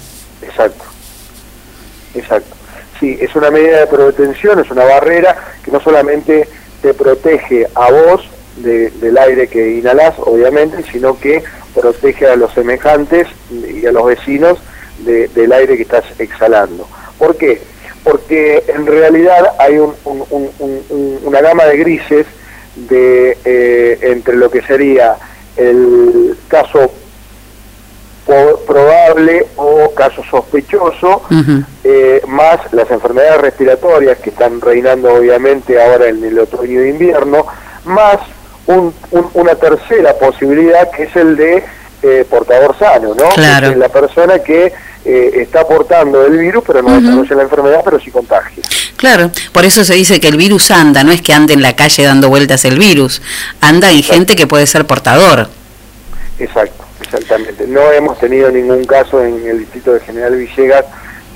Exacto. 0.41 0.83
Exacto. 2.15 2.55
Sí, 2.99 3.17
es 3.21 3.35
una 3.35 3.51
medida 3.51 3.79
de 3.81 3.87
prevención, 3.87 4.59
es 4.59 4.71
una 4.71 4.83
barrera 4.83 5.35
que 5.63 5.71
no 5.71 5.79
solamente 5.79 6.47
te 6.81 6.93
protege 6.93 7.67
a 7.75 7.91
vos 7.91 8.27
de- 8.57 8.89
del 8.89 9.17
aire 9.17 9.47
que 9.47 9.77
inhalás, 9.77 10.15
obviamente, 10.17 10.83
sino 10.91 11.19
que 11.19 11.43
protege 11.75 12.27
a 12.27 12.35
los 12.35 12.51
semejantes 12.53 13.27
y 13.51 13.85
a 13.85 13.91
los 13.91 14.05
vecinos 14.05 14.57
de- 14.99 15.27
del 15.27 15.51
aire 15.53 15.75
que 15.77 15.83
estás 15.83 16.05
exhalando. 16.17 16.87
¿Por 17.19 17.37
qué? 17.37 17.61
Porque 18.03 18.63
en 18.67 18.87
realidad 18.87 19.53
hay 19.59 19.77
un- 19.77 19.93
una 21.23 21.41
gama 21.41 21.65
de 21.65 21.77
grises 21.77 22.25
de 22.75 23.37
eh, 23.45 23.99
entre 24.01 24.35
lo 24.37 24.49
que 24.49 24.61
sería 24.63 25.15
el 25.57 26.37
caso 26.47 26.91
probable 28.67 29.47
o 29.55 29.93
caso 29.95 30.21
sospechoso, 30.29 31.21
eh, 31.83 32.21
más 32.27 32.59
las 32.73 32.91
enfermedades 32.91 33.39
respiratorias 33.41 34.17
que 34.17 34.31
están 34.31 34.59
reinando 34.59 35.13
obviamente 35.13 35.81
ahora 35.81 36.07
en 36.09 36.21
el 36.23 36.37
otoño 36.37 36.81
e 36.81 36.89
invierno, 36.89 37.45
más 37.85 38.17
un- 38.65 38.93
un- 39.11 39.29
una 39.33 39.55
tercera 39.55 40.13
posibilidad 40.15 40.91
que 40.91 41.03
es 41.03 41.15
el 41.15 41.37
de 41.37 41.63
eh, 42.03 42.25
portador 42.29 42.77
sano, 42.77 43.15
¿no? 43.15 43.29
Claro. 43.29 43.67
Que 43.67 43.73
es 43.73 43.77
la 43.79 43.89
persona 43.89 44.39
que 44.39 44.71
eh, 45.09 45.41
está 45.41 45.65
portando 45.65 46.25
el 46.25 46.37
virus, 46.37 46.65
pero 46.67 46.81
no 46.81 46.99
desarrolla 46.99 47.35
la 47.37 47.43
enfermedad, 47.43 47.81
pero 47.81 47.97
sí 47.97 48.11
contagia. 48.11 48.61
Claro, 48.97 49.31
por 49.53 49.63
eso 49.63 49.85
se 49.85 49.93
dice 49.93 50.19
que 50.19 50.27
el 50.27 50.35
virus 50.35 50.69
anda, 50.69 51.01
no 51.05 51.13
es 51.13 51.21
que 51.21 51.31
ande 51.31 51.53
en 51.53 51.61
la 51.61 51.77
calle 51.77 52.03
dando 52.03 52.27
vueltas 52.27 52.65
el 52.65 52.77
virus, 52.77 53.21
anda 53.61 53.89
en 53.89 54.03
gente 54.03 54.35
que 54.35 54.47
puede 54.47 54.67
ser 54.67 54.85
portador. 54.85 55.47
Exacto, 56.37 56.83
exactamente. 57.01 57.65
No 57.67 57.89
hemos 57.93 58.19
tenido 58.19 58.51
ningún 58.51 58.83
caso 58.83 59.23
en 59.23 59.47
el 59.47 59.59
distrito 59.59 59.93
de 59.93 60.01
General 60.01 60.35
Villegas 60.35 60.83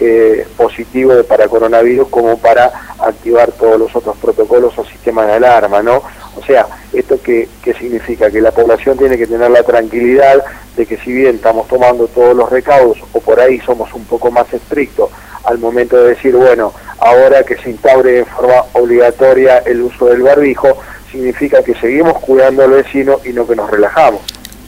eh, 0.02 0.45
positivo 0.57 1.23
para 1.23 1.48
coronavirus 1.48 2.10
como 2.10 2.38
para 2.39 2.72
activar 2.99 3.53
todos 3.53 3.80
los 3.80 3.95
otros 3.95 4.18
protocolos 4.18 4.77
o 4.77 4.84
sistemas 4.84 5.27
de 5.27 5.34
alarma, 5.34 5.81
¿no? 5.81 6.03
O 6.41 6.43
sea, 6.43 6.65
¿esto 6.91 7.19
qué, 7.22 7.47
qué 7.63 7.73
significa? 7.76 8.31
Que 8.31 8.41
la 8.41 8.51
población 8.51 8.97
tiene 8.97 9.15
que 9.15 9.27
tener 9.27 9.51
la 9.51 9.61
tranquilidad 9.61 10.43
de 10.76 10.85
que 10.88 10.97
si 10.97 11.11
bien 11.11 11.35
estamos 11.35 11.68
tomando 11.68 12.07
todos 12.07 12.35
los 12.35 12.49
recaudos 12.49 12.97
o 13.13 13.22
por 13.22 13.39
ahí 13.39 13.59
somos 13.59 13.93
un 13.93 14.05
poco 14.05 14.31
más 14.31 14.51
estrictos 14.51 15.11
al 15.43 15.59
momento 15.59 15.97
de 15.97 16.09
decir, 16.15 16.35
bueno, 16.35 16.73
ahora 16.99 17.43
que 17.43 17.57
se 17.57 17.69
instaure 17.69 18.11
de 18.11 18.26
forma 18.26 18.63
obligatoria 18.73 19.59
el 19.59 19.81
uso 19.81 20.07
del 20.07 20.23
barbijo, 20.23 20.80
significa 21.11 21.61
que 21.63 21.76
seguimos 21.76 22.19
cuidando 22.19 22.63
al 22.63 22.72
vecino 22.72 23.19
y 23.23 23.30
no 23.30 23.47
que 23.47 23.55
nos 23.55 23.69
relajamos. 23.69 24.22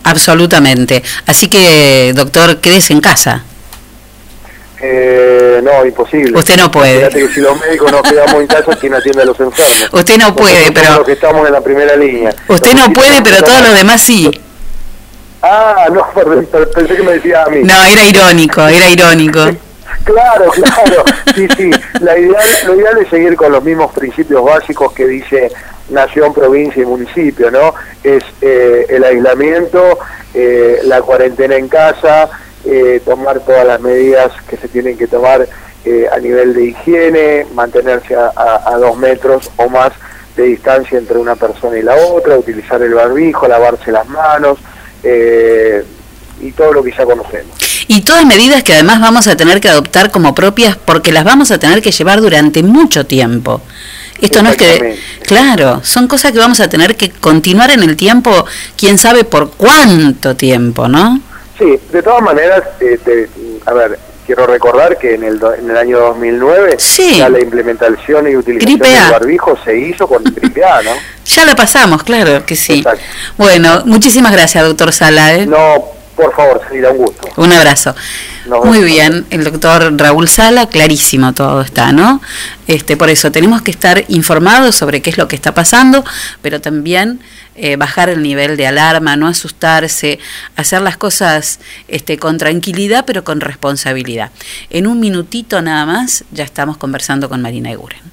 Absolutamente. 0.03 1.01
Así 1.25 1.47
que, 1.47 2.13
doctor, 2.13 2.59
quédese 2.59 2.93
en 2.93 3.01
casa. 3.01 3.43
Eh, 4.85 5.61
no, 5.63 5.85
imposible. 5.85 6.37
Usted 6.37 6.57
no 6.57 6.69
puede. 6.69 6.97
Fíjate 6.97 7.19
que 7.27 7.33
si 7.33 7.39
los 7.39 7.57
médicos 7.61 7.89
nos 7.89 8.01
quedamos 8.01 8.33
en 8.41 8.47
casa, 8.47 8.75
¿quién 8.79 8.93
atiende 8.93 9.21
a 9.21 9.25
los 9.25 9.39
enfermos? 9.39 9.93
Usted 9.93 10.17
no 10.17 10.35
puede, 10.35 10.59
Nosotros 10.59 10.83
pero- 10.83 10.97
los 10.97 11.05
que 11.05 11.11
estamos 11.13 11.47
en 11.47 11.53
la 11.53 11.61
primera 11.61 11.95
línea. 11.95 12.35
Usted 12.49 12.73
no 12.73 12.91
puede, 12.91 13.21
pero 13.21 13.41
todos 13.43 13.61
los 13.61 13.73
demás 13.77 14.01
sí. 14.01 14.29
Ah, 15.41 15.85
no, 15.91 16.05
pensé 16.75 16.95
que 16.95 17.03
me 17.03 17.13
decía 17.13 17.43
a 17.43 17.49
mí. 17.49 17.59
No, 17.63 17.81
era 17.83 18.03
irónico, 18.03 18.67
era 18.67 18.89
irónico. 18.89 19.39
Claro, 20.03 20.51
claro. 20.51 21.05
Sí, 21.35 21.47
sí. 21.57 21.71
La 22.01 22.15
ideal, 22.17 22.47
lo 22.67 22.75
ideal 22.75 22.97
es 22.99 23.09
seguir 23.09 23.35
con 23.35 23.51
los 23.51 23.63
mismos 23.63 23.91
principios 23.93 24.43
básicos 24.43 24.91
que 24.93 25.07
dice 25.07 25.51
nación, 25.89 26.31
provincia 26.33 26.83
y 26.83 26.85
municipio, 26.85 27.49
¿no? 27.49 27.73
Es 28.03 28.23
eh, 28.41 28.85
el 28.89 29.03
aislamiento, 29.03 29.97
eh, 30.33 30.81
la 30.83 31.01
cuarentena 31.01 31.55
en 31.55 31.67
casa, 31.69 32.29
eh, 32.65 33.01
tomar 33.03 33.41
todas 33.41 33.65
las 33.65 33.81
medidas 33.81 34.31
que 34.47 34.57
se 34.57 34.67
tienen 34.67 34.97
que 34.97 35.07
tomar 35.07 35.47
eh, 35.85 36.07
a 36.09 36.17
nivel 36.17 36.53
de 36.53 36.67
higiene, 36.67 37.45
mantenerse 37.53 38.15
a, 38.15 38.77
dos 38.79 38.97
metros 38.97 39.49
o 39.57 39.67
más 39.67 39.91
de 40.37 40.43
distancia 40.43 40.97
entre 40.97 41.17
una 41.17 41.35
persona 41.35 41.77
y 41.77 41.81
la 41.81 41.95
otra, 41.95 42.37
utilizar 42.37 42.81
el 42.81 42.93
barbijo, 42.93 43.47
lavarse 43.49 43.91
las 43.91 44.07
manos 44.07 44.59
eh, 45.03 45.83
y 46.39 46.51
todo 46.53 46.71
lo 46.71 46.83
que 46.83 46.91
ya 46.91 47.03
conocemos. 47.03 47.57
Y 47.89 48.01
todas 48.01 48.25
medidas 48.25 48.63
que 48.63 48.73
además 48.73 49.01
vamos 49.01 49.27
a 49.27 49.35
tener 49.35 49.59
que 49.59 49.67
adoptar 49.67 50.09
como 50.09 50.33
propias 50.33 50.77
porque 50.77 51.11
las 51.11 51.25
vamos 51.25 51.51
a 51.51 51.59
tener 51.59 51.81
que 51.81 51.91
llevar 51.91 52.21
durante 52.21 52.63
mucho 52.63 53.05
tiempo. 53.05 53.61
Esto 54.21 54.41
no 54.41 54.51
es 54.51 54.55
que... 54.55 54.97
Claro, 55.23 55.81
son 55.83 56.07
cosas 56.07 56.31
que 56.31 56.39
vamos 56.39 56.61
a 56.61 56.69
tener 56.69 56.95
que 56.95 57.11
continuar 57.11 57.71
en 57.71 57.83
el 57.83 57.97
tiempo, 57.97 58.45
quién 58.77 58.97
sabe 58.97 59.25
por 59.25 59.51
cuánto 59.51 60.37
tiempo, 60.37 60.87
¿no? 60.87 61.19
Sí, 61.63 61.79
de 61.91 62.03
todas 62.03 62.21
maneras, 62.21 62.61
este, 62.81 63.29
a 63.65 63.71
ver, 63.71 63.97
quiero 64.25 64.45
recordar 64.45 64.97
que 64.97 65.15
en 65.15 65.23
el, 65.23 65.39
do, 65.39 65.53
en 65.53 65.69
el 65.69 65.77
año 65.77 65.97
2009 65.97 66.75
sí. 66.77 67.19
ya 67.19 67.29
la 67.29 67.39
implementación 67.39 68.29
y 68.29 68.35
utilización 68.35 68.79
del 68.79 69.11
barbijo 69.11 69.57
se 69.63 69.77
hizo 69.77 70.05
con 70.05 70.23
gripe 70.23 70.65
A, 70.65 70.81
¿no? 70.81 70.91
ya 71.25 71.45
la 71.45 71.55
pasamos, 71.55 72.03
claro 72.03 72.45
que 72.45 72.57
sí. 72.57 72.83
Bueno, 73.37 73.83
muchísimas 73.85 74.33
gracias, 74.33 74.65
doctor 74.65 74.91
Sala. 74.91 75.35
¿eh? 75.35 75.45
No, 75.45 75.85
por 76.17 76.35
favor, 76.35 76.61
sería 76.69 76.89
un 76.89 76.97
gusto. 76.97 77.29
Un 77.37 77.53
abrazo. 77.53 77.95
Muy 78.45 78.83
bien, 78.83 79.25
el 79.29 79.43
doctor 79.43 79.93
Raúl 79.97 80.27
Sala, 80.27 80.67
clarísimo 80.67 81.33
todo 81.33 81.61
está, 81.61 81.91
¿no? 81.91 82.21
Este, 82.67 82.97
por 82.97 83.09
eso 83.09 83.31
tenemos 83.31 83.61
que 83.61 83.71
estar 83.71 84.03
informados 84.09 84.75
sobre 84.75 85.01
qué 85.01 85.09
es 85.09 85.17
lo 85.17 85.27
que 85.27 85.35
está 85.35 85.53
pasando, 85.53 86.03
pero 86.41 86.59
también 86.59 87.19
eh, 87.55 87.75
bajar 87.75 88.09
el 88.09 88.21
nivel 88.21 88.57
de 88.57 88.67
alarma, 88.67 89.15
no 89.15 89.27
asustarse, 89.27 90.19
hacer 90.55 90.81
las 90.81 90.97
cosas 90.97 91.59
este, 91.87 92.17
con 92.17 92.37
tranquilidad, 92.37 93.05
pero 93.05 93.23
con 93.23 93.39
responsabilidad. 93.41 94.31
En 94.69 94.87
un 94.87 94.99
minutito 94.99 95.61
nada 95.61 95.85
más 95.85 96.25
ya 96.31 96.43
estamos 96.43 96.77
conversando 96.77 97.29
con 97.29 97.41
Marina 97.41 97.71
Eguren. 97.71 98.12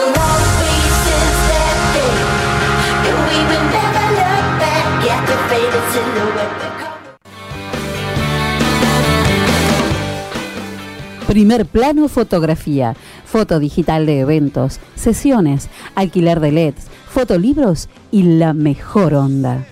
Primer 11.27 11.65
plano 11.65 12.09
fotografía, 12.09 12.95
foto 13.23 13.59
digital 13.59 14.05
de 14.05 14.19
eventos, 14.19 14.81
sesiones, 14.95 15.69
alquiler 15.95 16.41
de 16.41 16.51
LEDs, 16.51 16.87
fotolibros 17.07 17.87
y 18.11 18.23
la 18.23 18.53
mejor 18.53 19.13
onda. 19.13 19.65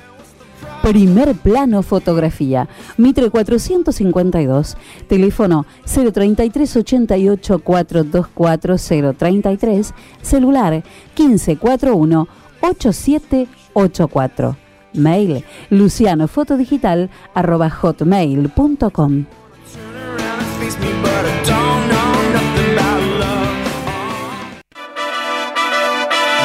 Primer 0.81 1.35
plano 1.35 1.83
fotografía, 1.83 2.69
Mitre 2.95 3.29
452, 3.29 4.77
teléfono 5.09 5.65
033 5.85 6.77
88 6.77 7.59
424 7.59 8.77
033, 9.17 9.93
celular 10.21 10.81
1541 11.17 12.27
8784. 12.61 14.68
Mail 14.93 15.43
lucianofotodigital 15.69 17.09
arroba 17.33 17.69
hotmail.com. 17.69 19.25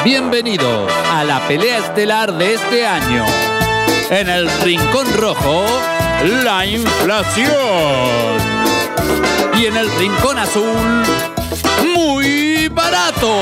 Bienvenidos 0.04 0.92
a 1.12 1.24
la 1.24 1.40
pelea 1.48 1.78
estelar 1.78 2.36
de 2.36 2.54
este 2.54 2.86
año. 2.86 3.24
En 4.10 4.28
el 4.28 4.50
Rincón 4.60 5.06
Rojo, 5.16 5.64
la 6.44 6.66
inflación. 6.66 7.48
Y 9.58 9.64
en 9.64 9.76
el 9.78 9.90
Rincón 9.92 10.38
Azul, 10.38 11.04
muy 11.94 12.68
barato. 12.68 13.32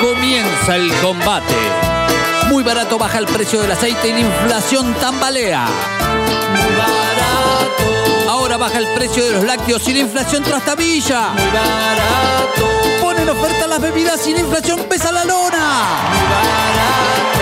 Comienza 0.00 0.76
el 0.76 0.90
combate. 1.02 1.91
Muy 2.52 2.62
barato 2.62 2.98
baja 2.98 3.16
el 3.16 3.24
precio 3.24 3.62
del 3.62 3.72
aceite 3.72 4.08
y 4.08 4.12
la 4.12 4.20
inflación 4.20 4.92
tambalea. 5.00 5.64
Muy 6.50 6.76
barato. 6.76 8.30
Ahora 8.30 8.58
baja 8.58 8.76
el 8.76 8.88
precio 8.88 9.24
de 9.24 9.32
los 9.32 9.44
lácteos 9.44 9.88
y 9.88 9.94
la 9.94 10.00
inflación 10.00 10.42
trastabilla. 10.42 11.30
Muy 11.30 11.46
barato. 11.46 12.68
Ponen 13.00 13.30
oferta 13.30 13.66
las 13.66 13.80
bebidas 13.80 14.26
y 14.26 14.34
la 14.34 14.40
inflación 14.40 14.80
pesa 14.80 15.10
la 15.12 15.24
lona. 15.24 15.86
Muy 16.10 16.20
barato. 16.28 17.41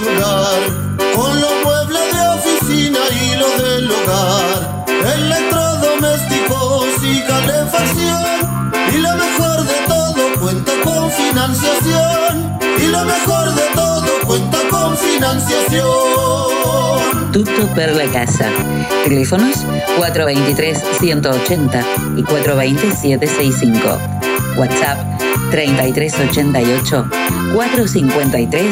ayudar 0.00 0.60
con 1.14 1.40
los 1.40 1.52
muebles 1.64 2.12
de 2.12 2.20
oficina 2.28 2.98
y 3.10 3.34
los 3.36 3.56
del 3.62 3.90
hogar, 3.90 4.84
electrodomésticos 5.16 6.86
y 7.02 7.22
calefacción. 7.22 8.70
Y 8.94 8.98
lo 8.98 9.16
mejor 9.16 9.64
de 9.64 9.74
todo 9.86 10.34
cuenta 10.40 10.72
con 10.84 11.10
financiación. 11.10 12.58
Y 12.78 12.86
lo 12.86 13.04
mejor 13.04 13.52
de 13.54 13.62
todo 13.74 14.06
cuenta 14.26 14.58
con 14.70 14.96
financiación. 14.96 17.32
Tutto 17.32 17.66
per 17.74 17.94
la 17.94 18.06
casa. 18.06 18.48
Teléfonos 19.04 19.66
423-180 19.98 21.84
y 22.16 22.22
420-765. 22.22 24.19
WhatsApp 24.56 25.20
3388 25.50 27.08
453 27.52 28.62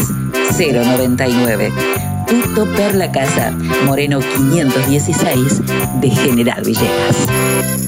099. 0.56 1.72
Tutto 2.26 2.66
per 2.66 2.94
la 2.94 3.10
casa. 3.10 3.54
Moreno 3.84 4.20
516 4.20 5.62
de 6.00 6.08
General 6.10 6.62
Villegas. 6.62 7.87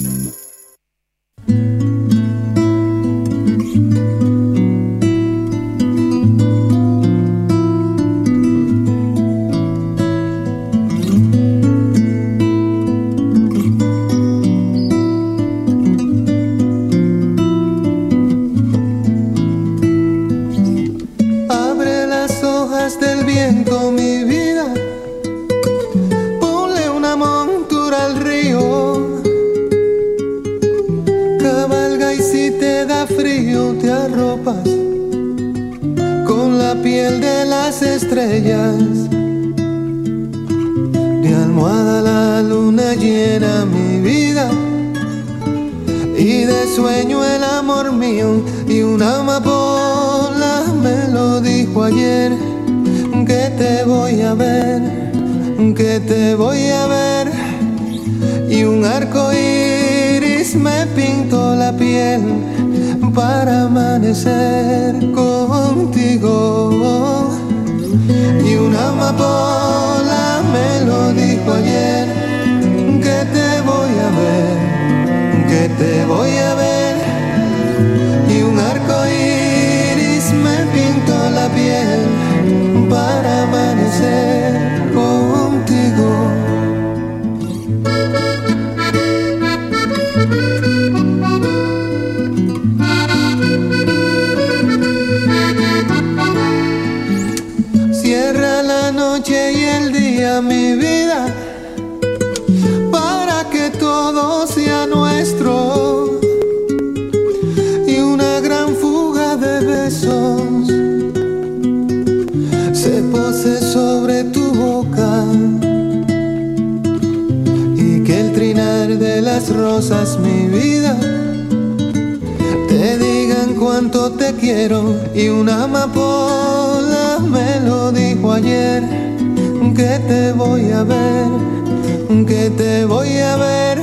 Que 132.27 132.51
te 132.51 132.85
voy 132.85 133.19
a 133.19 133.37
ver. 133.37 133.79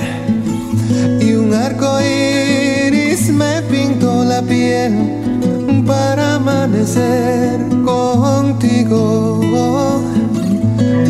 Y 1.21 1.33
un 1.33 1.53
arco 1.53 1.99
iris 1.99 3.29
me 3.31 3.61
pintó 3.63 4.23
la 4.23 4.41
piel 4.41 4.93
para 5.85 6.35
amanecer 6.35 7.59
contigo. 7.83 9.39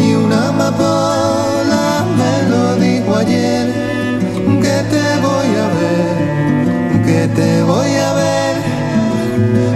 Y 0.06 0.14
una 0.14 0.50
amapola 0.50 2.06
me 2.20 2.36
lo 2.52 2.76
dijo 2.86 3.16
ayer 3.16 3.66
que 4.64 4.78
te 4.94 5.06
voy 5.28 5.50
a 5.64 5.68
ver, 5.80 7.06
que 7.06 7.28
te 7.36 7.64
voy 7.64 7.94
a 8.08 8.14
ver. 8.24 8.56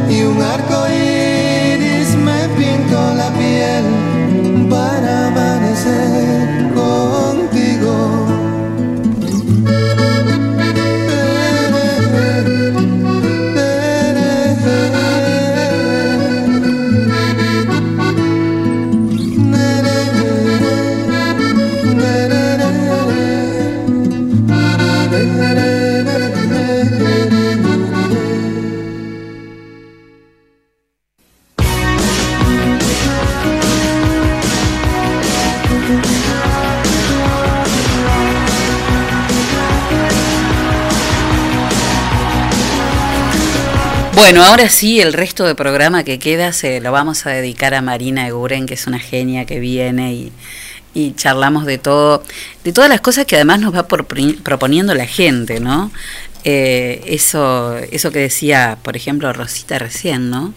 Y 0.09 0.23
un 0.23 0.41
arco 0.41 0.87
iris 0.87 1.00
Bueno, 44.21 44.43
ahora 44.43 44.69
sí, 44.69 45.01
el 45.01 45.13
resto 45.13 45.45
del 45.45 45.55
programa 45.55 46.03
que 46.03 46.19
queda 46.19 46.53
se 46.53 46.79
lo 46.79 46.91
vamos 46.91 47.25
a 47.25 47.31
dedicar 47.31 47.73
a 47.73 47.81
Marina 47.81 48.27
Eguren, 48.27 48.67
que 48.67 48.75
es 48.75 48.85
una 48.85 48.99
genia 48.99 49.47
que 49.47 49.59
viene 49.59 50.13
y, 50.13 50.31
y 50.93 51.15
charlamos 51.15 51.65
de 51.65 51.79
todo, 51.79 52.23
de 52.63 52.71
todas 52.71 52.87
las 52.87 53.01
cosas 53.01 53.25
que 53.25 53.35
además 53.35 53.61
nos 53.61 53.75
va 53.75 53.87
proponiendo 53.87 54.93
la 54.93 55.07
gente, 55.07 55.59
¿no? 55.59 55.91
Eh, 56.43 57.01
eso, 57.07 57.75
eso 57.91 58.11
que 58.11 58.19
decía, 58.19 58.77
por 58.83 58.95
ejemplo, 58.95 59.33
Rosita 59.33 59.79
recién, 59.79 60.29
¿no? 60.29 60.53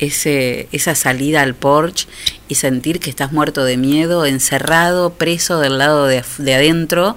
Ese, 0.00 0.66
esa 0.72 0.96
salida 0.96 1.42
al 1.42 1.54
porche 1.54 2.08
y 2.48 2.56
sentir 2.56 2.98
que 2.98 3.08
estás 3.08 3.30
muerto 3.30 3.64
de 3.64 3.76
miedo, 3.76 4.26
encerrado, 4.26 5.14
preso 5.14 5.60
del 5.60 5.78
lado 5.78 6.08
de, 6.08 6.24
de 6.38 6.54
adentro, 6.54 7.16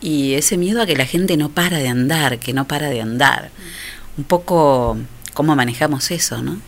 y 0.00 0.32
ese 0.32 0.56
miedo 0.56 0.80
a 0.80 0.86
que 0.86 0.96
la 0.96 1.04
gente 1.04 1.36
no 1.36 1.50
para 1.50 1.76
de 1.76 1.88
andar, 1.88 2.38
que 2.38 2.54
no 2.54 2.66
para 2.66 2.88
de 2.88 3.02
andar. 3.02 3.50
Un 4.18 4.24
poco 4.24 4.98
cómo 5.32 5.54
manejamos 5.56 6.10
eso, 6.10 6.42
¿no? 6.42 6.58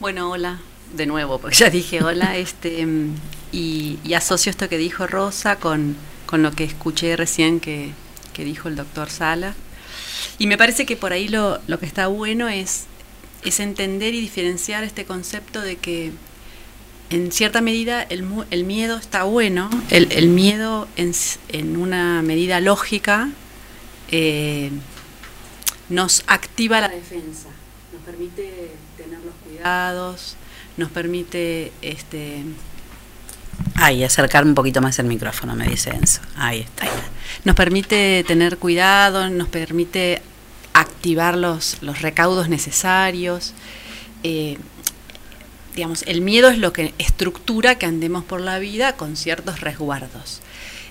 Bueno, 0.00 0.30
hola, 0.30 0.58
de 0.94 1.06
nuevo, 1.06 1.38
porque 1.38 1.56
ya 1.56 1.70
dije 1.70 2.02
hola, 2.02 2.36
este, 2.36 2.84
mm, 2.84 3.14
y, 3.52 3.98
y 4.04 4.14
asocio 4.14 4.50
esto 4.50 4.68
que 4.68 4.76
dijo 4.76 5.06
Rosa 5.06 5.56
con, 5.56 5.96
con 6.26 6.42
lo 6.42 6.52
que 6.52 6.64
escuché 6.64 7.16
recién 7.16 7.60
que, 7.60 7.92
que 8.32 8.44
dijo 8.44 8.68
el 8.68 8.76
doctor 8.76 9.08
Sala. 9.10 9.54
Y 10.38 10.48
me 10.48 10.58
parece 10.58 10.86
que 10.86 10.96
por 10.96 11.12
ahí 11.12 11.28
lo, 11.28 11.60
lo 11.68 11.78
que 11.78 11.86
está 11.86 12.08
bueno 12.08 12.48
es, 12.48 12.86
es 13.44 13.60
entender 13.60 14.14
y 14.14 14.20
diferenciar 14.20 14.84
este 14.84 15.04
concepto 15.04 15.60
de 15.60 15.76
que 15.76 16.12
en 17.10 17.32
cierta 17.32 17.60
medida 17.60 18.02
el, 18.02 18.26
el 18.50 18.64
miedo 18.64 18.98
está 18.98 19.22
bueno, 19.22 19.70
el, 19.90 20.12
el 20.12 20.28
miedo 20.28 20.88
en, 20.96 21.12
en 21.48 21.76
una 21.76 22.22
medida 22.22 22.60
lógica 22.60 23.30
eh, 24.10 24.70
nos 25.88 26.22
activa 26.26 26.80
la 26.80 26.88
defensa, 26.88 27.48
nos 27.92 28.02
permite 28.02 28.72
tener 28.96 29.18
los 29.20 29.34
cuidados, 29.44 30.36
nos 30.76 30.90
permite 30.90 31.72
este 31.82 32.44
Ahí, 33.74 34.02
acercarme 34.04 34.50
un 34.50 34.54
poquito 34.54 34.80
más 34.80 34.98
el 34.98 35.06
micrófono, 35.06 35.54
me 35.54 35.66
dice 35.66 35.90
Enzo. 35.90 36.20
Ahí 36.36 36.60
está. 36.60 36.86
nos 37.44 37.54
permite 37.54 38.24
tener 38.26 38.58
cuidado, 38.58 39.30
nos 39.30 39.48
permite 39.48 40.20
activar 40.72 41.36
los, 41.36 41.78
los 41.80 42.02
recaudos 42.02 42.48
necesarios. 42.48 43.54
eh, 44.22 44.58
digamos, 45.74 46.02
el 46.08 46.22
miedo 46.22 46.48
es 46.48 46.58
lo 46.58 46.72
que 46.72 46.92
estructura 46.98 47.76
que 47.76 47.86
andemos 47.86 48.24
por 48.24 48.40
la 48.40 48.58
vida 48.58 48.94
con 48.96 49.16
ciertos 49.16 49.60
resguardos. 49.60 50.40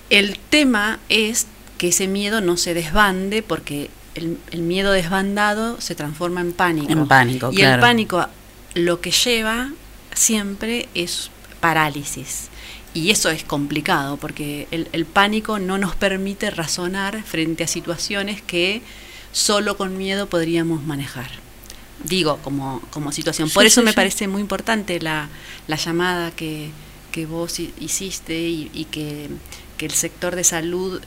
El 0.08 0.38
tema 0.38 0.98
es 1.10 1.46
que 1.76 1.88
ese 1.88 2.08
miedo 2.08 2.40
no 2.40 2.56
se 2.56 2.72
desbande 2.72 3.42
porque 3.42 3.90
el, 4.18 4.38
el 4.50 4.60
miedo 4.62 4.92
desbandado 4.92 5.80
se 5.80 5.94
transforma 5.94 6.40
en 6.42 6.52
pánico. 6.52 6.92
En 6.92 7.08
pánico, 7.08 7.50
y 7.52 7.56
claro. 7.56 7.74
el 7.76 7.80
pánico 7.80 8.26
lo 8.74 9.00
que 9.00 9.10
lleva 9.10 9.70
siempre 10.14 10.88
es 10.94 11.30
parálisis. 11.60 12.48
Y 12.94 13.10
eso 13.10 13.30
es 13.30 13.44
complicado 13.44 14.16
porque 14.16 14.66
el, 14.70 14.88
el 14.92 15.04
pánico 15.04 15.58
no 15.58 15.78
nos 15.78 15.94
permite 15.94 16.50
razonar 16.50 17.22
frente 17.22 17.64
a 17.64 17.66
situaciones 17.66 18.42
que 18.42 18.82
solo 19.32 19.76
con 19.76 19.96
miedo 19.96 20.26
podríamos 20.28 20.82
manejar. 20.84 21.30
Digo, 22.04 22.38
como, 22.42 22.80
como 22.90 23.12
situación. 23.12 23.50
Por 23.50 23.62
Sí, 23.64 23.66
eso 23.68 23.80
sí, 23.80 23.84
me 23.84 23.90
sí. 23.90 23.96
parece 23.96 24.28
muy 24.28 24.40
importante 24.40 25.00
la, 25.00 25.28
la 25.66 25.76
llamada 25.76 26.30
que, 26.30 26.70
que 27.12 27.26
vos 27.26 27.58
hi- 27.58 27.74
hiciste 27.80 28.38
y, 28.40 28.70
y 28.72 28.84
que, 28.86 29.28
que 29.76 29.86
el 29.86 29.92
sector 29.92 30.34
de 30.36 30.44
salud 30.44 31.00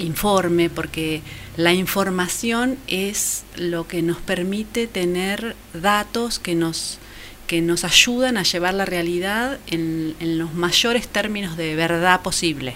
informe, 0.00 0.70
porque 0.70 1.22
la 1.56 1.72
información 1.72 2.76
es 2.86 3.44
lo 3.56 3.86
que 3.86 4.02
nos 4.02 4.18
permite 4.18 4.86
tener 4.86 5.54
datos 5.74 6.38
que 6.38 6.54
nos, 6.54 6.98
que 7.46 7.60
nos 7.60 7.84
ayudan 7.84 8.36
a 8.36 8.42
llevar 8.42 8.74
la 8.74 8.84
realidad 8.84 9.58
en, 9.66 10.14
en 10.20 10.38
los 10.38 10.54
mayores 10.54 11.08
términos 11.08 11.56
de 11.56 11.74
verdad 11.76 12.22
posible. 12.22 12.74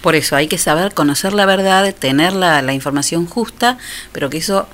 Por 0.00 0.14
eso 0.14 0.34
hay 0.34 0.48
que 0.48 0.56
saber 0.56 0.94
conocer 0.94 1.34
la 1.34 1.44
verdad, 1.44 1.94
tener 1.94 2.32
la, 2.32 2.62
la 2.62 2.72
información 2.72 3.26
justa, 3.26 3.76
pero 4.12 4.30
que 4.30 4.38
eso 4.38 4.66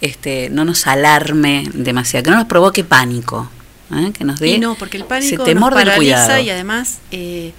este, 0.00 0.50
no 0.50 0.64
nos 0.64 0.86
alarme 0.86 1.64
demasiado, 1.72 2.24
que 2.24 2.30
no 2.30 2.36
nos 2.36 2.46
provoque 2.46 2.82
pánico, 2.82 3.48
¿eh? 3.94 4.12
que 4.12 4.24
nos 4.24 4.40
dé 4.40 4.48
Y 4.48 4.58
no, 4.58 4.74
porque 4.74 4.96
el 4.96 5.04
ese 5.04 5.08
pánico 5.08 5.44
temor 5.44 5.72
nos 5.72 5.84
paraliza 5.84 6.40
y 6.40 6.50
además 6.50 6.98
eh, 7.12 7.52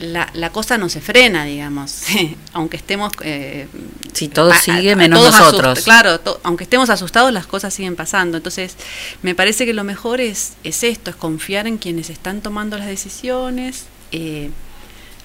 la, 0.00 0.28
la 0.34 0.50
cosa 0.50 0.78
no 0.78 0.88
se 0.88 1.00
frena, 1.00 1.44
digamos, 1.44 2.02
aunque 2.52 2.76
estemos... 2.76 3.12
Eh, 3.22 3.68
Si 4.12 4.28
todo 4.28 4.50
a- 4.52 4.58
sigue 4.58 4.96
menos 4.96 5.20
todos 5.20 5.38
nosotros. 5.38 5.80
claro, 5.84 6.18
to- 6.20 6.40
aunque 6.42 6.64
estemos 6.64 6.90
asustados, 6.90 7.32
las 7.32 7.46
cosas 7.46 7.72
siguen 7.72 7.94
pasando. 7.96 8.38
Entonces, 8.38 8.76
me 9.22 9.34
parece 9.34 9.66
que 9.66 9.72
lo 9.74 9.84
mejor 9.84 10.20
es, 10.20 10.54
es 10.64 10.82
esto, 10.82 11.10
es 11.10 11.16
confiar 11.16 11.66
en 11.66 11.78
quienes 11.78 12.10
están 12.10 12.40
tomando 12.40 12.76
las 12.78 12.86
decisiones, 12.88 13.84
eh, 14.12 14.50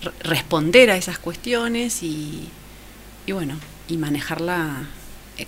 re- 0.03 0.11
responder 0.22 0.91
a 0.91 0.97
esas 0.97 1.18
cuestiones 1.19 2.03
y, 2.03 2.49
y 3.26 3.31
bueno, 3.31 3.56
y 3.88 3.97
manejarla 3.97 4.88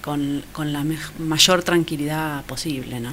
con, 0.01 0.43
con 0.51 0.73
la 0.73 0.83
mayor 1.19 1.63
tranquilidad 1.63 2.43
posible, 2.45 2.99
¿no? 2.99 3.11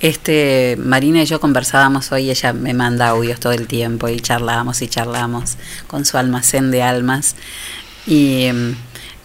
Este, 0.00 0.76
Marina 0.78 1.22
y 1.22 1.26
yo 1.26 1.40
conversábamos 1.40 2.12
hoy, 2.12 2.30
ella 2.30 2.52
me 2.52 2.74
manda 2.74 3.08
audios 3.08 3.40
todo 3.40 3.52
el 3.52 3.66
tiempo 3.66 4.08
y 4.08 4.20
charlamos 4.20 4.82
y 4.82 4.88
charlamos 4.88 5.56
con 5.86 6.04
su 6.04 6.18
almacén 6.18 6.70
de 6.70 6.82
almas. 6.82 7.36
Y 8.06 8.44
em, 8.44 8.74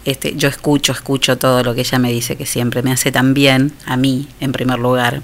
este, 0.06 0.36
yo 0.36 0.48
escucho, 0.48 0.94
escucho 0.94 1.38
todo 1.38 1.64
lo 1.64 1.76
que 1.76 1.82
ella 1.82 2.00
me 2.00 2.12
dice, 2.12 2.38
que 2.38 2.46
siempre 2.46 2.82
me 2.82 2.92
hace 2.92 3.12
tan 3.12 3.34
bien, 3.34 3.74
a 3.86 3.98
mí 3.98 4.28
en 4.40 4.52
primer 4.52 4.80
lugar. 4.80 5.22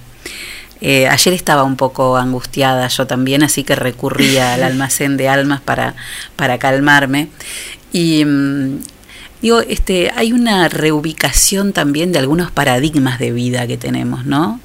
Eh, 0.82 1.08
ayer 1.08 1.34
estaba 1.34 1.64
un 1.64 1.78
poco 1.78 2.18
angustiada 2.18 2.88
yo 2.90 3.08
también, 3.08 3.42
así 3.44 3.64
que 3.64 3.76
recurría 3.76 4.56
al 4.56 4.64
almacén 4.72 5.16
de 5.16 5.30
almas 5.30 5.62
para, 5.62 5.96
para 6.36 6.58
calmarme. 6.58 7.30
Y 7.94 8.26
mm, 8.26 8.80
digo, 9.42 9.60
este, 9.62 10.12
hay 10.16 10.34
una 10.34 10.70
reubicación 10.70 11.74
también 11.74 12.12
de 12.12 12.20
algunos 12.20 12.52
paradigmas 12.52 13.20
de 13.20 13.32
vida 13.32 13.68
que 13.68 13.78
tenemos, 13.78 14.26
¿no? 14.26 14.60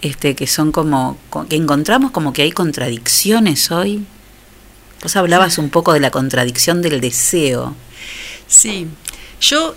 Este, 0.00 0.34
que 0.34 0.46
son 0.46 0.70
como, 0.72 1.18
co- 1.30 1.46
que 1.48 1.56
encontramos 1.56 2.10
como 2.12 2.32
que 2.32 2.42
hay 2.42 2.52
contradicciones 2.52 3.70
hoy. 3.70 4.04
Vos 5.02 5.16
hablabas 5.16 5.58
un 5.58 5.70
poco 5.70 5.92
de 5.92 6.00
la 6.00 6.10
contradicción 6.10 6.82
del 6.82 7.00
deseo. 7.00 7.74
Sí, 8.46 8.86
yo 9.40 9.74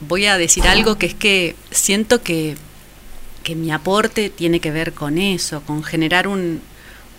voy 0.00 0.26
a 0.26 0.38
decir 0.38 0.66
algo 0.68 0.96
que 0.98 1.06
es 1.06 1.14
que 1.14 1.56
siento 1.70 2.22
que, 2.22 2.56
que 3.42 3.54
mi 3.56 3.72
aporte 3.72 4.30
tiene 4.30 4.60
que 4.60 4.70
ver 4.70 4.92
con 4.92 5.18
eso, 5.18 5.62
con 5.62 5.82
generar 5.82 6.28
un, 6.28 6.60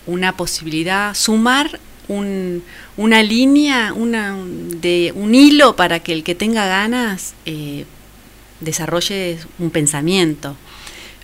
una 0.06 0.36
posibilidad, 0.38 1.14
sumar 1.14 1.80
un- 2.10 2.62
una 2.98 3.24
línea, 3.24 3.94
una, 3.94 4.36
de 4.82 5.14
un 5.16 5.34
hilo 5.34 5.76
para 5.78 6.00
que 6.02 6.12
el 6.12 6.24
que 6.26 6.36
tenga 6.36 6.66
ganas 6.68 7.34
eh, 7.46 7.86
desarrolle 8.60 9.38
un 9.58 9.70
pensamiento. 9.72 10.56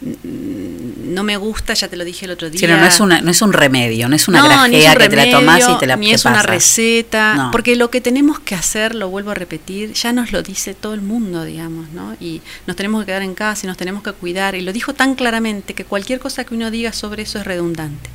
Mm, 0.02 1.14
No 1.14 1.24
me 1.24 1.38
gusta, 1.38 1.74
ya 1.74 1.88
te 1.88 1.96
lo 1.96 2.04
dije 2.04 2.26
el 2.26 2.32
otro 2.32 2.50
día. 2.50 2.60
Sí, 2.60 2.68
no, 2.68 2.78
no 2.78 2.86
es, 2.86 3.00
una, 3.00 3.22
no 3.22 3.32
es 3.32 3.42
un 3.42 3.54
remedio, 3.54 4.10
no 4.10 4.16
es 4.18 4.28
una 4.28 4.40
No, 4.40 4.46
es 4.46 4.52
grajea 4.72 4.96
que 4.96 5.08
te 5.10 5.16
la 5.16 5.32
tomás 5.32 5.64
y 5.70 5.78
te 5.80 5.88
la 5.88 5.96
Ni 5.96 6.12
es 6.12 6.26
una 6.26 6.36
pasa. 6.36 6.48
receta. 6.48 7.36
No. 7.36 7.52
Porque 7.52 7.76
lo 7.78 7.90
que 7.90 8.02
tenemos 8.02 8.40
que 8.40 8.54
hacer, 8.56 8.94
lo 8.96 9.08
vuelvo 9.10 9.32
a 9.32 9.34
repetir, 9.36 9.94
ya 9.94 10.12
nos 10.12 10.34
lo 10.34 10.44
dice 10.44 10.74
todo 10.74 10.94
el 10.94 11.02
mundo, 11.02 11.46
digamos, 11.46 11.90
¿no? 11.92 12.16
Y 12.20 12.42
nos 12.68 12.76
tenemos 12.76 13.02
que 13.02 13.06
quedar 13.08 13.22
en 13.22 13.34
casa 13.36 13.66
y 13.66 13.68
nos 13.68 13.78
tenemos 13.78 14.04
que 14.04 14.12
cuidar. 14.12 14.56
Y 14.56 14.62
lo 14.62 14.74
dijo 14.74 14.94
tan 14.94 15.16
claramente 15.16 15.74
que 15.74 15.86
cualquier 15.86 16.20
cosa 16.20 16.44
que 16.44 16.54
uno 16.56 16.70
diga 16.70 16.92
sobre 16.92 17.24
eso 17.24 17.40
es 17.40 17.46
redundante. 17.46 18.10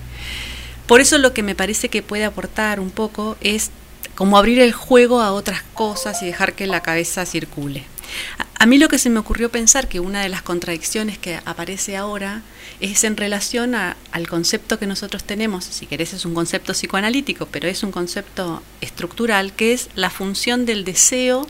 Por 0.90 1.00
eso 1.00 1.18
lo 1.18 1.32
que 1.32 1.44
me 1.44 1.54
parece 1.54 1.88
que 1.88 2.02
puede 2.02 2.24
aportar 2.24 2.80
un 2.80 2.90
poco 2.90 3.36
es 3.40 3.70
como 4.16 4.36
abrir 4.36 4.58
el 4.58 4.72
juego 4.72 5.20
a 5.20 5.30
otras 5.30 5.62
cosas 5.72 6.20
y 6.20 6.26
dejar 6.26 6.54
que 6.54 6.66
la 6.66 6.82
cabeza 6.82 7.24
circule. 7.26 7.84
A, 8.58 8.66
mí 8.66 8.76
lo 8.76 8.88
que 8.88 8.98
se 8.98 9.08
me 9.08 9.20
ocurrió 9.20 9.52
pensar 9.52 9.86
que 9.86 10.00
una 10.00 10.20
de 10.20 10.28
las 10.28 10.42
contradicciones 10.42 11.16
que 11.16 11.38
aparece 11.44 11.96
ahora 11.96 12.42
es 12.80 13.04
en 13.04 13.16
relación 13.16 13.76
al 13.76 14.28
concepto 14.28 14.80
que 14.80 14.88
nosotros 14.88 15.22
tenemos, 15.22 15.64
si 15.64 15.86
querés 15.86 16.12
es 16.12 16.24
un 16.24 16.34
concepto 16.34 16.72
psicoanalítico, 16.72 17.46
pero 17.46 17.68
es 17.68 17.84
un 17.84 17.92
concepto 17.92 18.60
estructural, 18.80 19.52
que 19.52 19.72
es 19.72 19.90
la 19.94 20.10
función 20.10 20.66
del 20.66 20.84
deseo 20.84 21.46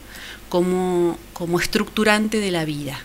como, 0.51 1.17
como 1.33 1.61
estructurante 1.61 2.41
de 2.41 2.51
la 2.51 2.67
vida. 2.67 3.01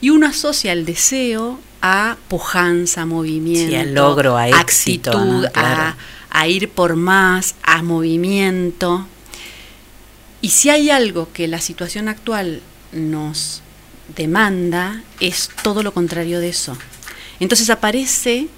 Y 0.00 0.10
uno 0.10 0.26
asocia 0.26 0.72
el 0.72 0.84
deseo 0.84 1.60
a 1.86 2.16
pujanza, 2.28 3.04
movimiento, 3.04 3.68
Sí, 3.68 3.76
al 3.76 3.92
logro, 3.92 4.38
a 4.38 4.48
éxito, 4.48 5.10
actitud, 5.10 5.42
¿no? 5.42 5.52
Claro. 5.52 5.82
a, 5.82 5.96
a 6.30 6.48
ir 6.48 6.70
por 6.70 6.96
más, 6.96 7.56
a 7.62 7.82
movimiento. 7.82 9.06
Y 10.40 10.48
si 10.48 10.70
hay 10.70 10.88
algo 10.88 11.28
que 11.34 11.46
la 11.46 11.60
situación 11.60 12.08
actual 12.08 12.62
nos 12.92 13.60
demanda, 14.16 15.02
es 15.20 15.50
todo 15.62 15.82
lo 15.82 15.92
contrario 15.92 16.40
de 16.40 16.48
eso. 16.48 16.74
Entonces 17.38 17.68
aparece 17.68 18.48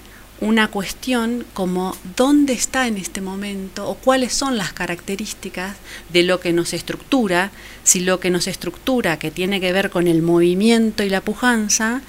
una 0.41 0.69
cuestión 0.69 1.45
como 1.53 1.97
dónde 2.17 2.53
está 2.53 2.87
en 2.87 2.97
este 2.97 3.21
momento 3.21 3.89
o 3.89 3.97
cuáles 3.97 4.35
son 4.35 4.57
las 4.57 4.73
características 4.73 5.77
de 6.13 6.23
lo 6.23 6.39
que 6.39 6.53
nos 6.53 6.75
estructura, 6.75 7.51
si 7.83 8.01
lo 8.01 8.21
que 8.21 8.31
nos 8.31 8.47
estructura, 8.47 9.19
que 9.19 9.33
tiene 9.33 9.61
que 9.61 9.73
ver 9.73 9.91
con 9.91 10.07
el 10.07 10.23
movimiento 10.23 11.03
y 11.03 11.09
la 11.09 11.23
pujanza, 11.23 12.03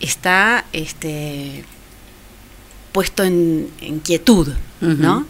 está 0.00 0.64
este, 0.72 1.64
puesto 2.92 3.24
en, 3.24 3.68
en 3.80 4.00
quietud, 4.00 4.48
¿no? 4.80 5.26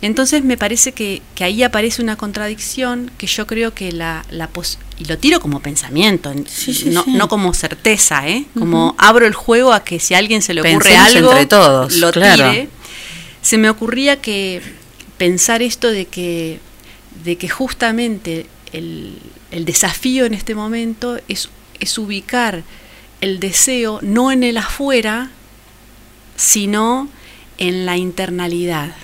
Entonces 0.00 0.44
me 0.44 0.56
parece 0.56 0.92
que, 0.92 1.22
que 1.34 1.42
ahí 1.42 1.64
aparece 1.64 2.00
una 2.02 2.14
contradicción 2.14 3.10
que 3.18 3.26
yo 3.26 3.48
creo 3.48 3.74
que 3.74 3.90
la, 3.90 4.24
la 4.30 4.48
pos- 4.48 4.78
y 4.96 5.06
lo 5.06 5.18
tiro 5.18 5.40
como 5.40 5.60
pensamiento, 5.60 6.32
sí, 6.46 6.90
no, 6.90 7.02
sí. 7.02 7.10
no 7.14 7.28
como 7.28 7.52
certeza, 7.52 8.28
¿eh? 8.28 8.44
como 8.56 8.94
abro 8.96 9.26
el 9.26 9.34
juego 9.34 9.72
a 9.72 9.82
que 9.82 9.98
si 9.98 10.14
a 10.14 10.18
alguien 10.18 10.40
se 10.40 10.54
le 10.54 10.60
ocurre 10.60 10.90
Pensemos 10.90 11.16
algo, 11.16 11.30
entre 11.32 11.46
todos, 11.46 11.96
lo 11.96 12.12
claro. 12.12 12.48
tire. 12.48 12.68
Se 13.42 13.58
me 13.58 13.68
ocurría 13.68 14.20
que 14.20 14.62
pensar 15.16 15.62
esto 15.62 15.88
de 15.90 16.04
que, 16.06 16.60
de 17.24 17.36
que 17.36 17.48
justamente 17.48 18.46
el, 18.72 19.18
el 19.50 19.64
desafío 19.64 20.26
en 20.26 20.34
este 20.34 20.54
momento 20.54 21.18
es, 21.26 21.48
es 21.80 21.98
ubicar 21.98 22.62
el 23.20 23.40
deseo 23.40 24.00
no 24.02 24.30
en 24.30 24.42
el 24.42 24.56
afuera, 24.56 25.30
sino 26.36 27.08
en 27.58 27.86
la 27.86 27.96
internalidad. 27.96 28.94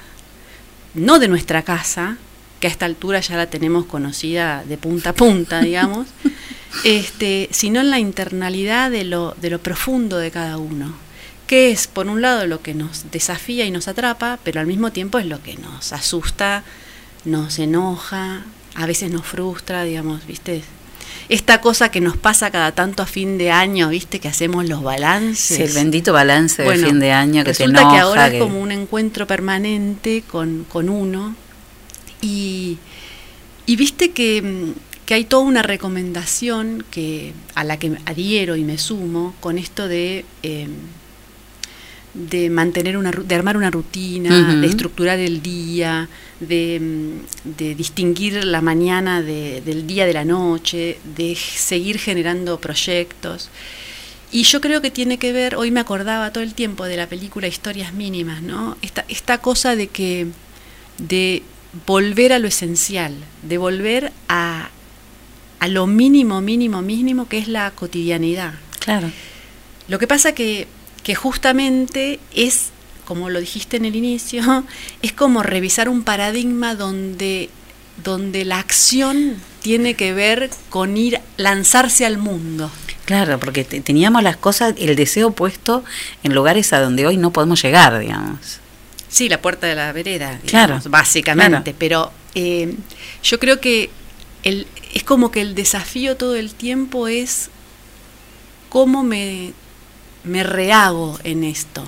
No 0.95 1.19
de 1.19 1.29
nuestra 1.29 1.63
casa, 1.63 2.17
que 2.61 2.69
a 2.69 2.71
esta 2.71 2.87
altura 2.87 3.21
ya 3.21 3.37
la 3.37 3.51
tenemos 3.51 3.87
conocida 3.87 4.65
de 4.65 4.79
punta 4.79 5.11
a 5.11 5.15
punta, 5.15 5.61
digamos, 5.61 6.07
este, 6.85 7.49
sino 7.51 7.81
en 7.81 7.91
la 7.91 7.99
internalidad 7.99 8.91
de 8.91 9.05
lo, 9.05 9.35
de 9.41 9.51
lo 9.51 9.59
profundo 9.61 10.19
de 10.19 10.31
cada 10.31 10.57
uno, 10.57 10.95
que 11.47 11.73
es, 11.73 11.89
por 11.89 12.07
un 12.07 12.23
lado, 12.23 12.47
lo 12.47 12.63
que 12.63 12.75
nos 12.75 13.11
desafía 13.11 13.67
y 13.67 13.71
nos 13.71 13.89
atrapa, 13.89 14.39
pero 14.45 14.61
al 14.61 14.67
mismo 14.67 14.93
tiempo 14.93 15.19
es 15.19 15.27
lo 15.27 15.43
que 15.43 15.57
nos 15.57 15.93
asusta, 15.93 16.63
nos 17.25 17.59
enoja, 17.59 18.45
a 18.75 18.87
veces 18.87 19.11
nos 19.11 19.27
frustra, 19.27 19.85
digamos, 19.85 20.27
¿viste? 20.27 20.63
Esta 21.29 21.61
cosa 21.61 21.91
que 21.91 22.01
nos 22.01 22.17
pasa 22.17 22.51
cada 22.51 22.73
tanto 22.73 23.03
a 23.03 23.07
fin 23.07 23.39
de 23.39 23.51
año, 23.51 23.89
¿viste? 23.89 24.21
Que 24.21 24.29
hacemos 24.29 24.69
los 24.69 24.83
balances. 24.83 25.57
Sí, 25.57 25.63
el 25.63 25.73
bendito 25.73 26.13
balance 26.13 26.63
de 26.63 26.77
fin 26.77 27.01
de 27.01 27.13
año 27.13 27.45
que 27.45 27.53
te 27.53 27.59
resulta 27.59 27.81
enoja. 27.81 27.95
que 27.97 28.01
ahora 28.01 28.31
que- 28.31 28.37
es 28.39 28.43
como 28.43 28.61
un 28.61 28.73
encuentro 28.73 29.27
permanente 29.27 30.23
con, 30.31 30.65
con 30.69 30.89
uno 30.89 31.35
y, 32.21 32.79
y 33.67 33.77
viste 33.77 34.11
que, 34.13 34.73
que 35.07 35.15
hay 35.15 35.25
toda 35.25 35.43
una 35.45 35.63
recomendación 35.63 36.85
que 36.91 37.33
a 37.55 37.65
la 37.65 37.79
que 37.79 37.97
adhiero 38.07 38.57
y 38.57 38.65
me 38.65 38.79
sumo 38.79 39.35
con 39.41 39.59
esto 39.59 39.89
de 39.89 40.25
eh, 40.43 40.69
de 42.15 42.49
mantener 42.49 42.97
una 42.97 43.11
de 43.11 43.35
armar 43.35 43.57
una 43.57 43.71
rutina, 43.71 44.55
de 44.61 44.67
estructurar 44.69 45.19
el 45.19 45.43
día, 45.43 46.09
de, 46.41 46.79
mm, 46.81 47.51
de 47.59 47.75
distinguir 47.75 48.45
la 48.45 48.61
mañana 48.61 49.21
de- 49.21 49.61
del 49.63 49.87
día 49.87 50.07
de 50.07 50.13
la 50.13 50.25
noche, 50.25 50.99
de 51.17 51.35
seguir 51.37 51.99
generando 51.99 52.59
proyectos. 52.61 53.51
Y 54.31 54.45
yo 54.45 54.61
creo 54.61 54.81
que 54.81 54.91
tiene 54.91 55.19
que 55.19 55.33
ver, 55.33 55.57
hoy 55.57 55.71
me 55.71 55.81
acordaba 55.81 56.33
todo 56.33 56.43
el 56.45 56.55
tiempo 56.55 56.85
de 56.85 56.97
la 56.97 57.09
película 57.09 57.47
Historias 57.49 57.93
Mínimas, 57.93 58.43
¿no? 58.43 58.77
Esta, 58.83 59.05
esta 59.09 59.39
cosa 59.39 59.77
de 59.77 59.89
que, 59.89 60.27
de 60.99 61.43
volver 61.87 62.33
a 62.33 62.39
lo 62.39 62.47
esencial, 62.49 63.15
de 63.43 63.59
volver 63.59 64.13
a, 64.29 64.71
a 65.61 65.69
lo 65.69 65.87
mínimo, 65.87 66.41
mínimo, 66.41 66.83
mínimo 66.83 67.29
que 67.29 67.39
es 67.39 67.49
la 67.49 67.71
cotidianidad. 67.73 68.55
Claro. 68.81 69.11
Lo 69.89 69.99
que 69.99 70.07
pasa 70.07 70.33
que, 70.35 70.67
que 71.05 71.15
justamente 71.15 72.19
es, 72.35 72.71
como 73.05 73.31
lo 73.31 73.39
dijiste 73.39 73.77
en 73.77 73.85
el 73.85 73.95
inicio, 73.95 74.65
es 75.03 75.13
como 75.13 75.43
revisar 75.45 75.89
un 75.89 76.03
paradigma 76.03 76.75
donde, 76.75 77.51
donde 78.03 78.45
la 78.45 78.59
acción 78.59 79.37
tiene 79.63 79.95
que 79.95 80.13
ver 80.13 80.51
con 80.71 80.97
ir, 80.97 81.21
lanzarse 81.37 82.05
al 82.05 82.19
mundo. 82.19 82.71
Claro, 83.05 83.39
porque 83.39 83.65
te- 83.65 83.81
teníamos 83.81 84.23
las 84.23 84.37
cosas, 84.39 84.75
el 84.79 84.97
deseo 84.97 85.31
puesto 85.31 85.85
en 86.23 86.35
lugares 86.35 86.73
a 86.73 86.81
donde 86.81 87.07
hoy 87.07 87.17
no 87.19 87.31
podemos 87.33 87.63
llegar, 87.63 87.99
digamos. 87.99 88.61
Sí, 89.09 89.29
la 89.29 89.41
puerta 89.41 89.67
de 89.67 89.75
la 89.77 89.93
vereda, 89.93 90.41
Claro, 90.47 90.81
básicamente. 90.89 91.63
claro. 91.63 91.77
Pero 91.79 92.13
eh, 92.35 92.75
yo 93.23 93.39
creo 93.39 93.61
que 93.61 93.91
el, 94.43 94.67
es 94.95 95.05
como 95.05 95.31
que 95.31 95.41
el 95.43 95.55
desafío 95.55 96.17
todo 96.17 96.35
el 96.35 96.53
tiempo 96.55 97.07
es 97.09 97.49
cómo 98.71 99.03
me, 99.05 99.53
me 100.25 100.43
rehago 100.43 101.19
en 101.25 101.45
esto. 101.45 101.87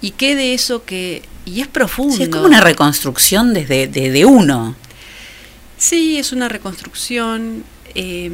Y 0.00 0.12
qué 0.12 0.34
de 0.36 0.54
eso 0.54 0.84
que... 0.84 1.22
Y 1.46 1.60
es 1.60 1.66
profundo. 1.66 2.16
Sí, 2.16 2.22
es 2.24 2.28
como 2.28 2.46
una 2.46 2.60
reconstrucción 2.60 3.52
desde 3.52 3.86
de, 3.86 4.10
de 4.10 4.24
uno. 4.24 4.76
Sí, 5.76 6.18
es 6.18 6.32
una 6.32 6.48
reconstrucción. 6.48 7.64
eh, 7.94 8.30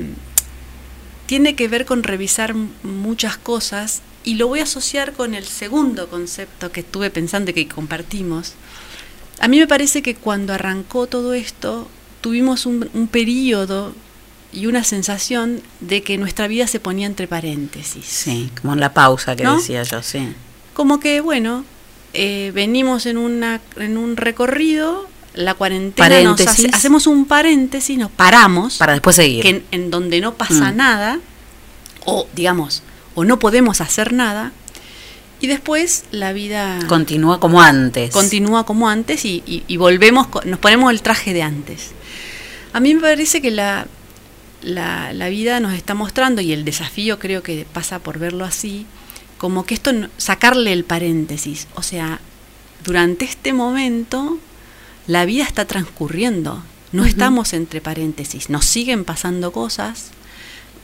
tiene 1.27 1.55
que 1.55 1.69
ver 1.69 1.86
con 1.86 2.02
revisar 2.02 2.55
muchas 2.82 3.36
cosas 3.36 4.02
y 4.24 4.35
lo 4.35 4.48
voy 4.48 4.59
a 4.59 4.65
asociar 4.65 5.12
con 5.12 5.35
el 5.36 5.44
segundo 5.44 6.09
concepto 6.09 6.73
que 6.73 6.81
estuve 6.81 7.09
pensando 7.11 7.52
y 7.52 7.55
que 7.55 7.69
compartimos. 7.69 8.55
A 9.39 9.47
mí 9.47 9.61
me 9.61 9.69
parece 9.69 10.02
que 10.02 10.16
cuando 10.16 10.52
arrancó 10.52 11.07
todo 11.07 11.32
esto, 11.32 11.89
tuvimos 12.20 12.66
un, 12.66 12.90
un 12.94 13.07
periodo 13.07 13.94
y 14.52 14.66
una 14.66 14.82
sensación 14.85 15.60
de 15.81 16.02
que 16.02 16.18
nuestra 16.18 16.48
vida 16.48 16.66
se 16.66 16.81
ponía 16.81 17.06
entre 17.06 17.28
paréntesis. 17.28 18.05
Sí, 18.06 18.51
como 18.60 18.72
en 18.74 18.81
la 18.81 18.93
pausa 18.93 19.36
que 19.36 19.44
¿No? 19.44 19.56
decía 19.56 19.82
yo, 19.85 20.02
sí. 20.02 20.28
Como 20.74 20.98
que, 21.01 21.20
bueno, 21.20 21.64
eh, 22.14 22.51
venimos 22.55 23.06
en, 23.06 23.16
una, 23.18 23.60
en 23.77 23.97
un 23.97 24.16
recorrido, 24.16 25.09
la 25.35 25.55
cuarentena 25.55 26.20
nos 26.22 26.40
hace- 26.40 26.68
hacemos 26.72 27.06
un 27.06 27.24
paréntesis, 27.27 27.97
nos 27.97 28.10
paramos. 28.10 28.78
Para 28.78 28.93
después 28.94 29.14
seguir. 29.16 29.43
Que 29.43 29.48
en, 29.51 29.64
en 29.70 29.90
donde 29.90 30.20
no 30.20 30.35
pasa 30.35 30.72
Mm. 30.72 30.77
nada, 30.77 31.20
o 32.05 32.27
digamos, 32.35 32.82
o 33.14 33.24
no 33.24 33.39
podemos 33.39 33.81
hacer 33.81 34.12
nada, 34.12 34.52
y 35.40 35.47
después 35.47 36.05
la 36.10 36.32
vida 36.32 36.81
Continúa 36.89 37.39
como 37.40 37.62
antes. 37.62 38.10
continúa 38.12 38.66
como 38.66 38.89
antes 38.89 39.24
y, 39.24 39.43
y- 39.47 39.62
y 39.68 39.77
volvemos, 39.77 40.27
nos 40.44 40.59
ponemos 40.59 40.90
el 40.90 41.01
traje 41.02 41.32
de 41.32 41.43
antes. 41.43 41.93
A 42.72 42.81
mí 42.81 42.94
me 42.94 43.01
parece 43.01 43.40
que 43.40 43.51
la, 43.51 43.86
la, 44.62 45.12
la 45.12 45.28
vida 45.28 45.60
nos 45.60 45.74
está 45.74 45.94
mostrando, 45.94 46.40
y 46.40 46.52
el 46.52 46.64
desafío 46.64 47.18
creo 47.18 47.42
que 47.42 47.66
pasa 47.72 47.98
por 47.98 48.18
verlo 48.18 48.44
así, 48.44 48.86
como 49.38 49.64
que 49.64 49.74
esto, 49.74 49.90
sacarle 50.16 50.72
el 50.72 50.84
paréntesis, 50.84 51.66
o 51.74 51.82
sea, 51.82 52.20
durante 52.84 53.24
este 53.24 53.52
momento 53.52 54.38
la 55.06 55.24
vida 55.24 55.44
está 55.44 55.64
transcurriendo, 55.64 56.62
no 56.92 57.04
estamos 57.04 57.52
entre 57.52 57.80
paréntesis, 57.80 58.50
nos 58.50 58.64
siguen 58.64 59.04
pasando 59.04 59.52
cosas 59.52 60.10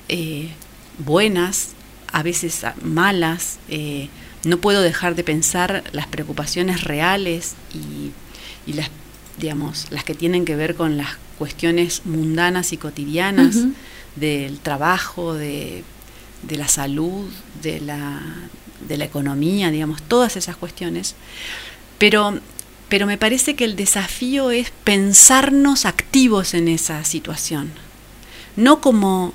eh, 0.09 0.51
buenas, 0.99 1.71
a 2.13 2.23
veces 2.23 2.63
malas, 2.83 3.59
eh, 3.69 4.09
no 4.45 4.59
puedo 4.59 4.83
dejar 4.83 5.17
de 5.17 5.25
pensar 5.25 5.83
las 5.93 6.07
preocupaciones 6.07 6.85
reales 6.85 7.55
y, 7.75 8.13
y 8.71 8.75
las, 8.75 8.91
digamos, 9.39 9.87
las 9.91 10.05
que 10.05 10.15
tienen 10.15 10.45
que 10.45 10.57
ver 10.57 10.77
con 10.77 10.97
las 10.97 11.19
cuestiones 11.39 12.03
mundanas 12.05 12.73
y 12.73 12.77
cotidianas 12.77 13.57
del 14.17 14.59
trabajo, 14.61 15.35
de, 15.35 15.85
de 16.43 16.57
la 16.57 16.69
salud, 16.69 17.27
de 17.63 17.81
la, 17.81 18.21
de 18.89 18.97
la 18.97 19.05
economía, 19.05 19.71
digamos, 19.71 20.03
todas 20.03 20.37
esas 20.37 20.57
cuestiones. 20.57 21.15
Pero, 21.99 22.39
pero 22.89 23.07
me 23.07 23.19
parece 23.19 23.55
que 23.57 23.65
el 23.65 23.77
desafío 23.77 24.51
es 24.51 24.71
pensarnos 24.85 25.85
activos 25.87 26.55
en 26.55 26.69
esa 26.69 27.05
situación, 27.05 27.71
no 28.57 28.81
como 28.81 29.33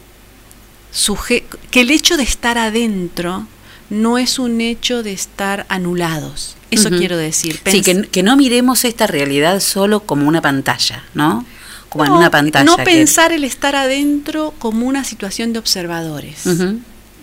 suje- 0.93 1.43
que 1.69 1.81
el 1.81 1.91
hecho 1.91 2.17
de 2.17 2.23
estar 2.23 2.57
adentro 2.57 3.47
no 3.89 4.17
es 4.17 4.39
un 4.39 4.61
hecho 4.61 5.03
de 5.03 5.11
estar 5.13 5.65
anulados. 5.69 6.55
Eso 6.71 6.89
quiero 6.99 7.17
decir. 7.17 7.59
Sí, 7.71 7.81
que, 7.81 8.07
que 8.09 8.23
no 8.23 8.37
miremos 8.37 8.85
esta 8.85 9.05
realidad 9.05 9.59
solo 9.59 10.01
como 10.05 10.27
una 10.27 10.41
pantalla, 10.41 11.03
¿no? 11.13 11.45
Como 11.91 12.05
en 12.05 12.11
No, 12.11 12.17
una 12.19 12.31
pantalla. 12.31 12.63
No 12.65 12.77
que- 12.77 12.83
pensar 12.83 13.31
el 13.33 13.43
estar 13.43 13.75
adentro 13.75 14.53
como 14.59 14.87
una 14.87 15.03
situación 15.03 15.51
de 15.53 15.59
observadores, 15.59 16.43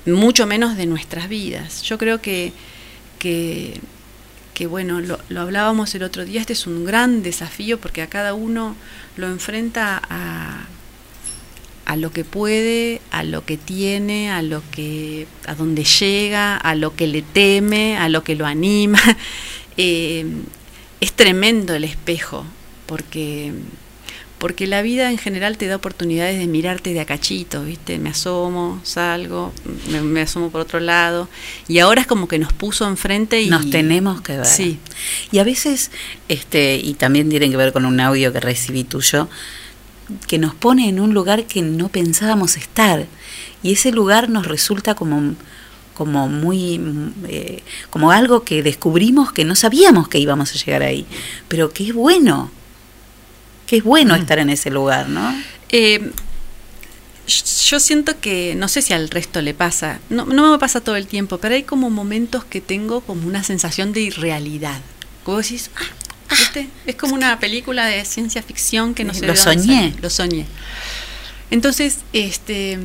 mucho 0.07 0.47
menos 0.47 0.77
de 0.77 0.85
nuestras 0.87 1.29
vidas. 1.29 1.83
Yo 1.83 1.97
creo 1.99 2.21
que, 2.21 2.53
que, 3.19 3.81
que, 4.55 4.67
bueno, 4.67 5.01
lo, 5.01 5.19
lo 5.31 5.41
hablábamos 5.41 5.95
el 5.95 6.03
otro 6.03 6.25
día, 6.27 6.41
este 6.43 6.53
es 6.53 6.67
un 6.67 6.85
gran 6.85 7.23
desafío 7.23 7.81
porque 7.81 8.03
a 8.03 8.09
cada 8.09 8.35
uno 8.35 8.77
lo 9.17 9.27
enfrenta 9.29 10.03
a, 10.11 10.67
a 11.87 11.97
lo 11.97 12.11
que 12.13 12.25
puede, 12.25 13.01
a 13.11 13.23
lo 13.23 13.47
que 13.47 13.57
tiene, 13.57 14.31
a 14.31 14.43
lo 14.43 14.63
que, 14.71 15.27
a 15.47 15.55
donde 15.55 15.85
llega, 15.85 16.57
a 16.59 16.75
lo 16.75 16.95
que 16.95 17.07
le 17.07 17.23
teme, 17.23 17.97
a 17.97 18.09
lo 18.11 18.23
que 18.23 18.35
lo 18.37 18.45
anima. 18.47 19.01
Eh, 19.81 20.27
es 21.01 21.13
tremendo 21.13 21.73
el 21.73 21.85
espejo, 21.85 22.45
porque 22.87 23.53
porque 24.39 24.67
la 24.67 24.83
vida 24.83 25.11
en 25.11 25.19
general 25.19 25.59
te 25.59 25.67
da 25.67 25.77
oportunidades 25.77 26.39
de 26.39 26.47
mirarte 26.47 26.93
de 26.93 27.01
acachito, 27.01 27.65
¿viste? 27.65 27.99
Me 27.99 28.11
asomo, 28.11 28.81
salgo, 28.85 29.53
me, 29.91 30.01
me 30.01 30.23
asomo 30.23 30.51
por 30.51 30.61
otro 30.61 30.81
lado, 30.81 31.29
y 31.67 31.81
ahora 31.81 32.01
es 32.01 32.07
como 32.07 32.29
que 32.29 32.39
nos 32.39 32.53
puso 32.53 32.87
enfrente 32.87 33.41
y 33.43 33.51
Nos 33.51 33.71
tenemos 33.71 34.21
que 34.21 34.37
ver. 34.37 34.47
Sí. 34.47 34.79
Y 35.33 35.39
a 35.39 35.45
veces, 35.45 35.91
este, 36.29 36.77
y 36.77 36.95
también 36.95 37.29
tiene 37.29 37.51
que 37.51 37.57
ver 37.57 37.73
con 37.73 37.85
un 37.85 38.01
audio 38.01 38.33
que 38.33 38.41
recibí 38.41 38.85
tuyo, 38.85 39.29
que 40.27 40.39
nos 40.39 40.55
pone 40.55 40.89
en 40.89 41.01
un 41.01 41.15
lugar 41.15 41.45
que 41.45 41.63
no 41.63 41.89
pensábamos 41.89 42.57
estar. 42.57 43.07
Y 43.63 43.73
ese 43.73 43.91
lugar 43.91 44.31
nos 44.31 44.47
resulta 44.47 44.95
como, 44.95 45.35
como 45.95 46.29
muy, 46.29 46.81
eh, 47.29 47.63
como 47.91 48.13
algo 48.13 48.45
que 48.45 48.63
descubrimos 48.63 49.33
que 49.33 49.45
no 49.45 49.55
sabíamos 49.55 50.09
que 50.09 50.19
íbamos 50.19 50.53
a 50.53 50.59
llegar 50.65 50.83
ahí. 50.83 51.07
Pero 51.49 51.71
que 51.71 51.89
es 51.89 51.95
bueno. 51.95 52.51
Que 53.69 53.77
es 53.77 53.85
bueno 53.85 54.17
estar 54.17 54.39
en 54.39 54.51
ese 54.51 54.71
lugar, 54.71 55.09
¿no? 55.09 55.35
Eh, 55.69 56.11
yo 57.67 57.79
siento 57.79 58.19
que, 58.19 58.55
no 58.57 58.69
sé 58.69 58.81
si 58.81 58.95
al 58.95 59.11
resto 59.11 59.43
le 59.43 59.53
pasa, 59.53 60.01
no, 60.09 60.25
no 60.25 60.51
me 60.51 60.59
pasa 60.59 60.81
todo 60.81 60.97
el 60.97 61.07
tiempo, 61.07 61.39
pero 61.39 61.55
hay 61.55 61.63
como 61.63 61.91
momentos 61.91 62.45
que 62.45 62.63
tengo 62.63 63.03
como 63.03 63.27
una 63.27 63.45
sensación 63.45 63.93
de 63.93 64.01
irrealidad. 64.01 64.81
Como 65.25 65.39
decís, 65.39 65.71
ah, 65.77 65.83
¿viste? 66.31 66.69
Es 66.87 66.97
como 66.97 67.15
una 67.15 67.39
película 67.39 67.85
de 67.85 68.03
ciencia 68.07 68.43
ficción 68.43 68.95
que 68.95 69.05
no 69.05 69.13
sé 69.13 69.27
Lo 69.27 69.35
de 69.35 69.39
dónde 69.39 69.63
soñé. 69.63 69.91
sale. 69.91 70.01
Lo 70.01 70.11
soñé. 70.11 70.47
Entonces, 71.51 71.99
este, 72.15 72.79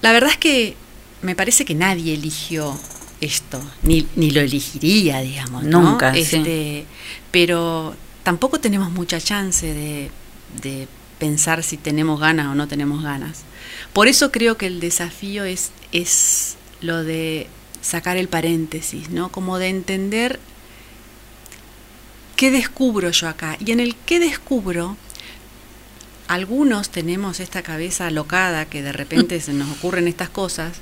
la 0.00 0.12
verdad 0.12 0.30
es 0.30 0.38
que 0.38 0.76
me 1.20 1.34
parece 1.34 1.66
que 1.66 1.74
nadie 1.74 2.14
eligió 2.14 2.78
esto, 3.20 3.62
ni, 3.82 4.06
ni 4.16 4.30
lo 4.30 4.40
elegiría, 4.40 5.20
digamos. 5.20 5.64
¿no? 5.64 5.82
Nunca, 5.82 6.14
sí. 6.14 6.20
Este, 6.20 6.86
Pero 7.30 7.94
tampoco 8.26 8.58
tenemos 8.58 8.90
mucha 8.90 9.20
chance 9.20 9.72
de, 9.72 10.10
de 10.60 10.88
pensar 11.20 11.62
si 11.62 11.76
tenemos 11.76 12.18
ganas 12.18 12.48
o 12.48 12.56
no 12.56 12.66
tenemos 12.66 13.04
ganas. 13.04 13.44
Por 13.92 14.08
eso 14.08 14.32
creo 14.32 14.56
que 14.56 14.66
el 14.66 14.80
desafío 14.80 15.44
es, 15.44 15.70
es 15.92 16.56
lo 16.80 17.04
de 17.04 17.46
sacar 17.82 18.16
el 18.16 18.26
paréntesis, 18.26 19.10
¿no? 19.10 19.30
Como 19.30 19.58
de 19.58 19.68
entender 19.68 20.40
qué 22.34 22.50
descubro 22.50 23.12
yo 23.12 23.28
acá. 23.28 23.58
Y 23.64 23.70
en 23.70 23.78
el 23.78 23.94
qué 23.94 24.18
descubro, 24.18 24.96
algunos 26.26 26.90
tenemos 26.90 27.38
esta 27.38 27.62
cabeza 27.62 28.08
alocada 28.08 28.64
que 28.64 28.82
de 28.82 28.90
repente 28.90 29.40
se 29.40 29.52
nos 29.52 29.70
ocurren 29.70 30.08
estas 30.08 30.30
cosas, 30.30 30.78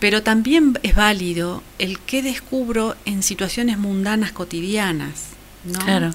pero 0.00 0.22
también 0.22 0.78
es 0.82 0.94
válido 0.94 1.62
el 1.78 1.98
qué 1.98 2.22
descubro 2.22 2.96
en 3.04 3.22
situaciones 3.22 3.76
mundanas 3.76 4.32
cotidianas. 4.32 5.35
¿No? 5.66 5.78
Claro. 5.80 6.10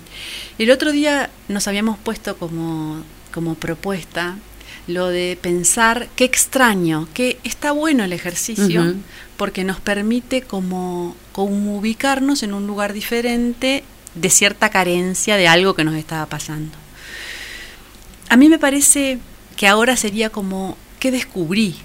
El 0.58 0.72
otro 0.72 0.92
día 0.92 1.30
nos 1.48 1.68
habíamos 1.68 1.98
puesto 1.98 2.38
como, 2.38 3.04
como 3.34 3.56
propuesta 3.56 4.38
lo 4.88 5.08
de 5.08 5.38
pensar 5.42 6.08
qué 6.16 6.24
extraño, 6.26 7.08
que 7.14 7.40
está 7.44 7.72
bueno 7.72 8.04
el 8.04 8.14
ejercicio 8.14 8.96
porque 9.38 9.64
nos 9.64 9.80
permite 9.80 10.42
como, 10.42 11.16
como 11.32 11.78
ubicarnos 11.78 12.44
en 12.44 12.54
un 12.54 12.68
lugar 12.68 12.94
diferente 12.94 13.84
de 14.16 14.30
cierta 14.30 14.70
carencia 14.70 15.38
de 15.38 15.48
algo 15.48 15.74
que 15.76 15.84
nos 15.84 15.96
estaba 15.96 16.26
pasando. 16.26 16.76
A 18.30 18.38
mí 18.38 18.50
me 18.50 18.60
parece 18.60 19.20
que 19.56 19.68
ahora 19.68 19.96
sería 19.98 20.30
como, 20.30 20.78
¿qué 21.00 21.12
descubrí? 21.12 21.76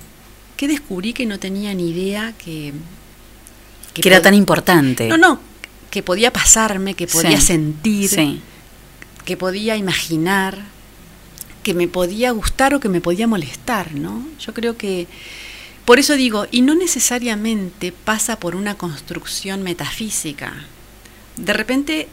¿Qué 0.57 0.67
descubrí 0.69 1.13
que 1.13 1.27
no 1.27 1.39
tenía 1.39 1.75
ni 1.75 1.91
idea 1.91 2.33
que... 2.43 2.73
Que 3.95 4.09
era 4.09 4.19
pod- 4.19 4.23
tan 4.23 4.35
importante. 4.35 5.09
No, 5.09 5.17
no, 5.17 5.41
que 5.97 6.03
podía 6.03 6.31
pasarme, 6.31 6.93
que 6.93 7.07
podía 7.07 7.41
Sí, 7.41 7.47
sentir, 7.47 8.11
sí. 8.11 8.43
que 9.25 9.39
podía 9.39 9.77
imaginar, 9.79 10.59
que 11.63 11.73
me 11.73 11.89
podía 11.89 12.33
gustar 12.33 12.75
o 12.75 12.81
que 12.81 12.91
me 12.91 13.01
podía 13.01 13.27
molestar, 13.27 13.95
¿no? 13.95 14.23
Yo 14.39 14.53
creo 14.53 14.77
que... 14.77 15.07
Por 15.87 15.99
eso 15.99 16.13
digo, 16.13 16.49
y 16.51 16.61
no 16.61 16.75
necesariamente 16.75 17.93
pasa 17.93 18.39
por 18.39 18.57
una 18.57 18.75
construcción 18.75 19.63
metafísica. 19.63 20.53
De 21.39 21.55
repente 21.55 22.09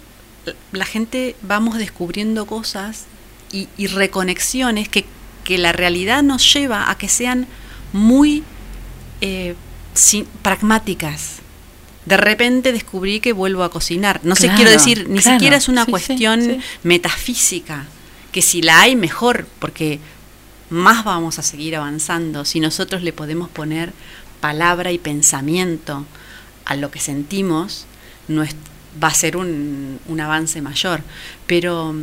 la 0.71 0.85
gente 0.85 1.35
vamos 1.41 1.77
descubriendo 1.77 2.45
cosas 2.45 3.03
y, 3.51 3.67
y 3.77 3.87
reconexiones 3.87 4.87
que, 4.87 5.03
que 5.43 5.57
la 5.57 5.73
realidad 5.73 6.23
nos 6.23 6.53
lleva 6.53 6.89
a 6.89 6.97
que 6.97 7.09
sean 7.09 7.47
muy 7.91 8.43
eh, 9.19 9.55
sin- 9.93 10.27
pragmáticas. 10.41 11.42
De 12.05 12.17
repente 12.17 12.71
descubrí 12.73 13.19
que 13.19 13.31
vuelvo 13.33 13.63
a 13.63 13.69
cocinar. 13.71 14.19
No 14.23 14.35
sé, 14.35 14.43
Claro, 14.43 14.55
quiero 14.57 14.71
decir, 14.71 15.07
ni 15.09 15.19
claro. 15.19 15.37
siquiera 15.37 15.57
es 15.57 15.67
una 15.69 15.85
Sí, 15.85 15.91
cuestión 15.91 16.41
sí. 16.41 16.59
metafísica, 16.83 17.85
que 18.31 18.41
si 18.41 18.61
la 18.61 18.81
hay 18.81 18.95
mejor, 18.95 19.47
porque 19.59 19.99
más 20.69 21.03
vamos 21.05 21.39
a 21.39 21.43
seguir 21.43 21.75
avanzando 21.75 22.45
si 22.45 22.59
nosotros 22.59 23.03
le 23.03 23.13
podemos 23.13 23.49
poner 23.49 23.93
palabra 24.41 24.91
y 24.91 24.97
pensamiento 24.97 26.05
a 26.65 26.75
lo 26.75 26.91
que 26.91 26.99
sentimos, 26.99 27.85
no 28.27 28.43
es- 28.43 28.55
va 29.01 29.07
a 29.09 29.13
ser 29.13 29.37
un, 29.37 29.99
un 30.07 30.19
avance 30.19 30.61
mayor. 30.61 31.01
Pero, 31.47 31.95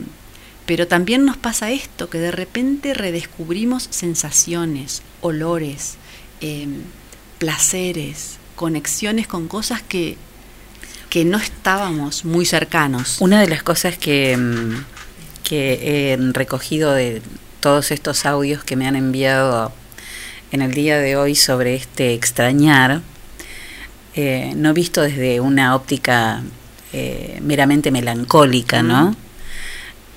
pero 0.66 0.86
también 0.86 1.24
nos 1.24 1.36
pasa 1.36 1.70
esto, 1.70 2.09
que 2.09 2.18
de 2.18 2.31
repente 2.31 2.94
redescubrimos 2.94 3.89
sensaciones, 3.90 5.02
olores, 5.20 5.97
em, 6.40 6.82
placeres, 7.39 8.36
conexiones 8.61 9.27
con 9.27 9.49
cosas 9.49 9.81
que, 9.81 10.19
que 11.09 11.24
no 11.24 11.39
estábamos 11.39 12.27
muy 12.27 12.45
cercanos. 12.45 13.16
Una 13.19 13.41
de 13.41 13.49
las 13.49 13.62
cosas 13.62 13.97
que, 13.97 14.37
mm, 14.37 14.85
que 15.43 16.12
he 16.12 16.16
recogido 16.35 16.93
de 16.93 17.23
todos 17.61 17.91
estos 17.91 18.27
audios 18.27 18.62
que 18.62 18.77
me 18.77 18.87
han 18.87 18.97
enviado 18.97 19.73
en 20.53 20.61
el 20.61 20.74
día 20.74 20.99
de 20.99 21.16
hoy 21.16 21.37
sobre 21.37 21.74
este 21.74 22.12
extrañar, 22.12 23.01
eh, 24.15 24.53
no 24.57 24.74
visto 24.74 25.01
desde 25.01 25.41
una 25.41 25.74
óptica 25.74 26.43
eh, 26.93 27.39
meramente 27.41 27.91
melancólica, 27.91 28.82
¿no? 28.82 29.16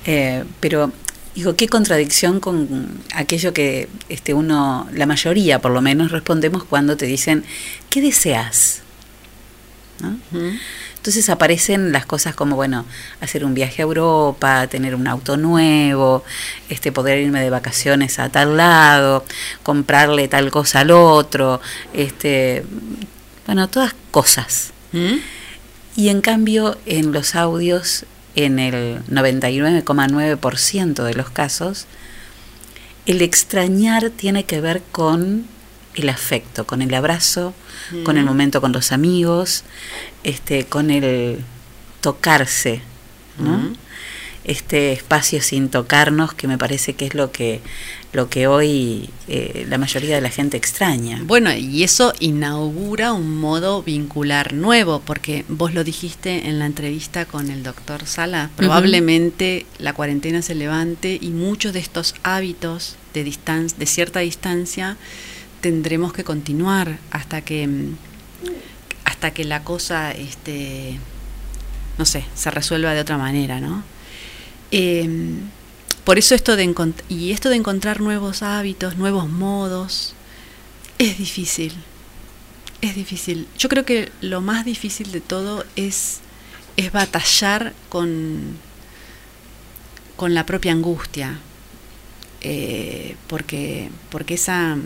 Eh, 0.06 0.44
pero 0.60 0.92
digo, 1.36 1.56
qué 1.56 1.68
contradicción 1.68 2.40
con 2.40 2.90
aquello 3.14 3.54
que 3.54 3.90
este 4.10 4.34
uno, 4.34 4.88
la 4.94 5.06
mayoría 5.06 5.60
por 5.60 5.72
lo 5.72 5.82
menos, 5.82 6.12
respondemos 6.12 6.64
cuando 6.64 6.98
te 6.98 7.06
dicen, 7.06 7.44
¿qué 7.90 8.02
deseas? 8.02 8.82
¿No? 10.00 10.18
Entonces 11.04 11.30
aparecen 11.30 11.92
las 11.92 12.06
cosas 12.06 12.34
como, 12.34 12.56
bueno, 12.56 12.86
hacer 13.20 13.44
un 13.44 13.54
viaje 13.54 13.82
a 13.82 13.84
Europa, 13.84 14.68
tener 14.68 14.96
un 14.96 15.06
auto 15.06 15.36
nuevo, 15.36 16.24
este, 16.70 16.94
poder 16.94 17.20
irme 17.20 17.42
de 17.42 17.50
vacaciones 17.50 18.20
a 18.20 18.30
tal 18.30 18.56
lado, 18.56 19.26
comprarle 19.64 20.30
tal 20.30 20.50
cosa 20.50 20.80
al 20.80 20.92
otro, 20.92 21.60
este, 21.94 22.64
bueno, 23.46 23.68
todas 23.68 23.94
cosas. 24.12 24.72
¿Mm? 24.94 25.16
Y 25.98 26.08
en 26.08 26.22
cambio, 26.22 26.78
en 26.86 27.12
los 27.12 27.36
audios, 27.36 28.06
en 28.36 28.60
el 28.60 29.04
99,9% 29.10 31.04
de 31.04 31.14
los 31.14 31.30
casos, 31.30 31.86
el 33.06 33.22
extrañar 33.22 34.10
tiene 34.10 34.46
que 34.46 34.62
ver 34.62 34.82
con 34.92 35.46
el 35.96 36.10
afecto, 36.10 36.66
con 36.66 36.82
el 36.82 36.94
abrazo, 36.94 37.54
con 38.04 38.18
el 38.18 38.24
Mm. 38.24 38.28
momento 38.28 38.62
con 38.62 38.72
los 38.72 38.92
amigos, 38.92 39.64
este, 40.24 40.66
con 40.66 40.90
el 40.90 41.44
tocarse, 42.02 42.82
¿no? 43.38 43.58
Mm. 43.58 43.76
este 44.46 44.92
espacio 44.92 45.42
sin 45.42 45.70
tocarnos, 45.70 46.34
que 46.34 46.48
me 46.48 46.58
parece 46.58 46.96
que 46.96 47.06
es 47.06 47.14
lo 47.14 47.32
que, 47.32 47.62
lo 48.14 48.30
que 48.30 48.48
hoy 48.48 49.10
eh, 49.28 49.66
la 49.68 49.78
mayoría 49.78 50.16
de 50.16 50.22
la 50.22 50.30
gente 50.30 50.56
extraña. 50.56 51.22
Bueno, 51.26 51.52
y 51.54 51.84
eso 51.84 52.14
inaugura 52.20 53.14
un 53.14 53.38
modo 53.40 53.84
vincular 53.84 54.54
nuevo, 54.54 55.02
porque 55.04 55.46
vos 55.50 55.74
lo 55.74 55.84
dijiste 55.84 56.48
en 56.48 56.60
la 56.60 56.66
entrevista 56.66 57.26
con 57.26 57.50
el 57.50 57.64
doctor 57.64 58.06
Sala, 58.06 58.50
probablemente 58.56 59.66
la 59.80 59.94
cuarentena 59.94 60.42
se 60.42 60.56
levante 60.56 61.18
y 61.20 61.30
muchos 61.30 61.74
de 61.74 61.80
estos 61.80 62.16
hábitos 62.24 62.96
de, 63.14 63.24
distan 63.24 63.68
de 63.78 63.86
cierta 63.86 64.20
distancia 64.20 64.98
tendremos 65.62 66.14
que 66.14 66.24
continuar 66.24 66.98
hasta 67.12 67.42
que 67.42 67.68
mm, 67.68 67.96
hasta 69.06 69.32
que 69.32 69.44
la 69.44 69.64
cosa 69.64 70.12
este 70.12 70.98
no 71.98 72.06
sé 72.06 72.26
se 72.36 72.52
resuelva 72.52 72.94
de 72.94 73.02
otra 73.02 73.18
manera 73.18 73.62
no 73.62 73.84
Em, 74.76 75.52
por 76.04 76.18
eso 76.18 76.36
esto 76.36 76.56
de 76.56 76.74
y 77.10 77.32
esto 77.32 77.50
de 77.50 77.56
encontrar 77.58 78.02
nuevos 78.02 78.44
hábitos 78.44 78.98
nuevos 78.98 79.30
modos 79.30 80.14
es 81.00 81.18
difícil 81.18 81.74
es 82.82 82.96
difícil 82.96 83.48
yo 83.58 83.70
creo 83.70 83.86
que 83.86 84.12
lo 84.22 84.42
más 84.42 84.66
difícil 84.66 85.12
de 85.12 85.22
todo 85.22 85.66
es 85.76 86.20
es 86.78 86.92
batallar 86.92 87.74
con 87.90 88.58
con 90.16 90.34
la 90.34 90.46
propia 90.46 90.72
angustia 90.72 91.40
eh, 92.42 93.16
porque 93.28 93.90
porque 94.10 94.34
esa 94.36 94.78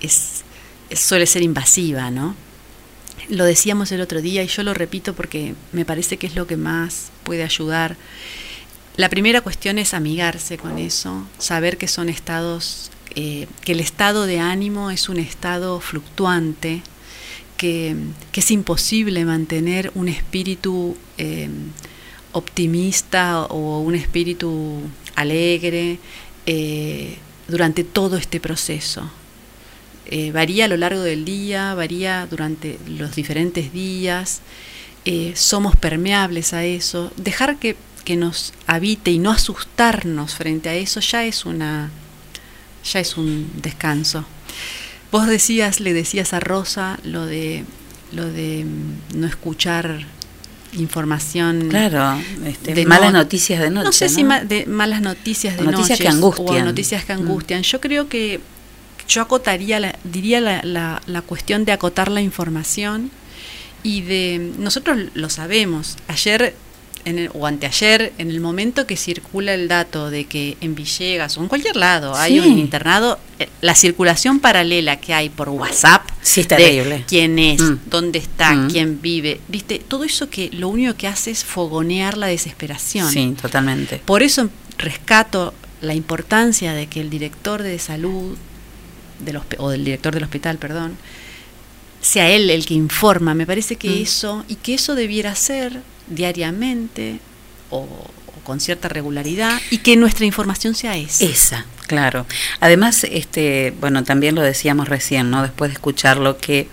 es, 0.00 0.42
es- 0.90 1.00
suele 1.00 1.26
ser 1.26 1.42
invasiva, 1.42 2.10
¿no? 2.10 2.34
Lo 3.28 3.44
decíamos 3.44 3.92
el 3.92 4.00
otro 4.02 4.22
día 4.22 4.42
y 4.44 4.48
yo 4.48 4.62
lo 4.62 4.74
repito 4.74 5.14
porque 5.14 5.54
me 5.72 5.84
parece 5.84 6.16
que 6.18 6.26
es 6.28 6.36
lo 6.36 6.46
que 6.46 6.56
más 6.56 7.10
puede 7.24 7.44
ayudar. 7.44 7.96
La 8.96 9.10
primera 9.10 9.42
cuestión 9.42 9.78
es 9.78 9.92
amigarse 9.92 10.56
con 10.56 10.78
eso, 10.78 11.26
saber 11.36 11.76
que 11.76 11.86
son 11.86 12.08
estados, 12.08 12.90
eh, 13.14 13.46
que 13.62 13.72
el 13.72 13.80
estado 13.80 14.24
de 14.24 14.40
ánimo 14.40 14.90
es 14.90 15.10
un 15.10 15.18
estado 15.18 15.80
fluctuante, 15.80 16.80
que, 17.58 17.94
es 18.32 18.50
imposible 18.50 19.26
mantener 19.26 19.90
un 19.94 20.08
espíritu 20.08 20.96
eh, 21.18 21.48
optimista 22.32 23.42
o 23.44 23.80
un 23.80 23.94
espíritu 23.94 24.80
alegre 25.14 25.98
eh, 26.46 27.16
durante 27.48 27.84
todo 27.84 28.16
este 28.16 28.40
proceso. 28.40 29.10
Varía 30.32 30.66
a 30.66 30.68
lo 30.68 30.76
largo 30.76 31.00
del 31.00 31.24
día, 31.24 31.74
varía 31.74 32.28
durante 32.30 32.78
los 32.86 33.16
diferentes 33.16 33.72
días, 33.72 34.40
somos 35.34 35.74
permeables 35.74 36.52
a 36.52 36.64
eso, 36.64 37.10
dejar 37.16 37.56
que, 37.56 37.74
que 38.06 38.16
nos 38.16 38.54
habite 38.66 39.10
y 39.10 39.18
no 39.18 39.30
asustarnos 39.32 40.34
frente 40.36 40.68
a 40.70 40.74
eso 40.74 41.00
ya 41.00 41.24
es 41.24 41.44
una 41.44 41.90
ya 42.90 43.00
es 43.00 43.16
un 43.18 43.50
descanso. 43.60 44.24
Vos 45.12 45.26
decías, 45.26 45.80
le 45.80 45.92
decías 45.92 46.32
a 46.32 46.40
Rosa 46.40 46.98
lo 47.02 47.26
de 47.26 47.64
lo 48.12 48.24
de 48.30 48.64
mm, 48.64 49.18
no 49.20 49.26
escuchar 49.26 50.06
información 50.74 51.68
Claro, 51.68 52.20
este, 52.44 52.86
malas 52.86 53.12
noticias 53.12 53.60
de 53.60 53.70
noche, 53.70 53.84
No 53.86 53.92
sé 53.92 54.08
si 54.08 54.22
de 54.22 54.66
malas 54.66 55.00
noticias 55.00 55.56
de 55.56 55.62
Noticias 55.64 55.98
noche 55.98 56.02
que 56.02 56.08
angustian. 56.08 56.62
o 56.62 56.64
noticias 56.64 57.04
que 57.04 57.14
Mm. 57.14 57.18
angustian. 57.20 57.62
Yo 57.62 57.80
creo 57.80 58.08
que 58.08 58.40
yo 59.08 59.22
acotaría, 59.22 59.80
la- 59.80 59.96
diría 60.04 60.40
la, 60.40 60.62
la- 60.62 61.02
la 61.06 61.22
cuestión 61.22 61.64
de 61.64 61.72
acotar 61.72 62.10
la 62.10 62.20
información 62.20 63.10
y 63.82 64.02
de 64.02 64.52
nosotros 64.58 64.98
lo 65.14 65.28
sabemos. 65.30 65.96
Ayer 66.08 66.54
en 67.06 67.18
el- 67.20 67.30
o 67.32 67.46
anteayer, 67.46 68.12
en 68.18 68.30
el 68.30 68.40
momento 68.40 68.86
que 68.86 68.96
circula 68.96 69.54
el 69.54 69.68
dato 69.68 70.10
de 70.10 70.24
que 70.26 70.56
en 70.60 70.74
Villegas 70.74 71.38
o 71.38 71.40
en 71.42 71.48
cualquier 71.48 71.76
lado 71.76 72.14
hay 72.16 72.40
un 72.40 72.58
internado, 72.58 73.18
eh, 73.38 73.48
la 73.62 73.74
circulación 73.74 74.40
paralela 74.40 74.96
que 75.00 75.14
hay 75.14 75.30
por 75.30 75.48
WhatsApp 75.48 76.02
Sí, 76.20 76.40
es 76.40 76.48
de 76.48 76.56
terrible. 76.56 77.04
quién 77.06 77.38
es, 77.38 77.62
Mm. 77.62 77.78
dónde 77.86 78.18
está, 78.18 78.52
Mm. 78.52 78.70
quién 78.70 79.00
vive, 79.00 79.40
viste, 79.48 79.78
todo 79.78 80.02
eso 80.04 80.28
que 80.28 80.50
lo 80.52 80.68
único 80.68 80.94
que 80.94 81.06
hace 81.06 81.30
es 81.30 81.44
fogonear 81.44 82.18
la 82.18 82.26
desesperación. 82.26 83.10
Sí, 83.10 83.34
totalmente. 83.40 84.02
Por 84.04 84.22
eso 84.22 84.50
rescato 84.76 85.54
la 85.80 85.94
importancia 85.94 86.72
de 86.74 86.88
que 86.88 87.00
el 87.00 87.08
director 87.08 87.62
de 87.62 87.78
salud 87.78 88.36
del 89.24 89.36
hosp- 89.36 89.56
o 89.58 89.70
del 89.70 89.84
director 89.84 90.12
del 90.12 90.24
hospital, 90.24 90.58
perdón, 90.58 90.96
sea 92.00 92.28
él 92.30 92.50
el 92.50 92.66
que 92.66 92.74
informa. 92.74 93.34
Me 93.34 93.46
parece 93.46 93.76
que 93.76 93.90
Mm. 93.90 94.02
eso 94.02 94.44
y 94.48 94.56
que 94.56 94.74
eso 94.74 94.94
debiera 94.94 95.34
ser 95.36 95.82
diariamente 96.08 97.18
o, 97.70 97.80
o 97.80 98.44
con 98.44 98.60
cierta 98.60 98.88
regularidad 98.88 99.60
y 99.70 99.78
que 99.78 99.96
nuestra 99.96 100.24
información 100.24 100.74
sea 100.74 100.96
esa. 100.96 101.24
Esa, 101.24 101.66
claro. 101.86 102.26
Además, 102.60 103.04
este, 103.04 103.74
bueno, 103.80 104.04
también 104.04 104.34
lo 104.34 104.42
decíamos 104.42 104.88
recién, 104.88 105.30
¿no? 105.30 105.42
Después 105.42 105.70
de 105.70 105.74
escucharlo, 105.74 106.38
que 106.38 106.68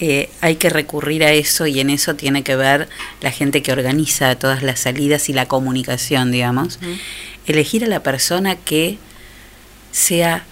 eh, 0.00 0.28
hay 0.40 0.56
que 0.56 0.70
recurrir 0.70 1.22
a 1.24 1.32
eso 1.32 1.66
y 1.66 1.78
en 1.78 1.88
eso 1.88 2.16
tiene 2.16 2.42
que 2.42 2.56
ver 2.56 2.88
la 3.20 3.30
gente 3.30 3.62
que 3.62 3.72
organiza 3.72 4.34
todas 4.36 4.62
las 4.62 4.80
salidas 4.80 5.28
y 5.28 5.32
la 5.32 5.46
comunicación, 5.46 6.32
digamos. 6.32 6.80
Elegir 7.46 7.84
a 7.84 7.88
la 7.88 8.02
persona 8.02 8.56
que 8.56 8.98
sea 9.92 10.44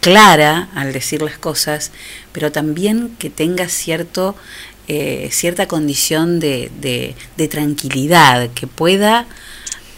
clara 0.00 0.68
al 0.74 0.92
decir 0.92 1.22
las 1.22 1.38
cosas, 1.38 1.90
pero 2.32 2.52
también 2.52 3.14
que 3.18 3.30
tenga 3.30 3.68
cierto 3.68 4.36
eh, 4.88 5.28
cierta 5.32 5.66
condición 5.68 6.40
de, 6.40 6.70
de- 6.80 7.14
tranquilidad, 7.48 8.50
que 8.50 8.66
pueda 8.66 9.26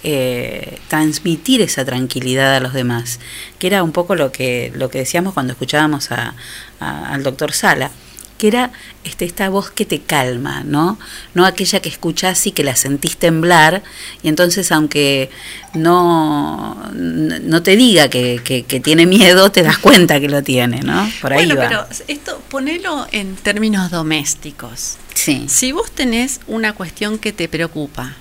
eh, 0.03 0.79
transmitir 0.89 1.63
esa 1.63 1.85
tranquilidad 1.85 2.55
a 2.57 2.61
los 2.61 2.73
demás, 2.75 3.21
que 3.59 3.67
era 3.69 3.83
un 3.83 3.93
poco 3.93 4.15
lo 4.15 4.33
que, 4.33 4.71
lo 4.75 4.91
que 4.91 4.99
decíamos 4.99 5.33
cuando 5.35 5.53
escuchábamos 5.53 6.11
a- 6.11 6.35
al 6.81 7.23
doctor 7.23 7.53
Sala, 7.53 7.91
que 8.39 8.49
era 8.49 8.73
este, 9.05 9.25
esta 9.25 9.49
voz 9.49 9.71
que 9.71 9.85
te 9.85 10.01
calma, 10.01 10.63
¿no? 10.65 10.99
No 11.35 11.47
aquella 11.47 11.81
que 11.81 11.89
escuchás 11.89 12.47
y 12.47 12.53
que 12.53 12.65
la 12.65 12.75
sentís 12.77 13.17
temblar, 13.17 13.83
y 14.23 14.29
entonces 14.29 14.73
aunque 14.73 15.31
no, 15.75 16.77
no 16.93 17.63
te 17.63 17.77
diga 17.77 18.09
que, 18.09 18.41
que- 18.45 18.65
que 18.65 18.81
tiene 18.81 19.07
miedo, 19.07 19.51
te 19.53 19.63
das 19.63 19.79
cuenta 19.79 20.19
que 20.21 20.29
lo 20.29 20.43
tiene, 20.43 20.81
¿no? 20.81 21.09
Por 21.21 21.33
ahí 21.33 21.47
bueno, 21.47 21.61
va. 21.61 21.69
pero 21.69 21.87
esto 22.09 22.41
ponelo 22.49 23.07
en 23.13 23.37
términos 23.37 23.91
domésticos. 23.91 24.97
Sí. 25.15 25.47
Si 25.49 25.73
vos 25.73 25.91
tenés 25.93 26.41
una 26.47 26.73
cuestión 26.75 27.19
que 27.19 27.33
te 27.33 27.49
preocupa, 27.49 28.17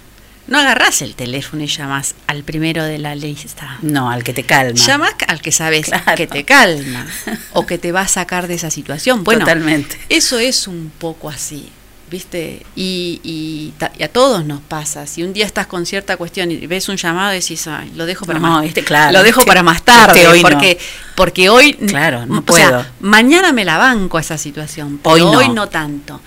no 0.54 0.60
agarrás 0.60 1.02
el 1.02 1.16
teléfono 1.16 1.64
y 1.64 1.68
llamás 1.68 2.14
al 2.28 2.44
primero 2.44 2.84
de 2.84 3.00
la 3.00 3.16
lista. 3.16 3.80
No, 3.82 4.12
al 4.12 4.24
que 4.24 4.34
te 4.34 4.44
calma. 4.44 4.74
Llamás 4.80 5.16
al 5.28 5.42
que 5.42 5.52
sabes 5.52 5.90
que 6.16 6.28
te 6.28 6.44
calma 6.44 7.08
o 7.54 7.66
que 7.66 7.80
te 7.80 7.92
va 7.92 8.02
a 8.02 8.08
sacar 8.08 8.48
de 8.48 8.54
esa 8.54 8.70
situación. 8.70 9.24
Bueno, 9.24 9.40
Totalmente. 9.42 9.98
eso 10.10 10.38
es 10.38 10.68
un 10.68 10.92
poco 11.00 11.30
así, 11.30 11.70
¿viste? 12.12 12.64
Y, 12.76 13.20
y 13.24 13.74
ta- 13.80 13.92
y 13.98 14.04
a 14.04 14.10
todos 14.14 14.46
nos 14.46 14.62
pasa. 14.62 15.08
Si 15.08 15.24
un 15.24 15.34
día 15.34 15.48
estás 15.48 15.66
con 15.66 15.88
cierta 15.88 16.18
cuestión 16.18 16.52
y 16.52 16.68
ves 16.68 16.88
un 16.88 16.98
llamado, 16.98 17.32
decís, 17.32 17.66
"Ay, 17.66 17.92
lo 17.96 18.06
dejo 18.06 18.26
para 18.28 18.38
No, 18.38 18.48
más 18.50 18.66
este, 18.68 18.84
claro, 18.84 19.12
Lo 19.12 19.24
dejo 19.24 19.40
este- 19.40 19.48
para 19.48 19.64
más 19.64 19.82
tarde, 19.84 20.20
este 20.20 20.28
hoy 20.28 20.44
no. 20.44 20.50
porque, 20.50 20.78
porque 21.16 21.50
hoy. 21.50 21.74
Claro, 21.74 22.28
no 22.28 22.44
o 22.48 22.54
sea, 22.56 22.70
puedo. 22.70 22.86
mañana 23.00 23.52
me 23.54 23.66
la 23.66 23.80
banco 23.80 24.20
a 24.20 24.22
esa 24.22 24.38
situación, 24.38 25.00
pero 25.02 25.16
Hoy 25.16 25.22
hoy 25.22 25.48
no. 25.48 25.54
no. 25.66 25.70
tanto. 25.70 26.22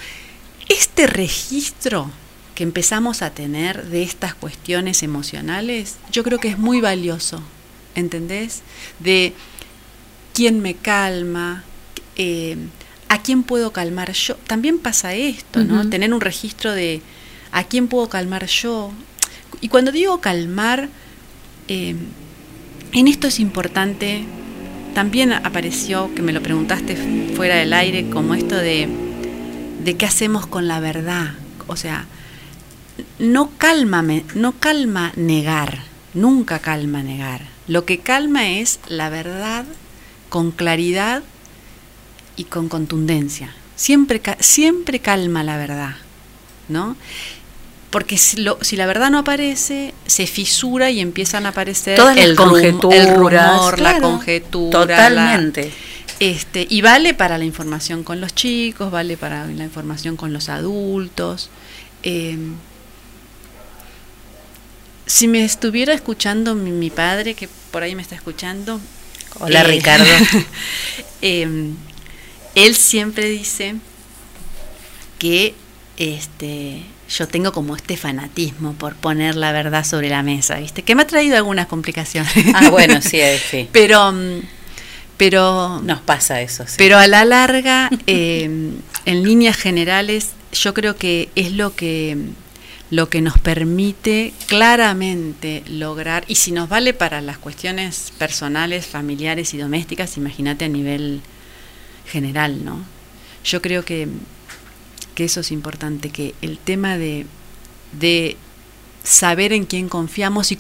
Este 0.69 1.07
registro 1.07 2.11
que 2.57 2.65
empezamos 2.65 3.21
a 3.21 3.31
tener 3.31 3.85
de 3.85 4.03
estas 4.03 4.35
cuestiones 4.35 5.03
emocionales, 5.03 5.97
yo 6.11 6.25
creo 6.25 6.41
que 6.41 6.49
es 6.49 6.59
muy 6.59 6.81
valioso, 6.81 7.43
¿entendés? 7.95 8.63
De 8.99 9.35
quién 10.33 10.61
me 10.61 10.75
calma, 10.75 11.65
eh, 12.17 12.57
a 13.11 13.23
quién 13.23 13.43
puedo 13.43 13.73
calmar 13.73 14.11
yo. 14.13 14.37
También 14.47 14.79
pasa 14.79 15.15
esto, 15.15 15.63
¿no? 15.65 15.89
Tener 15.91 16.15
un 16.15 16.23
registro 16.23 16.73
de 16.73 17.03
a 17.53 17.65
quién 17.65 17.89
puedo 17.89 18.09
calmar 18.09 18.47
yo. 18.47 18.91
Y 19.61 19.69
cuando 19.69 19.93
digo 19.93 20.23
calmar, 20.23 20.89
eh, 21.69 21.95
en 22.93 23.07
esto 23.07 23.27
es 23.27 23.39
importante, 23.39 24.25
también 24.95 25.35
apareció, 25.35 26.11
que 26.15 26.23
me 26.23 26.33
lo 26.33 26.43
preguntaste 26.43 26.97
fuera 27.37 27.57
del 27.57 27.75
aire, 27.75 28.09
como 28.09 28.35
esto 28.35 28.57
de, 28.57 28.89
de 29.85 29.97
qué 29.99 30.07
hacemos 30.07 30.47
con 30.47 30.69
la 30.69 30.81
verdad. 30.81 31.35
O 31.67 31.77
sea, 31.77 32.07
no 33.19 33.51
calma, 33.59 34.03
no 34.35 34.53
calma 34.53 35.13
negar, 35.17 35.81
nunca 36.15 36.59
calma 36.59 37.03
negar. 37.03 37.43
Lo 37.69 37.85
que 37.85 37.99
calma 37.99 38.49
es 38.51 38.79
la 38.89 39.09
verdad 39.09 39.65
con 40.29 40.51
claridad 40.51 41.23
y 42.37 42.45
con 42.45 42.69
contundencia. 42.69 43.55
Siempre, 43.77 44.21
siempre 44.41 45.01
calma 45.01 45.43
la 45.43 45.57
verdad, 45.57 45.97
¿no? 46.69 46.97
Porque 47.91 48.19
si, 48.19 48.39
lo- 48.43 48.59
si 48.63 48.77
la 48.77 48.87
verdad 48.87 49.11
no 49.11 49.19
aparece, 49.19 49.95
se 50.07 50.27
fisura 50.27 50.91
y 50.91 51.01
empiezan 51.01 51.47
a 51.47 51.51
aparecer 51.51 51.97
Todas 51.97 52.17
las 52.17 52.25
el, 52.27 52.37
rum- 52.37 52.93
el 52.93 53.15
rumor, 53.15 53.79
la 53.81 54.01
conjetura. 54.01 54.81
totalmente. 54.81 55.67
la- 55.67 55.97
este, 56.19 56.67
y 56.69 56.81
vale 56.81 57.13
para 57.15 57.37
la 57.39 57.45
información 57.45 58.03
con 58.03 58.21
los 58.21 58.35
chicos, 58.35 58.91
vale 58.91 59.17
para 59.17 59.47
la 59.47 59.65
información 59.65 60.17
con 60.17 60.33
los 60.33 60.49
adultos. 60.49 61.51
Eh, 62.03 62.39
Si 65.07 65.29
me 65.29 65.45
estuviera 65.45 65.95
escuchando 65.95 66.55
mi, 66.55 66.71
mi 66.71 66.91
padre, 66.91 67.35
que 67.35 67.49
por 67.71 67.83
ahí 67.83 67.95
me 67.95 68.03
está 68.03 68.15
escuchando. 68.15 68.81
Hola, 69.39 69.63
Ricardo. 69.63 70.05
eh, 71.23 71.71
él 72.55 72.75
siempre 72.75 73.29
dice 73.29 73.77
que 75.19 75.55
este 75.97 76.83
yo 77.09 77.29
tengo 77.29 77.53
como 77.53 77.77
este 77.77 77.97
fanatismo 77.97 78.73
por 78.75 78.97
poner 78.97 79.37
la 79.37 79.53
verdad 79.53 79.85
sobre 79.85 80.09
la 80.09 80.23
mesa, 80.23 80.57
¿viste? 80.57 80.83
Que 80.83 80.95
me 80.95 81.03
ha 81.03 81.07
traído 81.07 81.37
algunas 81.37 81.67
complicaciones. 81.67 82.33
Ah, 82.55 82.71
bueno, 82.71 83.01
sí, 83.01 83.21
eh, 83.21 83.41
sí. 83.51 83.69
Pero 83.73 84.13
mm, 84.13 84.41
pero 85.17 85.81
Nos 85.83 86.01
pasa 86.01 86.43
eso, 86.43 86.65
sí. 86.67 86.75
pero 86.77 86.99
a 86.99 87.07
la 87.07 87.25
larga, 87.25 87.89
eh, 88.07 88.45
en 89.07 89.23
líneas 89.23 89.57
generales, 89.57 90.33
yo 90.53 90.75
creo 90.75 90.97
que 90.97 91.31
es 91.37 91.53
lo 91.53 91.75
que 91.75 92.19
lo 92.91 93.09
que 93.09 93.21
nos 93.21 93.39
permite 93.39 94.33
claramente 94.47 95.65
lograr, 95.69 96.25
y 96.29 96.37
si 96.37 96.53
nos 96.53 96.69
vale 96.69 96.95
para 96.95 97.21
las 97.21 97.39
cuestiones 97.39 98.13
personales, 98.19 98.87
familiares 98.87 99.55
y 99.55 99.59
domésticas, 99.59 100.17
imagínate 100.17 100.67
a 100.67 100.69
nivel 100.69 101.21
general, 102.07 102.65
¿no? 102.65 102.79
Yo 103.45 103.61
creo 103.61 103.85
que, 103.85 104.09
que 105.15 105.25
eso 105.25 105.41
es 105.41 105.51
importante, 105.51 106.11
que 106.11 106.35
el 106.43 106.59
tema 106.59 106.97
de, 106.97 107.27
de 107.93 108.37
saber 109.03 109.53
en 109.53 109.65
quién 109.65 109.89
confiamos 109.89 110.53
y, 110.53 110.59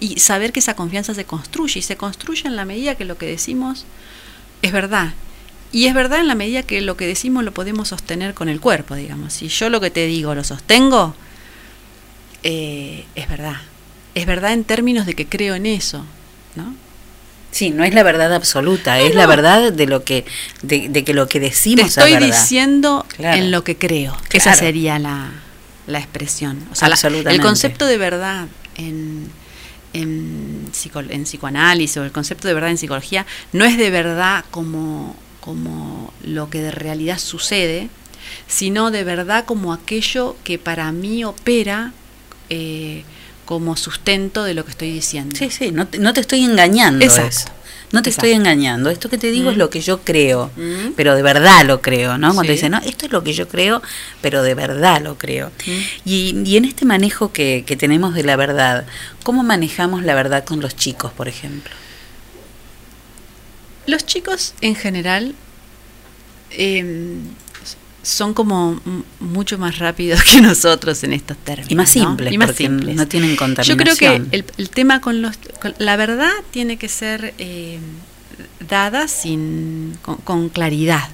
y 0.00 0.18
saber 0.18 0.52
que 0.52 0.60
esa 0.60 0.74
confianza 0.74 1.14
se 1.14 1.24
construye, 1.24 1.78
y 1.78 1.82
se 1.82 1.96
construye 1.96 2.48
en 2.48 2.56
la 2.56 2.64
medida 2.64 2.96
que 2.96 3.04
lo 3.04 3.16
que 3.16 3.26
decimos 3.26 3.84
es 4.62 4.72
verdad. 4.72 5.14
Y 5.72 5.86
es 5.86 5.94
verdad 5.94 6.18
en 6.18 6.26
la 6.26 6.34
medida 6.34 6.64
que 6.64 6.80
lo 6.80 6.96
que 6.96 7.06
decimos 7.06 7.44
lo 7.44 7.54
podemos 7.54 7.88
sostener 7.88 8.34
con 8.34 8.48
el 8.48 8.60
cuerpo, 8.60 8.96
digamos. 8.96 9.34
Si 9.34 9.46
yo 9.46 9.70
lo 9.70 9.80
que 9.80 9.90
te 9.90 10.06
digo 10.06 10.34
lo 10.34 10.42
sostengo, 10.42 11.14
eh, 12.42 13.04
es 13.14 13.28
verdad. 13.28 13.56
Es 14.14 14.26
verdad 14.26 14.52
en 14.52 14.64
términos 14.64 15.06
de 15.06 15.14
que 15.14 15.26
creo 15.26 15.54
en 15.54 15.66
eso, 15.66 16.04
¿no? 16.56 16.74
Sí, 17.52 17.70
no 17.70 17.82
es 17.84 17.94
la 17.94 18.02
verdad 18.04 18.32
absoluta, 18.34 18.96
No, 18.96 19.04
es 19.04 19.10
no. 19.14 19.18
la 19.18 19.26
verdad 19.26 19.72
de 19.72 19.86
lo 19.86 20.04
que 20.04 20.24
de, 20.62 20.88
de 20.88 21.04
que 21.04 21.14
lo 21.14 21.26
que 21.28 21.40
Te 21.40 21.46
decimos 21.46 21.86
estoy 21.88 22.12
es 22.12 22.20
verdad. 22.20 22.40
diciendo 22.40 23.06
Claro. 23.16 23.36
en 23.38 23.50
lo 23.50 23.64
que 23.64 23.76
creo. 23.76 24.16
Esa 24.32 24.54
sería 24.54 24.98
la, 25.00 25.30
la 25.86 25.98
expresión. 25.98 26.62
O 26.70 26.74
sea, 26.76 26.88
la- 26.88 26.96
el 27.30 27.40
concepto 27.40 27.86
de 27.86 27.98
verdad 27.98 28.46
en, 28.76 29.28
en, 29.92 30.68
psico- 30.72 31.00
en 31.00 31.24
psicoanálisis 31.24 31.96
o 31.96 32.04
el 32.04 32.12
concepto 32.12 32.46
de 32.48 32.54
verdad 32.54 32.70
en 32.70 32.78
psicología 32.78 33.26
no 33.52 33.64
es 33.64 33.76
de 33.76 33.90
verdad 33.90 34.44
como, 34.52 35.16
como 35.40 36.12
lo 36.24 36.50
que 36.50 36.60
de 36.62 36.70
realidad 36.70 37.18
sucede, 37.18 37.88
sino 38.46 38.90
de 38.92 39.02
verdad 39.04 39.44
como 39.44 39.72
aquello 39.72 40.36
que 40.44 40.58
para 40.58 40.92
mí 40.92 41.24
opera 41.24 41.92
eh, 42.50 43.04
como 43.46 43.76
sustento 43.76 44.44
de 44.44 44.54
lo 44.54 44.64
que 44.64 44.70
estoy 44.72 44.92
diciendo. 44.92 45.34
Sí, 45.36 45.50
sí, 45.50 45.72
no 45.72 45.86
te, 45.88 45.98
no 45.98 46.12
te 46.12 46.20
estoy 46.20 46.44
engañando. 46.44 47.04
Exacto. 47.04 47.52
No 47.92 48.02
te 48.02 48.10
Exacto. 48.10 48.26
estoy 48.28 48.32
engañando. 48.38 48.88
Esto 48.90 49.10
que 49.10 49.18
te 49.18 49.32
digo 49.32 49.50
es 49.50 49.56
Mm. 49.56 49.58
lo 49.58 49.68
que 49.70 49.80
yo 49.80 50.02
creo, 50.02 50.52
Mm. 50.56 50.92
pero 50.94 51.16
de 51.16 51.22
verdad 51.22 51.64
lo 51.66 51.80
creo, 51.82 52.18
¿no? 52.18 52.28
Cuando 52.34 52.52
Sí. 52.52 52.56
dicen, 52.56 52.70
no, 52.70 52.78
esto 52.78 53.06
es 53.06 53.10
lo 53.12 53.24
que 53.24 53.32
yo 53.32 53.48
creo, 53.48 53.82
pero 54.20 54.42
de 54.44 54.54
verdad 54.54 55.00
lo 55.02 55.18
creo. 55.18 55.50
Mm. 55.66 55.70
Y, 56.04 56.42
y 56.44 56.56
en 56.56 56.66
este 56.66 56.84
manejo 56.84 57.32
que, 57.32 57.64
que 57.66 57.76
tenemos 57.76 58.14
de 58.14 58.22
la 58.22 58.36
verdad, 58.36 58.86
¿cómo 59.24 59.42
manejamos 59.42 60.04
la 60.04 60.14
verdad 60.14 60.44
con 60.44 60.60
los 60.60 60.76
chicos, 60.76 61.10
por 61.12 61.26
ejemplo? 61.26 61.72
Los 63.86 64.06
chicos 64.06 64.54
en 64.60 64.76
general 64.76 65.34
eh, 66.52 67.16
son 68.02 68.32
como 68.34 68.80
mucho 69.20 69.58
más 69.58 69.78
rápidos 69.78 70.22
que 70.24 70.40
nosotros 70.40 71.02
en 71.04 71.12
estos 71.12 71.36
términos. 71.38 71.70
Y 71.70 71.74
más 71.74 71.96
¿no? 71.96 72.02
simples, 72.08 72.32
Y 72.32 72.38
más 72.38 72.48
porque 72.48 72.64
simples. 72.64 72.96
no 72.96 73.06
tienen 73.08 73.30
Yo 73.30 73.36
contaminación. 73.36 73.78
creo 73.78 73.96
que 73.96 74.36
el, 74.36 74.44
el 74.56 74.70
tema 74.70 75.00
con 75.00 75.22
los... 75.22 75.36
con- 75.60 75.74
la 75.78 75.96
verdad 75.96 76.30
tiene 76.50 76.76
que 76.78 76.88
ser 76.88 77.34
eh, 77.38 77.78
dada 78.68 79.06
sin, 79.08 79.96
con, 80.02 80.16
con 80.16 80.48
claridad. 80.48 81.08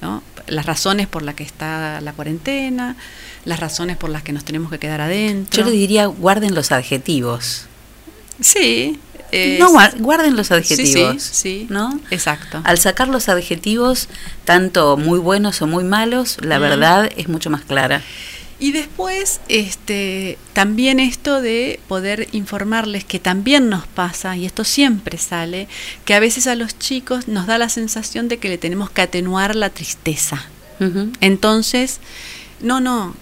¿no? 0.00 0.22
Las 0.46 0.64
razones 0.64 1.06
por 1.08 1.22
las 1.22 1.34
que 1.34 1.42
está 1.42 2.00
la 2.00 2.12
cuarentena, 2.12 2.96
las 3.44 3.58
razones 3.60 3.96
por 3.96 4.10
las 4.10 4.22
que 4.22 4.32
nos 4.32 4.44
tenemos 4.44 4.70
que 4.70 4.78
quedar 4.78 5.00
adentro. 5.00 5.62
Yo 5.62 5.68
le 5.68 5.76
diría, 5.76 6.06
guarden 6.06 6.54
los 6.54 6.70
adjetivos. 6.72 7.64
Sí. 8.40 8.98
Es- 9.32 9.58
No, 9.60 9.70
gua- 9.70 9.92
guarden 9.98 10.36
los 10.36 10.50
adjetivos. 10.50 11.22
sí, 11.22 11.30
sí. 11.32 11.66
¿no? 11.70 11.98
Exacto. 12.10 12.60
Al 12.64 12.78
sacar 12.78 13.08
los 13.08 13.28
adjetivos, 13.28 14.08
tanto 14.44 14.96
muy 14.96 15.18
buenos 15.18 15.60
o 15.62 15.66
muy 15.66 15.84
malos, 15.84 16.36
la 16.40 16.58
Mm. 16.58 16.62
verdad 16.62 17.10
es 17.16 17.28
mucho 17.28 17.50
más 17.50 17.62
clara. 17.62 18.02
Y 18.60 18.72
después, 18.72 19.40
este, 19.48 20.36
también 20.52 20.98
esto 20.98 21.40
de 21.40 21.78
poder 21.86 22.26
informarles 22.32 23.04
que 23.04 23.20
también 23.20 23.68
nos 23.68 23.86
pasa, 23.86 24.36
y 24.36 24.46
esto 24.46 24.64
siempre 24.64 25.16
sale, 25.16 25.68
que 26.04 26.14
a 26.14 26.18
veces 26.20 26.48
a 26.48 26.56
los 26.56 26.76
chicos 26.76 27.28
nos 27.28 27.46
da 27.46 27.56
la 27.58 27.68
sensación 27.68 28.26
de 28.26 28.38
que 28.38 28.48
le 28.48 28.58
tenemos 28.58 28.90
que 28.90 29.02
atenuar 29.02 29.54
la 29.54 29.70
tristeza. 29.70 30.44
Entonces, 31.20 32.00
no, 32.60 32.80
no, 32.80 33.14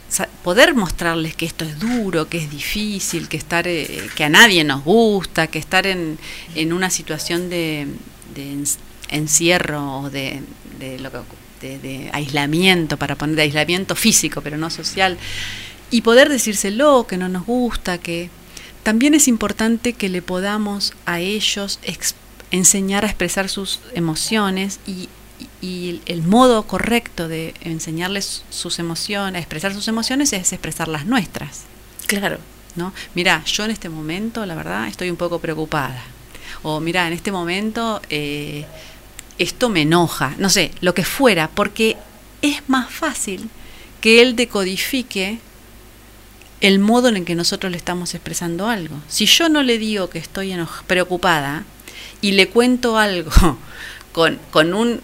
poder 0.43 0.75
mostrarles 0.75 1.35
que 1.37 1.47
esto 1.47 1.65
es 1.65 1.79
duro, 1.79 2.29
que 2.29 2.39
es 2.39 2.51
difícil, 2.51 3.29
que 3.29 3.37
estar, 3.37 3.67
eh, 3.69 4.09
que 4.17 4.25
a 4.25 4.29
nadie 4.29 4.65
nos 4.65 4.83
gusta, 4.85 5.47
que 5.49 5.59
estar 5.59 5.87
en, 5.87 6.19
en 6.55 6.73
una 6.73 6.91
situación 6.91 7.51
de, 7.51 7.87
encierro 9.09 10.01
o 10.01 10.11
de, 10.11 10.43
lo 11.01 11.11
que- 11.11 11.19
de- 11.61 11.79
aislamiento, 12.13 12.97
para 12.97 13.17
poner 13.17 13.37
de 13.37 13.43
aislamiento 13.43 13.95
físico, 13.95 14.41
pero 14.43 14.57
no 14.59 14.71
social, 14.71 15.17
y 15.91 16.03
poder 16.03 16.29
decírselo, 16.29 17.07
que 17.07 17.17
no 17.17 17.29
nos 17.29 17.47
gusta, 17.47 17.99
que 17.99 18.31
también 18.83 19.15
es 19.15 19.27
importante 19.29 19.93
que 19.95 20.09
le 20.09 20.23
podamos 20.23 20.95
a 21.07 21.21
ellos 21.21 21.79
enseñar 22.51 23.05
a 23.05 23.09
expresar 23.09 23.49
sus 23.49 23.81
emociones 23.95 24.79
y, 24.87 25.09
y 25.67 26.01
el 26.07 26.23
modo 26.23 26.63
correcto 26.63 27.27
de 27.27 27.53
enseñarles 27.61 28.45
sus 28.51 28.79
emociones, 28.79 29.35
a 29.35 29.41
expresar 29.41 29.75
sus 29.75 29.89
emociones 29.89 30.33
es 30.33 30.53
expresar 30.53 30.87
las 30.87 31.07
nuestras. 31.07 31.65
Claro. 32.07 32.39
¿no? 32.77 32.93
Mira, 33.15 33.43
yo 33.45 33.65
en 33.65 33.73
este 33.73 33.89
momento, 33.89 34.47
la 34.47 34.55
verdad, 34.55 34.87
estoy 34.87 35.11
un 35.11 35.17
poco 35.17 35.41
preocupada. 35.41 36.01
O 36.63 36.79
mira, 36.79 37.09
en 37.09 37.15
este 37.15 37.33
momento 37.33 38.01
eh, 38.11 38.65
esto 39.39 39.69
me 39.69 39.83
enoja. 39.83 40.35
No 40.39 40.51
sé, 40.51 40.71
lo 40.81 40.95
que 40.95 41.05
fuera, 41.05 41.49
porque 41.49 41.97
es 42.43 42.63
más 42.69 42.89
fácil 42.89 43.51
que 44.01 44.23
él 44.23 44.37
decodifique 44.37 45.41
el 46.61 46.79
modo 46.79 47.09
en 47.09 47.17
el 47.17 47.25
que 47.25 47.35
nosotros 47.35 47.73
le 47.73 47.79
estamos 47.79 48.15
expresando 48.15 48.69
algo. 48.69 48.97
Si 49.09 49.27
yo 49.27 49.49
no 49.49 49.65
le 49.65 49.79
digo 49.79 50.11
que 50.11 50.21
estoy 50.21 50.55
preocupada 50.87 51.65
y 52.21 52.33
le 52.33 52.49
cuento 52.51 52.99
algo 52.99 53.33
con, 54.17 54.39
con 54.51 54.73
un... 54.73 55.03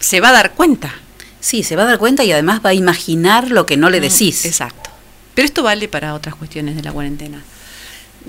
se 0.00 0.20
va 0.20 0.28
a 0.28 0.32
dar 0.32 0.52
cuenta. 0.52 0.94
Sí, 1.40 1.62
se 1.62 1.76
va 1.76 1.84
a 1.84 1.86
dar 1.86 1.98
cuenta 1.98 2.24
y 2.24 2.30
además 2.32 2.60
va 2.62 2.70
a 2.70 2.74
imaginar 2.74 3.50
lo 3.50 3.64
que 3.64 3.78
no 3.78 3.88
le 3.88 4.00
Mm, 4.00 4.02
decís. 4.02 4.44
Exacto. 4.44 4.90
Pero 5.34 5.46
esto 5.46 5.62
vale 5.62 5.88
para 5.88 6.12
otras 6.12 6.34
cuestiones 6.34 6.76
de 6.76 6.82
la 6.82 6.92
cuarentena. 6.92 7.42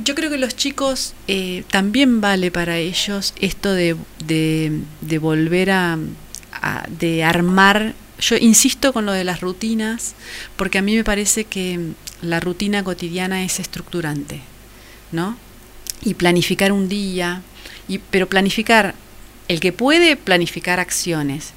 Yo 0.01 0.15
creo 0.15 0.29
que 0.29 0.37
los 0.37 0.55
chicos 0.55 1.13
eh, 1.27 1.65
también 1.69 2.21
vale 2.21 2.49
para 2.49 2.77
ellos 2.77 3.33
esto 3.41 3.73
de, 3.73 3.97
de, 4.25 4.79
de 5.01 5.17
volver 5.19 5.71
a, 5.71 5.97
a- 6.53 6.85
de 6.87 7.25
armar. 7.25 7.93
Yo 8.21 8.37
insisto 8.37 8.93
con 8.93 9.05
lo 9.05 9.11
de 9.11 9.25
las 9.25 9.41
rutinas, 9.41 10.13
porque 10.55 10.77
a 10.77 10.81
mí 10.81 10.95
me 10.95 11.03
parece 11.03 11.43
que 11.43 11.77
la 12.21 12.39
rutina 12.39 12.85
cotidiana 12.85 13.43
es 13.43 13.59
estructurante, 13.59 14.39
¿no? 15.11 15.35
Y 16.05 16.13
planificar 16.13 16.71
un 16.71 16.87
día, 16.87 17.41
y, 17.89 17.97
pero 17.97 18.27
planificar, 18.29 18.95
el 19.47 19.59
que 19.59 19.73
puede 19.73 20.15
planificar 20.15 20.79
acciones, 20.79 21.53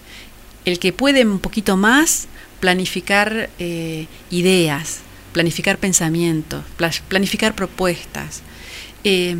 el 0.64 0.78
que 0.78 0.92
puede 0.92 1.24
un 1.24 1.38
poquito 1.38 1.76
más 1.76 2.26
planificar 2.60 3.50
eh, 3.58 4.06
ideas, 4.30 5.00
planificar 5.32 5.78
pensamientos, 5.78 6.64
pla- 6.76 6.90
planificar 7.08 7.54
propuestas. 7.54 8.42
Eh, 9.04 9.36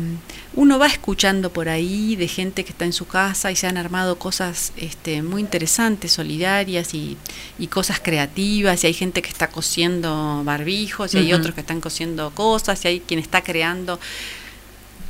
uno 0.53 0.79
va 0.79 0.87
escuchando 0.87 1.51
por 1.51 1.67
ahí 1.67 2.15
de 2.15 2.27
gente 2.29 2.63
que 2.63 2.69
está 2.69 2.85
en 2.85 2.93
su 2.93 3.07
casa 3.07 3.51
y 3.51 3.57
se 3.57 3.67
han 3.67 3.75
armado 3.77 4.17
cosas 4.17 4.71
este, 4.77 5.21
muy 5.21 5.41
interesantes, 5.41 6.13
solidarias 6.13 6.93
y, 6.93 7.17
y 7.59 7.67
cosas 7.67 7.99
creativas, 7.99 8.83
y 8.83 8.87
hay 8.87 8.93
gente 8.93 9.21
que 9.21 9.27
está 9.29 9.47
cosiendo 9.47 10.43
barbijos, 10.45 11.13
y 11.13 11.17
hay 11.17 11.33
otros 11.33 11.55
que 11.55 11.61
están 11.61 11.81
cosiendo 11.81 12.31
cosas, 12.31 12.85
y 12.85 12.87
hay 12.87 12.99
quien 13.01 13.19
está 13.19 13.41
creando 13.41 13.99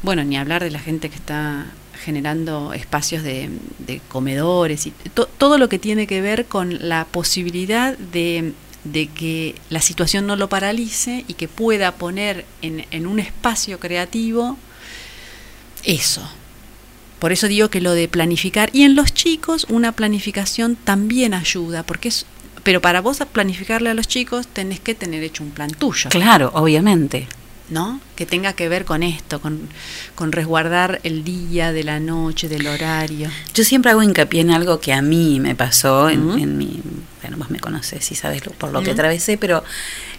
bueno, 0.02 0.24
ni 0.24 0.38
hablar 0.38 0.64
de 0.64 0.72
la 0.72 0.80
gente 0.80 1.10
que 1.10 1.16
está 1.16 1.66
generando 2.06 2.72
espacios 2.74 3.24
de, 3.24 3.50
de 3.80 4.00
comedores 4.08 4.86
y 4.88 4.92
to- 5.14 5.28
todo 5.38 5.58
lo 5.58 5.68
que 5.68 5.80
tiene 5.80 6.06
que 6.08 6.22
ver 6.22 6.46
con 6.46 6.88
la 6.88 7.06
posibilidad 7.06 7.98
de, 7.98 8.54
de 8.84 9.08
que 9.08 9.56
la 9.70 9.82
situación 9.82 10.28
no 10.28 10.36
lo 10.36 10.48
paralice 10.48 11.26
y 11.28 11.34
que 11.34 11.48
pueda 11.48 11.92
poner 11.94 12.46
en, 12.62 12.86
en 12.92 13.08
un 13.08 13.20
espacio 13.20 13.80
creativo 13.80 14.58
eso. 15.84 16.22
Por 17.20 17.32
eso 17.32 17.48
digo 17.48 17.70
que 17.70 17.82
lo 17.82 17.94
de 17.94 18.08
planificar, 18.08 18.70
y 18.74 18.84
en 18.84 18.96
los 18.96 19.14
chicos 19.14 19.66
una 19.70 19.92
planificación 19.94 20.76
también 20.76 21.34
ayuda, 21.34 21.84
porque 21.84 22.10
es, 22.10 22.26
pero 22.64 22.82
para 22.82 23.02
vos 23.02 23.20
planificarle 23.32 23.90
a 23.90 23.94
los 23.94 24.08
chicos 24.08 24.48
tenés 24.48 24.80
que 24.80 24.94
tener 24.96 25.24
hecho 25.24 25.44
un 25.44 25.52
plan 25.52 25.72
tuyo. 25.72 26.10
Claro, 26.10 26.52
obviamente. 26.54 27.28
¿No? 27.70 28.00
Que 28.16 28.26
tenga 28.26 28.54
que 28.54 28.70
ver 28.70 28.86
con 28.86 29.02
esto, 29.04 29.42
con, 29.42 29.60
con 30.14 30.32
resguardar 30.32 31.00
el 31.04 31.24
día, 31.24 31.72
de 31.72 31.84
la 31.84 32.00
noche, 32.00 32.48
del 32.48 32.68
horario. 32.68 33.30
Yo 33.54 33.64
siempre 33.64 33.92
hago 33.92 34.04
hincapié 34.04 34.42
en 34.42 34.52
algo 34.52 34.80
que 34.80 34.94
a 34.94 35.02
mí 35.02 35.40
me 35.40 35.56
pasó 35.56 36.10
en, 36.10 36.30
en 36.40 36.58
mi, 36.58 36.82
bueno, 37.22 37.38
vos 37.38 37.50
me 37.50 37.60
conoces 37.60 38.12
y 38.12 38.16
sabes 38.16 38.46
lo- 38.46 38.52
por 38.52 38.72
lo 38.72 38.82
que 38.84 38.92
atravesé, 38.92 39.38
pero 39.38 39.64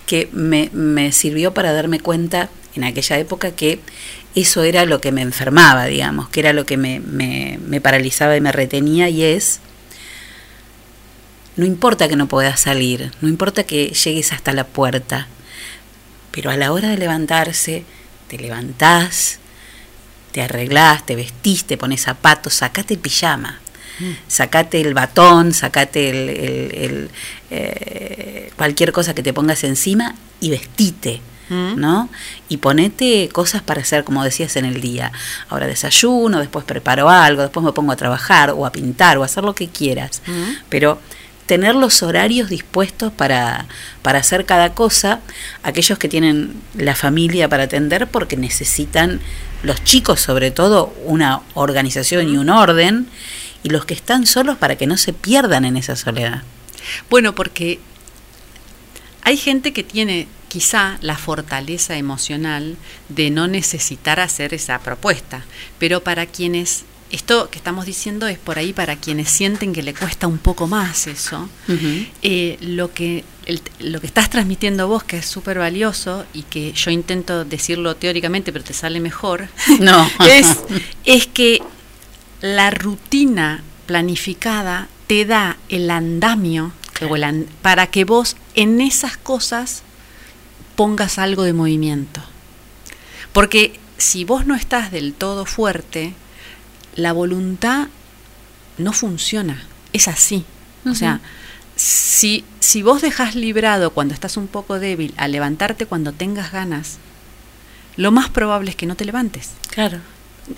que 0.07 0.29
me, 0.33 0.71
me 0.73 1.13
sirvió 1.13 1.55
para 1.55 1.73
darme 1.73 2.01
cuenta 2.01 2.49
en 2.75 2.85
aquella 2.85 3.19
época 3.19 3.53
que 3.53 3.81
eso 4.35 4.63
era 4.65 4.85
lo 4.85 5.01
que 5.01 5.13
me 5.13 5.23
enfermaba, 5.23 5.87
digamos, 5.87 6.29
que 6.29 6.41
era 6.41 6.53
lo 6.53 6.67
que 6.67 6.77
me, 6.77 7.01
me, 7.01 7.59
me 7.67 7.81
paralizaba 7.81 8.37
y 8.37 8.41
me 8.41 8.53
retenía 8.53 9.09
y 9.09 9.23
es, 9.23 9.61
no 11.57 11.65
importa 11.65 12.09
que 12.09 12.17
no 12.17 12.27
puedas 12.29 12.61
salir, 12.61 13.13
no 13.21 13.29
importa 13.29 13.65
que 13.65 13.89
llegues 13.89 14.33
hasta 14.33 14.53
la 14.53 14.65
puerta, 14.67 15.27
pero 16.37 16.51
a 16.51 16.57
la 16.57 16.71
hora 16.71 16.91
de 16.91 16.99
levantarse, 16.99 17.83
te 18.29 18.39
levantás, 18.39 19.39
te 20.33 20.43
arreglás, 20.43 21.05
te 21.07 21.17
vestís, 21.17 21.65
te 21.65 21.77
pones 21.79 22.03
zapatos, 22.03 22.53
sacate 22.55 22.95
el 22.95 23.01
pijama, 23.01 23.59
sacate 24.29 24.81
el 24.83 24.93
batón, 24.93 25.55
sacate 25.55 26.11
el, 26.11 26.29
el- 26.29 26.75
el, 26.85 27.11
eh, 27.51 28.51
cualquier 28.57 28.93
cosa 28.93 29.15
que 29.15 29.23
te 29.23 29.33
pongas 29.33 29.65
encima 29.65 30.15
y 30.41 30.51
vestite. 30.51 31.21
¿No? 31.49 32.09
Y 32.49 32.57
ponete 32.57 33.29
cosas 33.33 33.63
para 33.63 33.81
hacer, 33.81 34.03
como 34.03 34.25
decías, 34.25 34.57
en 34.57 34.65
el 34.65 34.81
día. 34.81 35.13
Ahora 35.49 35.69
desayuno, 35.69 36.41
después 36.41 36.65
preparo 36.65 37.09
algo, 37.09 37.41
después 37.43 37.65
me 37.65 37.71
pongo 37.73 37.93
a 37.93 37.97
trabajar 37.97 38.51
o 38.51 38.67
a 38.67 38.73
pintar 38.73 39.17
o 39.17 39.23
a 39.23 39.27
hacer 39.27 39.45
lo 39.45 39.55
que 39.55 39.69
quieras. 39.69 40.23
Pero 40.69 41.01
tener 41.47 41.75
los 41.75 42.03
horarios 42.03 42.51
dispuestos 42.51 43.13
para, 43.13 43.67
para 44.03 44.19
hacer 44.19 44.45
cada 44.45 44.75
cosa, 44.75 45.21
aquellos 45.63 45.99
que 45.99 46.09
tienen 46.09 46.61
la 46.75 46.95
familia 46.95 47.49
para 47.49 47.65
atender 47.65 48.09
porque 48.09 48.37
necesitan, 48.37 49.21
los 49.63 49.83
chicos 49.85 50.21
sobre 50.21 50.51
todo, 50.51 50.95
una 51.05 51.41
organización 51.55 52.29
y 52.29 52.37
un 52.37 52.51
orden, 52.51 53.09
y 53.63 53.71
los 53.71 53.85
que 53.85 53.95
están 53.95 54.27
solos 54.27 54.57
para 54.57 54.77
que 54.77 54.87
no 54.87 54.97
se 54.97 55.13
pierdan 55.13 55.65
en 55.65 55.77
esa 55.77 55.97
soledad. 55.97 56.43
Bueno, 57.11 57.35
porque 57.35 57.81
hay 59.23 59.37
gente 59.37 59.73
que 59.73 59.83
tiene 59.83 60.29
quizá 60.49 60.99
la 61.01 61.19
fortaleza 61.19 61.97
emocional 61.97 62.77
de 63.09 63.31
no 63.31 63.49
necesitar 63.49 64.21
hacer 64.21 64.55
esa 64.55 64.79
propuesta, 64.79 65.45
pero 65.79 66.03
para 66.03 66.27
quienes, 66.27 66.85
esto 67.11 67.49
que 67.51 67.59
estamos 67.59 67.87
diciendo 67.87 68.27
es 68.27 68.39
por 68.39 68.59
ahí 68.59 68.73
para 68.73 68.97
quienes 68.97 69.29
sienten 69.29 69.73
que 69.73 69.83
le 69.83 69.95
cuesta 69.95 70.27
un 70.27 70.39
poco 70.39 70.67
más 70.67 71.07
eso, 71.07 71.49
eh, 72.23 72.59
lo, 72.61 72.93
que, 72.93 73.25
el- 73.47 73.63
lo 73.79 74.01
que 74.01 74.07
estás 74.09 74.29
transmitiendo 74.29 74.89
vos, 74.89 75.05
que 75.05 75.19
es 75.19 75.27
súper 75.27 75.59
valioso 75.59 76.25
y 76.35 76.43
que 76.43 76.73
yo 76.73 76.91
intento 76.91 77.45
decirlo 77.45 77.95
teóricamente, 77.97 78.53
pero 78.53 78.65
te 78.65 78.73
sale 78.75 78.99
mejor, 79.01 79.49
No. 79.81 80.11
es, 80.29 80.59
es 81.05 81.27
que 81.29 81.63
la 82.41 82.71
rutina 82.71 83.63
planificada 83.87 84.89
te 85.07 85.25
da 85.25 85.57
el 85.69 85.91
andamio 85.91 86.73
o 87.09 87.15
el 87.17 87.25
an- 87.25 87.47
para 87.63 87.87
que 87.87 88.05
vos 88.05 88.37
en 88.55 88.81
esas 88.81 89.17
cosas 89.17 89.83
pongas 90.75 91.19
algo 91.19 91.45
de 91.45 91.53
movimiento. 91.53 92.21
Porque 93.33 93.79
si 93.99 94.25
vos 94.25 94.47
no 94.47 94.55
estás 94.55 94.91
del 94.91 95.15
todo 95.15 95.47
fuerte, 95.47 96.15
la 96.97 97.13
voluntad 97.13 97.89
no 98.79 98.93
funciona. 98.93 99.63
Es 99.93 100.09
así. 100.09 100.45
O 100.85 100.95
sea, 100.95 101.21
si, 101.75 102.45
si 102.61 102.83
vos 102.83 103.03
dejas 103.03 103.35
librado 103.35 103.91
cuando 103.91 104.15
estás 104.15 104.37
un 104.37 104.47
poco 104.47 104.79
débil 104.79 105.15
a 105.17 105.29
levantarte 105.29 105.87
cuando 105.87 106.13
tengas 106.13 106.53
ganas, 106.53 106.99
lo 107.97 108.13
más 108.13 108.29
probable 108.29 108.71
es 108.71 108.77
que 108.77 108.87
no 108.87 108.95
te 108.95 109.05
levantes. 109.05 109.53
Claro. 109.71 109.99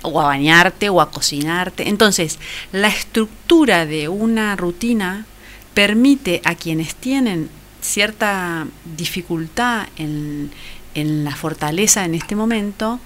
O 0.02 0.20
a 0.20 0.26
bañarte 0.26 0.90
o 0.90 1.00
a 1.00 1.10
cocinarte. 1.10 1.88
Entonces, 1.88 2.38
la 2.72 2.88
estructura 2.88 3.86
de 3.86 4.08
una 4.08 4.54
rutina 4.56 5.24
permite 5.72 6.42
a 6.44 6.54
quienes 6.54 6.94
tienen 6.94 7.48
cierta 7.80 8.66
dificultad 8.96 9.86
en, 9.96 10.50
en 10.94 11.24
la 11.24 11.34
fortaleza 11.34 12.04
en 12.04 12.14
este 12.14 12.34
momento, 12.34 13.00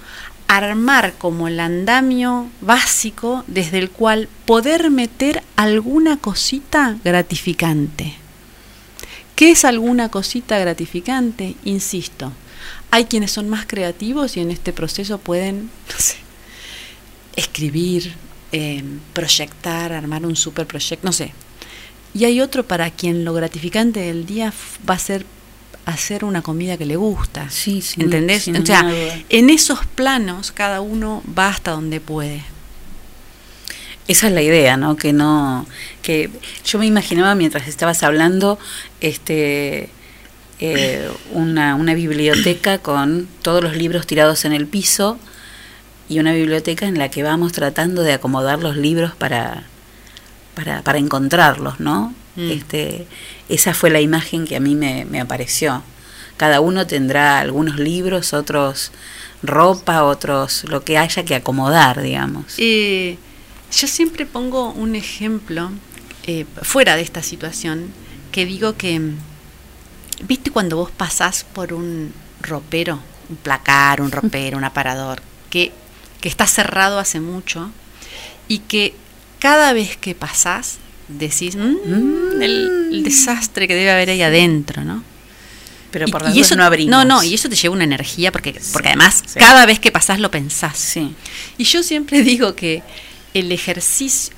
armar 0.57 1.15
como 1.17 1.49
el 1.49 1.61
andamio 1.61 2.49
básico 2.61 3.43
desde 3.47 3.79
el 3.79 3.91
cual 3.91 4.29
poder 4.45 4.91
meter 4.91 5.43
alguna 5.57 6.19
cosita 6.19 6.99
gratificante. 7.03 8.15
¿Qué 9.35 9.51
es 9.51 9.65
alguna 9.65 10.11
cosita 10.11 10.59
gratificante? 10.59 11.55
Insisto, 11.65 12.33
hay 12.91 13.07
quienes 13.07 13.33
son 13.33 13.49
más 13.49 13.65
creativos 13.67 14.37
y 14.37 14.41
en 14.41 14.51
este 14.51 14.75
proceso 14.75 15.17
pueden, 15.17 15.71
no 15.91 15.99
sé, 15.99 16.17
escribir, 17.35 18.13
eh, 18.53 18.85
proyectar, 19.15 19.95
armar 19.95 20.27
un 20.27 20.37
super 20.37 20.67
proyecto, 20.67 21.07
no 21.07 21.13
sé. 21.13 21.33
Y 22.13 22.27
hay 22.27 22.43
otro 22.43 22.67
para 22.67 22.91
quien 22.91 23.25
lo 23.25 23.33
gratificante 23.33 24.01
del 24.01 24.27
día 24.27 24.53
va 24.89 24.95
a 24.95 24.99
ser 24.99 25.25
hacer 25.87 26.25
una 26.25 26.43
comida 26.43 26.77
que 26.77 26.87
le 26.87 26.97
gusta. 26.97 27.51
Sí, 27.51 27.83
sin- 27.83 28.03
¿Entendés? 28.05 28.45
sin 28.45 28.57
o 28.57 28.65
sea, 28.65 28.85
en 29.29 29.51
esos 29.51 29.85
planos 29.87 30.53
cada 30.53 30.81
uno 30.81 31.23
va 31.39 31.49
hasta 31.49 31.73
donde 31.73 32.01
puede. 32.01 32.43
Esa 34.09 34.27
es 34.27 34.33
la 34.33 34.43
idea, 34.43 34.77
¿no? 34.77 34.97
Que 34.97 35.13
no, 35.13 35.65
que 36.03 36.29
yo 36.65 36.79
me 36.79 36.87
imaginaba 36.87 37.35
mientras 37.35 37.69
estabas 37.69 38.03
hablando, 38.03 38.59
este, 39.01 39.89
eh, 40.59 41.09
una, 41.33 41.77
una 41.77 41.95
biblioteca 41.95 42.79
con 42.79 43.29
todos 43.43 43.63
los 43.63 43.77
libros 43.77 44.07
tirados 44.07 44.45
en 44.45 44.53
el 44.53 44.67
piso 44.67 45.19
y 46.09 46.19
una 46.19 46.33
biblioteca 46.33 46.87
en 46.87 46.99
la 46.99 47.11
que 47.11 47.23
vamos 47.23 47.53
tratando 47.53 48.03
de 48.03 48.13
acomodar 48.13 48.59
los 48.59 48.77
libros 48.77 49.15
para, 49.15 49.65
para, 50.55 50.83
para 50.83 50.99
encontrarlos, 50.99 51.79
¿no? 51.81 52.13
Este, 52.37 53.07
esa 53.51 53.75
fue 53.75 53.91
la 53.91 54.01
imagen 54.01 54.47
que 54.47 54.57
a 54.57 54.61
mí 54.61 54.75
me, 54.75 55.05
me 55.05 55.21
apareció. 55.21 55.83
Cada 56.39 56.61
uno 56.61 56.87
tendrá 56.87 57.41
algunos 57.41 57.79
libros, 57.79 58.33
otros 58.33 58.91
ropa, 59.43 60.05
otros 60.05 60.65
lo 60.65 60.85
que 60.85 60.99
haya 60.99 61.25
que 61.25 61.35
acomodar, 61.35 62.01
digamos. 62.01 62.55
Eh, 62.59 63.19
yo 63.73 63.87
siempre 63.87 64.27
pongo 64.27 64.71
un 64.73 64.95
ejemplo 64.95 65.71
eh, 66.25 66.47
fuera 66.63 66.97
de 66.97 67.03
esta 67.03 67.23
situación 67.23 67.93
que 68.31 68.47
digo 68.47 68.77
que, 68.77 68.99
mm, 68.99 69.19
¿viste 70.27 70.51
cuando 70.51 70.77
vos 70.77 70.91
pasás 70.91 71.45
por 71.45 71.73
un 71.73 72.13
ropero, 72.41 73.01
un 73.29 73.37
placar, 73.37 74.01
un 74.01 74.11
ropero, 74.11 74.57
un 74.59 74.65
aparador, 74.65 75.21
que, 75.51 75.73
que 76.21 76.29
está 76.29 76.47
cerrado 76.47 76.99
hace 76.99 77.21
mucho 77.21 77.71
y 78.49 78.59
que 78.59 78.95
cada 79.39 79.73
vez 79.73 79.97
que 79.97 80.15
pasás 80.15 80.79
decís, 81.19 81.57
"Mm, 81.57 82.43
el, 82.43 82.89
el 82.93 83.03
desastre 83.05 83.67
que 83.69 83.75
debe 83.75 83.91
haber 83.91 84.11
ahí 84.11 84.23
adentro, 84.23 84.85
¿no? 84.85 85.03
Pero 85.91 86.09
Y- 86.09 86.11
por 86.11 86.23
y 86.23 86.25
dudas 86.27 86.39
eso 86.39 86.57
no 86.57 86.65
abrimos. 86.65 86.91
No, 86.91 87.05
no, 87.05 87.23
y 87.23 87.35
eso 87.35 87.49
te 87.49 87.57
lleva 87.57 87.75
una 87.75 87.85
energía 87.85 88.33
porque, 88.33 88.59
porque 88.73 88.89
además 88.89 89.23
sí. 89.27 89.39
cada 89.39 89.67
vez 89.67 89.79
que 89.79 89.93
pasás 89.93 90.21
lo 90.21 90.31
pensás. 90.31 90.79
Sí. 90.79 91.15
Y 91.59 91.65
yo 91.65 91.83
siempre 91.83 92.23
digo 92.23 92.55
que 92.55 92.83
el 93.35 93.53
ejercicio, 93.53 94.35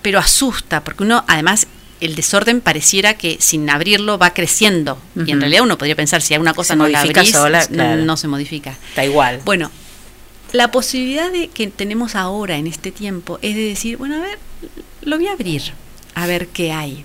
pero 0.00 0.18
asusta, 0.18 0.82
porque 0.84 1.02
uno 1.04 1.24
además 1.28 1.66
el 2.00 2.16
desorden 2.16 2.60
pareciera 2.60 3.14
que 3.14 3.36
sin 3.40 3.68
abrirlo 3.70 4.18
va 4.18 4.34
creciendo. 4.34 5.00
Y 5.24 5.30
en 5.30 5.40
realidad 5.40 5.62
uno 5.62 5.78
podría 5.78 5.94
pensar 5.94 6.20
si 6.22 6.34
alguna 6.34 6.52
cosa 6.54 6.74
Se 6.74 6.76
no 6.76 6.88
la 6.88 7.00
abrís, 7.00 7.30
sola, 7.30 7.64
no- 7.70 7.96
no 7.96 8.16
se 8.16 8.26
modifica. 8.26 8.76
Está 8.88 9.04
igual. 9.04 9.40
Bueno, 9.44 9.70
la 10.52 10.70
posibilidad 10.72 11.30
de 11.30 11.46
que 11.48 11.68
tenemos 11.68 12.14
ahora 12.16 12.56
en 12.56 12.66
este 12.66 12.90
tiempo 12.90 13.38
es 13.42 13.54
de 13.54 13.62
decir, 13.62 13.96
bueno, 13.98 14.16
a 14.16 14.20
ver, 14.20 14.38
lo 15.02 15.16
voy 15.16 15.28
a 15.28 15.32
abrir, 15.32 15.62
a 16.14 16.26
ver 16.26 16.48
qué 16.48 16.72
hay. 16.72 17.04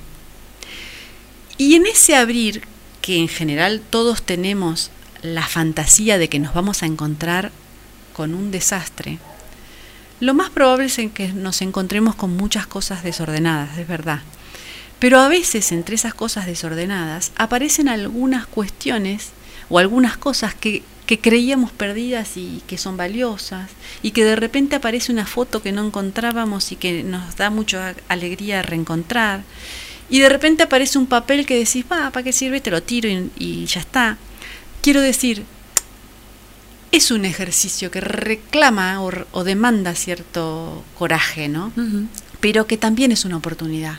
Y 1.57 1.75
en 1.75 1.85
ese 1.85 2.15
abrir, 2.15 2.63
que 3.01 3.17
en 3.17 3.27
general 3.27 3.81
todos 3.89 4.21
tenemos 4.21 4.91
la 5.21 5.47
fantasía 5.47 6.17
de 6.17 6.29
que 6.29 6.39
nos 6.39 6.53
vamos 6.53 6.83
a 6.83 6.85
encontrar 6.85 7.51
con 8.13 8.33
un 8.33 8.51
desastre, 8.51 9.19
lo 10.19 10.33
más 10.33 10.49
probable 10.49 10.85
es 10.85 10.97
en 10.97 11.11
que 11.11 11.29
nos 11.29 11.61
encontremos 11.61 12.15
con 12.15 12.35
muchas 12.35 12.65
cosas 12.65 13.03
desordenadas, 13.03 13.77
es 13.77 13.87
verdad. 13.87 14.21
Pero 14.99 15.19
a 15.19 15.27
veces 15.27 15.71
entre 15.71 15.95
esas 15.95 16.15
cosas 16.15 16.47
desordenadas 16.47 17.31
aparecen 17.35 17.87
algunas 17.87 18.47
cuestiones 18.47 19.29
o 19.69 19.79
algunas 19.79 20.17
cosas 20.17 20.53
que, 20.55 20.83
que 21.05 21.19
creíamos 21.19 21.71
perdidas 21.71 22.37
y 22.37 22.61
que 22.67 22.77
son 22.77 22.97
valiosas 22.97 23.69
y 24.01 24.11
que 24.11 24.23
de 24.23 24.35
repente 24.35 24.75
aparece 24.75 25.11
una 25.11 25.25
foto 25.25 25.61
que 25.61 25.71
no 25.71 25.85
encontrábamos 25.85 26.71
y 26.71 26.75
que 26.75 27.03
nos 27.03 27.35
da 27.35 27.49
mucha 27.49 27.95
alegría 28.07 28.61
reencontrar 28.61 29.43
y 30.09 30.19
de 30.19 30.29
repente 30.29 30.63
aparece 30.63 30.97
un 30.97 31.07
papel 31.07 31.45
que 31.45 31.57
decís, 31.57 31.85
va, 31.91 32.11
¿para 32.11 32.23
qué 32.23 32.31
sirve? 32.31 32.61
Te 32.61 32.71
lo 32.71 32.81
tiro 32.81 33.09
y, 33.09 33.29
y 33.37 33.65
ya 33.65 33.81
está. 33.81 34.17
Quiero 34.81 35.01
decir, 35.01 35.43
es 36.91 37.11
un 37.11 37.25
ejercicio 37.25 37.91
que 37.91 38.01
reclama 38.01 39.01
o, 39.03 39.11
o 39.31 39.43
demanda 39.43 39.95
cierto 39.95 40.83
coraje, 40.97 41.49
¿no? 41.49 41.73
Pero 42.39 42.67
que 42.67 42.77
también 42.77 43.11
es 43.11 43.25
una 43.25 43.37
oportunidad. 43.37 43.95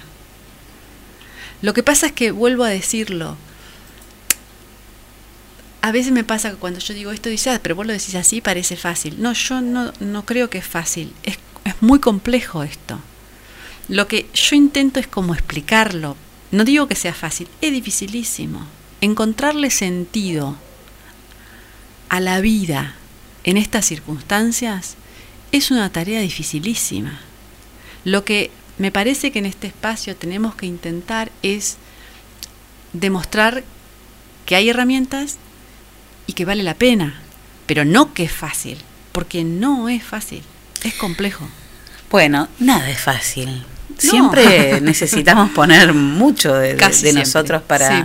Lo 1.60 1.74
que 1.74 1.82
pasa 1.82 2.06
es 2.06 2.12
que, 2.12 2.30
vuelvo 2.30 2.64
a 2.64 2.68
decirlo, 2.68 3.36
a 5.80 5.92
veces 5.92 6.12
me 6.12 6.24
pasa 6.24 6.50
que 6.50 6.56
cuando 6.56 6.80
yo 6.80 6.94
digo 6.94 7.12
esto, 7.12 7.28
dice, 7.28 7.50
ah, 7.50 7.60
pero 7.62 7.76
vos 7.76 7.86
lo 7.86 7.92
decís 7.92 8.14
así, 8.14 8.40
parece 8.40 8.76
fácil. 8.76 9.22
No, 9.22 9.32
yo 9.32 9.60
no, 9.60 9.92
no 10.00 10.24
creo 10.24 10.50
que 10.50 10.58
es 10.58 10.66
fácil. 10.66 11.12
Es, 11.22 11.38
es 11.64 11.74
muy 11.80 12.00
complejo 12.00 12.62
esto. 12.62 12.98
Lo 13.88 14.08
que 14.08 14.28
yo 14.34 14.56
intento 14.56 15.00
es 15.00 15.06
como 15.06 15.34
explicarlo. 15.34 16.16
No 16.50 16.64
digo 16.64 16.88
que 16.88 16.94
sea 16.94 17.14
fácil, 17.14 17.48
es 17.60 17.72
dificilísimo. 17.72 18.66
Encontrarle 19.00 19.70
sentido 19.70 20.56
a 22.08 22.20
la 22.20 22.40
vida 22.40 22.94
en 23.44 23.56
estas 23.56 23.86
circunstancias 23.86 24.96
es 25.52 25.70
una 25.70 25.90
tarea 25.90 26.20
dificilísima. 26.20 27.20
Lo 28.04 28.24
que 28.24 28.50
me 28.78 28.90
parece 28.90 29.30
que 29.30 29.38
en 29.38 29.46
este 29.46 29.66
espacio 29.66 30.16
tenemos 30.16 30.54
que 30.54 30.66
intentar 30.66 31.30
es 31.42 31.76
demostrar 32.92 33.64
que 34.46 34.56
hay 34.56 34.70
herramientas 34.70 35.38
y 36.28 36.34
que 36.34 36.44
vale 36.44 36.62
la 36.62 36.74
pena, 36.74 37.20
pero 37.66 37.84
no 37.84 38.14
que 38.14 38.22
es 38.22 38.30
fácil, 38.32 38.78
porque 39.10 39.42
no 39.42 39.88
es 39.88 40.04
fácil, 40.04 40.42
es 40.84 40.94
complejo. 40.94 41.48
Bueno, 42.10 42.48
nada 42.60 42.88
es 42.88 43.00
fácil. 43.00 43.64
Siempre 43.98 44.80
necesitamos 44.82 45.50
poner 45.50 45.92
mucho 45.92 46.54
de, 46.54 46.74
de- 46.74 47.12
nosotros 47.12 47.62
para, 47.62 47.88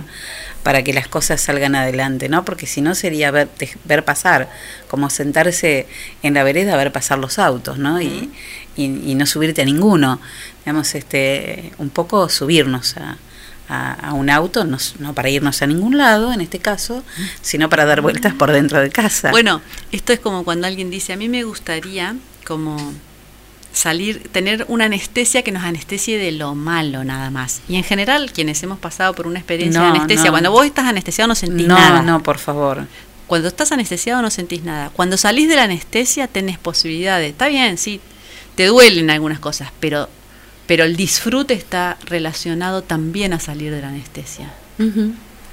para 0.64 0.82
que 0.82 0.92
las 0.92 1.06
cosas 1.06 1.40
salgan 1.40 1.74
adelante, 1.76 2.28
¿no? 2.28 2.44
Porque 2.44 2.66
si 2.66 2.80
no 2.80 2.94
sería 2.96 3.30
ver, 3.30 3.48
ver 3.84 4.04
pasar, 4.04 4.50
como 4.88 5.08
sentarse 5.08 5.86
en 6.22 6.34
la 6.34 6.42
vereda 6.42 6.74
a 6.74 6.76
ver 6.76 6.90
pasar 6.92 7.18
los 7.18 7.38
autos, 7.38 7.78
¿no? 7.78 8.00
Y, 8.02 8.30
y- 8.76 9.10
y 9.10 9.14
no 9.14 9.24
subirte 9.26 9.62
a 9.62 9.64
ninguno. 9.64 10.20
Digamos, 10.64 10.94
este, 10.96 11.72
un 11.78 11.90
poco 11.90 12.28
subirnos 12.28 12.96
a, 12.96 13.16
a- 13.68 13.92
a 14.10 14.12
un 14.12 14.28
auto, 14.30 14.64
no, 14.64 14.78
no 14.98 15.14
para 15.14 15.30
irnos 15.30 15.62
a 15.62 15.66
ningún 15.66 15.96
lado, 15.98 16.32
en 16.32 16.40
este 16.40 16.58
caso, 16.58 17.02
sino 17.42 17.68
para 17.68 17.84
dar 17.84 18.00
vueltas 18.02 18.34
por 18.34 18.50
dentro 18.52 18.80
de 18.80 18.90
casa. 18.90 19.30
Bueno, 19.30 19.60
esto 19.92 20.12
es 20.12 20.20
como 20.20 20.44
cuando 20.44 20.66
alguien 20.66 20.90
dice, 20.90 21.12
a 21.12 21.16
mí 21.16 21.28
me 21.28 21.44
gustaría 21.44 22.14
como 22.46 22.92
salir, 23.72 24.28
tener 24.30 24.64
una 24.68 24.84
anestesia 24.84 25.42
que 25.42 25.50
nos 25.50 25.64
anestesie 25.64 26.16
de 26.18 26.32
lo 26.32 26.54
malo 26.54 27.02
nada 27.04 27.30
más. 27.30 27.60
Y 27.68 27.76
en 27.76 27.82
general, 27.84 28.30
quienes 28.32 28.62
hemos 28.62 28.78
pasado 28.78 29.14
por 29.14 29.26
una 29.26 29.38
experiencia 29.40 29.80
No, 29.80 29.86
de 29.92 29.98
anestesia, 29.98 30.26
no. 30.26 30.30
cuando 30.32 30.52
vos 30.52 30.64
estás 30.66 30.86
anestesiado 30.86 31.28
no 31.28 31.34
sentís 31.34 31.66
no, 31.66 31.74
nada. 31.76 32.02
no, 32.02 32.22
por 32.22 32.38
favor. 32.38 32.86
Cuando 33.26 33.48
estás 33.48 33.72
anestesiado 33.72 34.22
no 34.22 34.30
sentís 34.30 34.62
nada. 34.62 34.90
Cuando 34.90 35.16
salís 35.16 35.48
de 35.48 35.56
la 35.56 35.64
anestesia 35.64 36.28
tenés 36.28 36.58
posibilidades. 36.58 37.30
Está 37.32 37.48
bien, 37.48 37.78
sí, 37.78 38.00
te 38.54 38.66
duelen 38.66 39.10
algunas 39.10 39.40
cosas, 39.40 39.70
pero, 39.80 40.08
pero 40.66 40.84
el 40.84 40.96
disfrute 40.96 41.54
está 41.54 41.98
relacionado 42.06 42.82
también 42.82 43.32
a 43.32 43.40
salir 43.40 43.72
de 43.72 43.80
la 43.80 43.88
anestesia. 43.88 44.52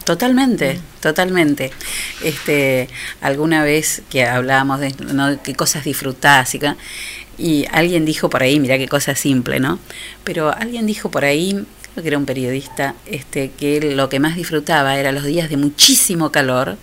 Totalmente, 0.03 0.79
totalmente. 0.99 1.71
Este, 2.23 2.89
alguna 3.21 3.63
vez 3.63 4.01
que 4.09 4.25
hablábamos 4.25 4.79
de 4.79 4.93
¿no? 5.13 5.41
qué 5.43 5.53
cosas 5.53 5.83
disfrutás 5.83 6.55
y, 6.55 6.59
y 7.37 7.65
alguien 7.71 8.05
dijo 8.05 8.29
por 8.29 8.41
ahí, 8.41 8.59
mira 8.59 8.77
qué 8.77 8.87
cosa 8.87 9.15
simple, 9.15 9.59
¿no? 9.59 9.79
Pero 10.23 10.53
alguien 10.55 10.87
dijo 10.87 11.11
por 11.11 11.23
ahí, 11.23 11.65
creo 11.93 12.03
que 12.03 12.07
era 12.07 12.17
un 12.17 12.25
periodista, 12.25 12.95
este, 13.05 13.51
que 13.51 13.93
lo 13.95 14.09
que 14.09 14.19
más 14.19 14.35
disfrutaba 14.35 14.97
era 14.97 15.11
los 15.11 15.23
días 15.23 15.49
de 15.49 15.57
muchísimo 15.57 16.31
calor, 16.31 16.77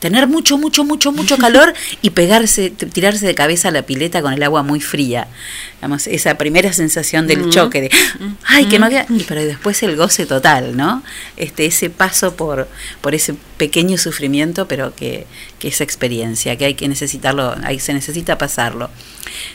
tener 0.00 0.26
mucho, 0.26 0.58
mucho, 0.58 0.82
mucho, 0.82 1.12
mucho 1.12 1.36
calor 1.36 1.72
y 2.02 2.10
pegarse, 2.10 2.70
tirarse 2.70 3.26
de 3.26 3.34
cabeza 3.34 3.68
a 3.68 3.70
la 3.70 3.82
pileta 3.82 4.22
con 4.22 4.32
el 4.32 4.42
agua 4.42 4.62
muy 4.62 4.80
fría. 4.80 5.28
Digamos, 5.76 6.06
esa 6.06 6.36
primera 6.36 6.72
sensación 6.72 7.26
del 7.26 7.50
choque 7.50 7.82
de, 7.82 7.90
ay, 8.44 8.64
que 8.64 8.78
no 8.78 8.86
había, 8.86 9.06
pero 9.28 9.44
después 9.44 9.82
el 9.82 9.96
goce 9.96 10.26
total, 10.26 10.76
¿no? 10.76 11.02
Este, 11.36 11.66
ese 11.66 11.90
paso 11.90 12.34
por, 12.34 12.66
por 13.00 13.14
ese 13.14 13.34
pequeño 13.58 13.98
sufrimiento, 13.98 14.66
pero 14.66 14.94
que, 14.94 15.26
que 15.58 15.68
esa 15.68 15.84
experiencia, 15.84 16.56
que 16.56 16.64
hay 16.64 16.74
que 16.74 16.88
necesitarlo, 16.88 17.54
hay, 17.62 17.78
se 17.78 17.92
necesita 17.92 18.38
pasarlo. 18.38 18.90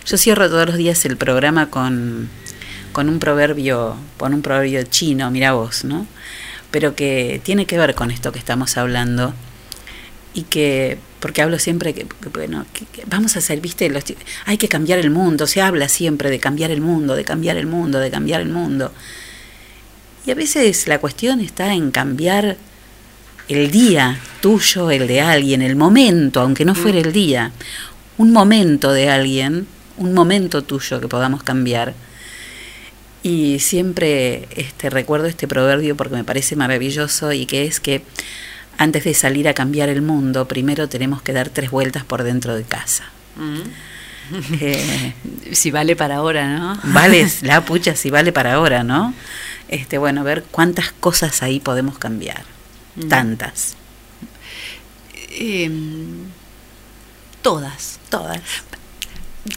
Yo 0.05 0.17
cierro 0.17 0.47
todos 0.47 0.67
los 0.67 0.77
días 0.77 1.03
el 1.05 1.17
programa 1.17 1.71
con, 1.71 2.29
con 2.93 3.09
un 3.09 3.17
proverbio, 3.17 3.97
con 4.17 4.33
un 4.33 4.43
proverbio 4.43 4.83
chino, 4.83 5.31
mira 5.31 5.53
vos, 5.53 5.83
¿no? 5.83 6.05
Pero 6.69 6.95
que 6.95 7.41
tiene 7.43 7.65
que 7.65 7.79
ver 7.79 7.95
con 7.95 8.11
esto 8.11 8.31
que 8.31 8.39
estamos 8.39 8.77
hablando 8.77 9.33
y 10.35 10.43
que 10.43 10.99
porque 11.19 11.41
hablo 11.41 11.57
siempre 11.57 11.95
que, 11.95 12.05
bueno 12.31 12.65
que- 12.73 12.85
vamos 13.07 13.35
a 13.35 13.39
hacer 13.39 13.59
viste 13.61 13.89
Los 13.89 14.03
hay 14.45 14.57
que 14.57 14.67
cambiar 14.67 14.99
el 14.99 15.09
mundo 15.09 15.47
se 15.47 15.61
habla 15.61 15.87
siempre 15.89 16.29
de 16.29 16.39
cambiar 16.39 16.69
el 16.69 16.81
mundo 16.81 17.15
de 17.15 17.23
cambiar 17.23 17.57
el 17.57 17.65
mundo 17.65 17.99
de 17.99 18.11
cambiar 18.11 18.41
el 18.41 18.49
mundo. 18.49 18.91
Y 20.27 20.31
a 20.31 20.35
veces 20.35 20.87
la 20.87 20.99
cuestión 20.99 21.39
está 21.39 21.73
en 21.73 21.89
cambiar 21.91 22.57
el 23.47 23.71
día 23.71 24.19
tuyo 24.41 24.91
el 24.91 25.07
de 25.07 25.21
alguien 25.21 25.61
el 25.61 25.75
momento 25.75 26.41
aunque 26.41 26.65
no 26.65 26.75
fuera 26.75 26.99
el 26.99 27.11
día. 27.13 27.51
Un 28.17 28.31
momento 28.31 28.91
de 28.91 29.09
alguien 29.09 29.67
un 29.97 30.13
momento 30.13 30.61
tuyo 30.63 30.99
que 30.99 31.07
podamos 31.07 31.41
cambiar. 31.43 31.93
Y 33.23 33.59
siempre 33.59 34.47
este, 34.55 34.89
recuerdo 34.89 35.27
este 35.27 35.47
proverbio 35.47 35.95
porque 35.95 36.15
me 36.15 36.23
parece 36.23 36.55
maravilloso 36.55 37.31
y 37.31 37.45
que 37.45 37.65
es 37.65 37.79
que 37.79 38.03
antes 38.77 39.03
de 39.03 39.13
salir 39.13 39.47
a 39.47 39.53
cambiar 39.53 39.89
el 39.89 40.01
mundo, 40.01 40.47
primero 40.47 40.89
tenemos 40.89 41.21
que 41.21 41.33
dar 41.33 41.49
tres 41.49 41.71
vueltas 41.71 42.03
por 42.03 42.23
dentro 42.23 42.55
de 42.55 42.63
casa. 42.63 43.05
Eh, 44.59 45.13
si 45.51 45.71
vale 45.71 45.95
para 45.95 46.17
ahora, 46.17 46.47
¿no? 46.47 46.79
Vale, 46.83 47.27
la 47.41 47.63
pucha, 47.65 47.95
si 47.95 48.09
vale 48.09 48.31
para 48.31 48.53
ahora, 48.53 48.83
¿no? 48.83 49.13
Este, 49.67 49.97
bueno, 49.97 50.23
ver 50.23 50.43
cuántas 50.51 50.91
cosas 50.91 51.41
ahí 51.41 51.59
podemos 51.59 51.97
cambiar. 51.97 52.43
Mm. 52.95 53.07
Tantas. 53.07 53.75
Em, 55.31 56.27
todas. 57.41 57.99
Todas. 58.09 58.41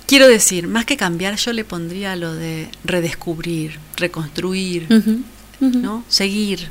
Quiero 0.06 0.28
decir, 0.28 0.68
más 0.68 0.84
que 0.84 0.96
cambiar, 0.96 1.36
yo 1.36 1.52
le 1.52 1.64
pondría 1.64 2.14
lo 2.16 2.34
de 2.34 2.68
redescubrir, 2.84 3.78
reconstruir, 3.96 4.86
¿no? 5.60 6.04
Seguir. 6.08 6.68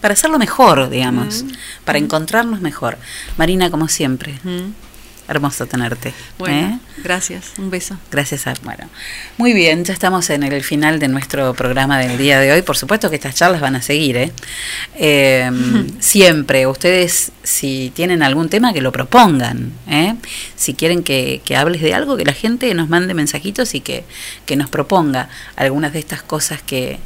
Para 0.00 0.14
hacerlo 0.14 0.38
mejor, 0.38 0.90
digamos. 0.90 1.42
Mm. 1.42 1.50
Para 1.84 1.98
encontrarnos 1.98 2.60
mejor. 2.60 2.98
Marina, 3.36 3.70
como 3.70 3.88
siempre. 3.88 4.38
Mm. 4.42 4.72
Hermoso 5.28 5.66
tenerte. 5.66 6.14
Bueno, 6.38 6.68
¿eh? 6.68 6.78
gracias. 7.04 7.52
Un 7.58 7.68
beso. 7.68 7.98
Gracias 8.10 8.46
a. 8.46 8.54
Bueno, 8.62 8.88
muy 9.36 9.52
bien, 9.52 9.84
ya 9.84 9.92
estamos 9.92 10.30
en 10.30 10.42
el 10.42 10.64
final 10.64 10.98
de 10.98 11.08
nuestro 11.08 11.52
programa 11.52 11.98
del 11.98 12.16
día 12.16 12.40
de 12.40 12.50
hoy. 12.50 12.62
Por 12.62 12.78
supuesto 12.78 13.10
que 13.10 13.16
estas 13.16 13.34
charlas 13.34 13.60
van 13.60 13.76
a 13.76 13.82
seguir, 13.82 14.16
¿eh? 14.16 14.32
Eh, 14.94 15.50
siempre, 15.98 16.66
ustedes, 16.66 17.30
si 17.42 17.92
tienen 17.94 18.22
algún 18.22 18.48
tema, 18.48 18.72
que 18.72 18.80
lo 18.80 18.90
propongan, 18.90 19.70
¿eh? 19.86 20.14
Si 20.56 20.72
quieren 20.72 21.02
que, 21.02 21.42
que 21.44 21.56
hables 21.56 21.82
de 21.82 21.92
algo, 21.92 22.16
que 22.16 22.24
la 22.24 22.32
gente 22.32 22.72
nos 22.72 22.88
mande 22.88 23.12
mensajitos 23.12 23.74
y 23.74 23.82
que, 23.82 24.04
que 24.46 24.56
nos 24.56 24.70
proponga 24.70 25.28
algunas 25.56 25.92
de 25.92 25.98
estas 25.98 26.22
cosas 26.22 26.62
que, 26.62 27.00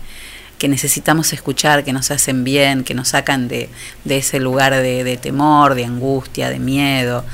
que 0.62 0.68
necesitamos 0.68 1.32
escuchar, 1.32 1.82
que 1.82 1.93
nos 1.93 2.12
hacen 2.12 2.44
bien, 2.44 2.84
que 2.84 2.94
nos 2.94 3.09
sacan 3.09 3.48
de, 3.48 3.68
de 4.05 4.18
ese 4.18 4.39
lugar 4.39 4.72
de, 4.72 5.02
de 5.02 5.16
temor, 5.16 5.74
de 5.74 5.84
angustia, 5.84 6.51
de 6.51 6.60
miedo, 6.60 7.24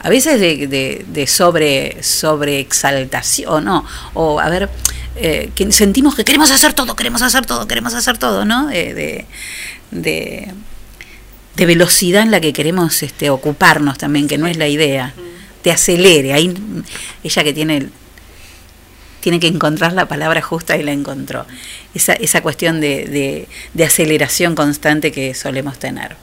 a 0.00 0.10
veces 0.10 0.38
de, 0.38 0.66
de, 0.66 1.02
de 1.08 1.26
sobre, 1.26 2.02
sobre 2.02 2.60
exaltación, 2.60 3.64
¿no? 3.64 3.86
O 4.12 4.38
a 4.38 4.50
ver, 4.50 4.68
eh, 5.16 5.48
que 5.54 5.72
sentimos 5.72 6.14
que 6.14 6.26
queremos 6.26 6.50
hacer 6.50 6.74
todo, 6.74 6.94
queremos 6.94 7.22
hacer 7.22 7.46
todo, 7.46 7.66
queremos 7.66 7.94
hacer 7.94 8.18
todo, 8.18 8.44
¿no? 8.44 8.66
De, 8.66 8.92
de, 8.92 9.24
de, 9.90 10.52
de 11.56 11.64
velocidad 11.64 12.20
en 12.20 12.30
la 12.30 12.40
que 12.42 12.52
queremos 12.52 13.02
este, 13.02 13.30
ocuparnos 13.30 13.96
también, 13.96 14.28
que 14.28 14.36
no 14.36 14.46
es 14.46 14.58
la 14.58 14.68
idea. 14.68 15.14
Te 15.62 15.72
acelere. 15.72 16.34
Ahí 16.34 16.54
ella 17.22 17.44
que 17.44 17.54
tiene 17.54 17.88
tiene 19.24 19.40
que 19.40 19.46
encontrar 19.46 19.94
la 19.94 20.06
palabra 20.06 20.42
justa 20.42 20.76
y 20.76 20.82
la 20.82 20.92
encontró. 20.92 21.46
Esa, 21.94 22.12
esa 22.12 22.42
cuestión 22.42 22.82
de, 22.82 23.06
de, 23.06 23.48
de 23.72 23.84
aceleración 23.84 24.54
constante 24.54 25.12
que 25.12 25.32
solemos 25.32 25.78
tener. 25.78 26.14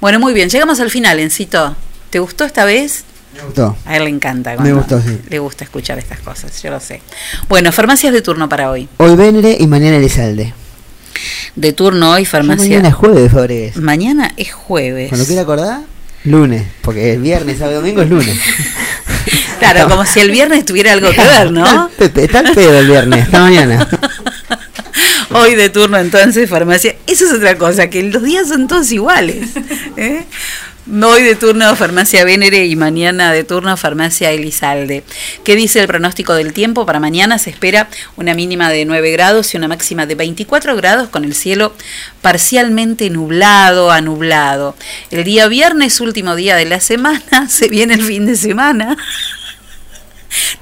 Bueno, 0.00 0.18
muy 0.18 0.34
bien, 0.34 0.48
llegamos 0.48 0.80
al 0.80 0.90
final, 0.90 1.20
Encito. 1.20 1.76
¿Te 2.10 2.18
gustó 2.18 2.44
esta 2.44 2.64
vez? 2.64 3.04
Me 3.36 3.42
gustó. 3.44 3.76
A 3.84 3.96
él 3.96 4.02
le 4.02 4.10
encanta. 4.10 4.56
Me 4.56 4.72
gustó, 4.72 5.00
sí. 5.00 5.20
Le 5.28 5.38
gusta 5.38 5.62
escuchar 5.62 6.00
estas 6.00 6.18
cosas, 6.18 6.60
yo 6.60 6.72
lo 6.72 6.80
sé. 6.80 7.00
Bueno, 7.48 7.70
farmacias 7.70 8.12
de 8.12 8.22
turno 8.22 8.48
para 8.48 8.72
hoy. 8.72 8.88
Hoy 8.96 9.14
Venere 9.14 9.56
y 9.60 9.68
mañana 9.68 9.98
Elizalde. 9.98 10.52
De 11.54 11.72
turno 11.72 12.10
hoy, 12.10 12.24
farmacia. 12.24 12.64
mañana 12.64 12.88
es 12.88 12.94
jueves, 12.96 13.30
Fabregues. 13.30 13.76
Mañana 13.76 14.32
es 14.36 14.52
jueves. 14.52 15.10
Cuando 15.10 15.26
quiera 15.26 15.42
acordar, 15.42 15.82
lunes. 16.24 16.66
Porque 16.82 17.12
el 17.12 17.22
viernes, 17.22 17.58
sábado 17.58 17.76
domingo 17.82 18.02
es 18.02 18.10
lunes. 18.10 18.36
Claro, 19.58 19.88
como 19.88 20.04
si 20.04 20.20
el 20.20 20.30
viernes 20.30 20.64
tuviera 20.64 20.92
algo 20.92 21.10
que 21.10 21.20
ver, 21.20 21.50
¿no? 21.50 21.90
Está 21.98 22.40
el 22.40 22.52
pedo 22.54 22.78
el 22.78 22.86
viernes, 22.86 23.24
hasta 23.24 23.40
mañana. 23.40 23.88
Hoy 25.30 25.54
de 25.54 25.68
turno 25.68 25.98
entonces, 25.98 26.48
farmacia. 26.48 26.96
Eso 27.06 27.26
es 27.26 27.32
otra 27.32 27.56
cosa, 27.58 27.90
que 27.90 28.02
los 28.02 28.22
días 28.22 28.48
son 28.48 28.66
todos 28.66 28.90
iguales. 28.92 29.48
¿eh? 29.96 30.24
Hoy 30.90 31.22
de 31.22 31.34
turno 31.34 31.76
Farmacia 31.76 32.24
Venere 32.24 32.64
y 32.64 32.74
mañana 32.74 33.30
de 33.30 33.44
turno 33.44 33.76
Farmacia 33.76 34.30
Elizalde. 34.30 35.04
¿Qué 35.44 35.54
dice 35.54 35.80
el 35.80 35.86
pronóstico 35.86 36.32
del 36.32 36.54
tiempo? 36.54 36.86
Para 36.86 36.98
mañana 36.98 37.38
se 37.38 37.50
espera 37.50 37.88
una 38.16 38.32
mínima 38.32 38.70
de 38.70 38.86
9 38.86 39.10
grados 39.10 39.52
y 39.52 39.58
una 39.58 39.68
máxima 39.68 40.06
de 40.06 40.14
24 40.14 40.76
grados 40.76 41.10
con 41.10 41.24
el 41.24 41.34
cielo 41.34 41.74
parcialmente 42.22 43.10
nublado 43.10 43.90
a 43.90 44.00
nublado. 44.00 44.76
El 45.10 45.24
día 45.24 45.46
viernes, 45.48 46.00
último 46.00 46.34
día 46.36 46.56
de 46.56 46.64
la 46.64 46.80
semana, 46.80 47.46
se 47.50 47.68
viene 47.68 47.92
el 47.92 48.02
fin 48.02 48.24
de 48.24 48.36
semana. 48.36 48.96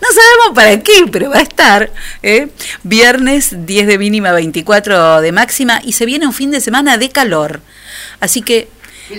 No 0.00 0.08
sabemos 0.08 0.54
para 0.54 0.82
qué, 0.82 1.06
pero 1.10 1.30
va 1.30 1.38
a 1.38 1.42
estar. 1.42 1.92
¿eh? 2.22 2.48
Viernes 2.82 3.66
10 3.66 3.86
de 3.86 3.98
mínima, 3.98 4.32
24 4.32 5.20
de 5.20 5.32
máxima 5.32 5.80
y 5.84 5.92
se 5.92 6.06
viene 6.06 6.26
un 6.26 6.32
fin 6.32 6.50
de 6.50 6.60
semana 6.60 6.98
de 6.98 7.10
calor. 7.10 7.60
Así 8.20 8.42
que 8.42 8.68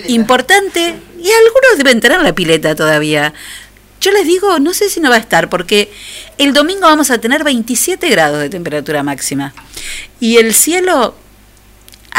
importante, 0.08 0.94
y 1.18 1.30
algunos 1.30 1.78
deben 1.78 2.00
tener 2.00 2.20
la 2.20 2.34
pileta 2.34 2.74
todavía. 2.74 3.32
Yo 4.00 4.12
les 4.12 4.26
digo, 4.26 4.58
no 4.58 4.74
sé 4.74 4.88
si 4.90 5.00
no 5.00 5.10
va 5.10 5.16
a 5.16 5.20
estar, 5.20 5.48
porque 5.48 5.90
el 6.36 6.52
domingo 6.52 6.82
vamos 6.82 7.10
a 7.10 7.18
tener 7.18 7.42
27 7.42 8.08
grados 8.08 8.40
de 8.40 8.48
temperatura 8.48 9.02
máxima. 9.02 9.54
Y 10.20 10.36
el 10.36 10.54
cielo 10.54 11.16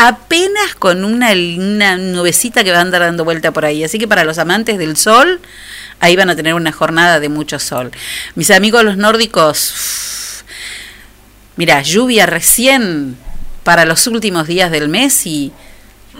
apenas 0.01 0.75
con 0.79 1.03
una, 1.03 1.35
nubecita 1.97 2.63
que 2.63 2.71
va 2.71 2.77
a 2.77 2.81
andar 2.81 3.01
dando 3.01 3.25
vuelta 3.25 3.51
por 3.51 3.65
ahí. 3.65 3.83
Así 3.83 3.99
que 3.99 4.07
para 4.07 4.23
los 4.23 4.37
amantes 4.37 4.77
del 4.77 4.95
sol, 4.95 5.41
ahí 5.99 6.15
van 6.15 6.29
a 6.29 6.37
tener 6.37 6.53
una 6.53 6.71
jornada 6.71 7.19
de 7.19 7.27
mucho 7.27 7.59
sol. 7.59 7.91
Mis 8.33 8.49
amigos 8.49 8.85
los 8.85 8.95
nórdicos, 8.95 10.45
mira, 11.57 11.81
lluvia 11.81 12.25
recién 12.25 13.17
para 13.65 13.83
los 13.83 14.07
últimos 14.07 14.47
días 14.47 14.71
del 14.71 14.87
mes 14.87 15.27
y 15.27 15.51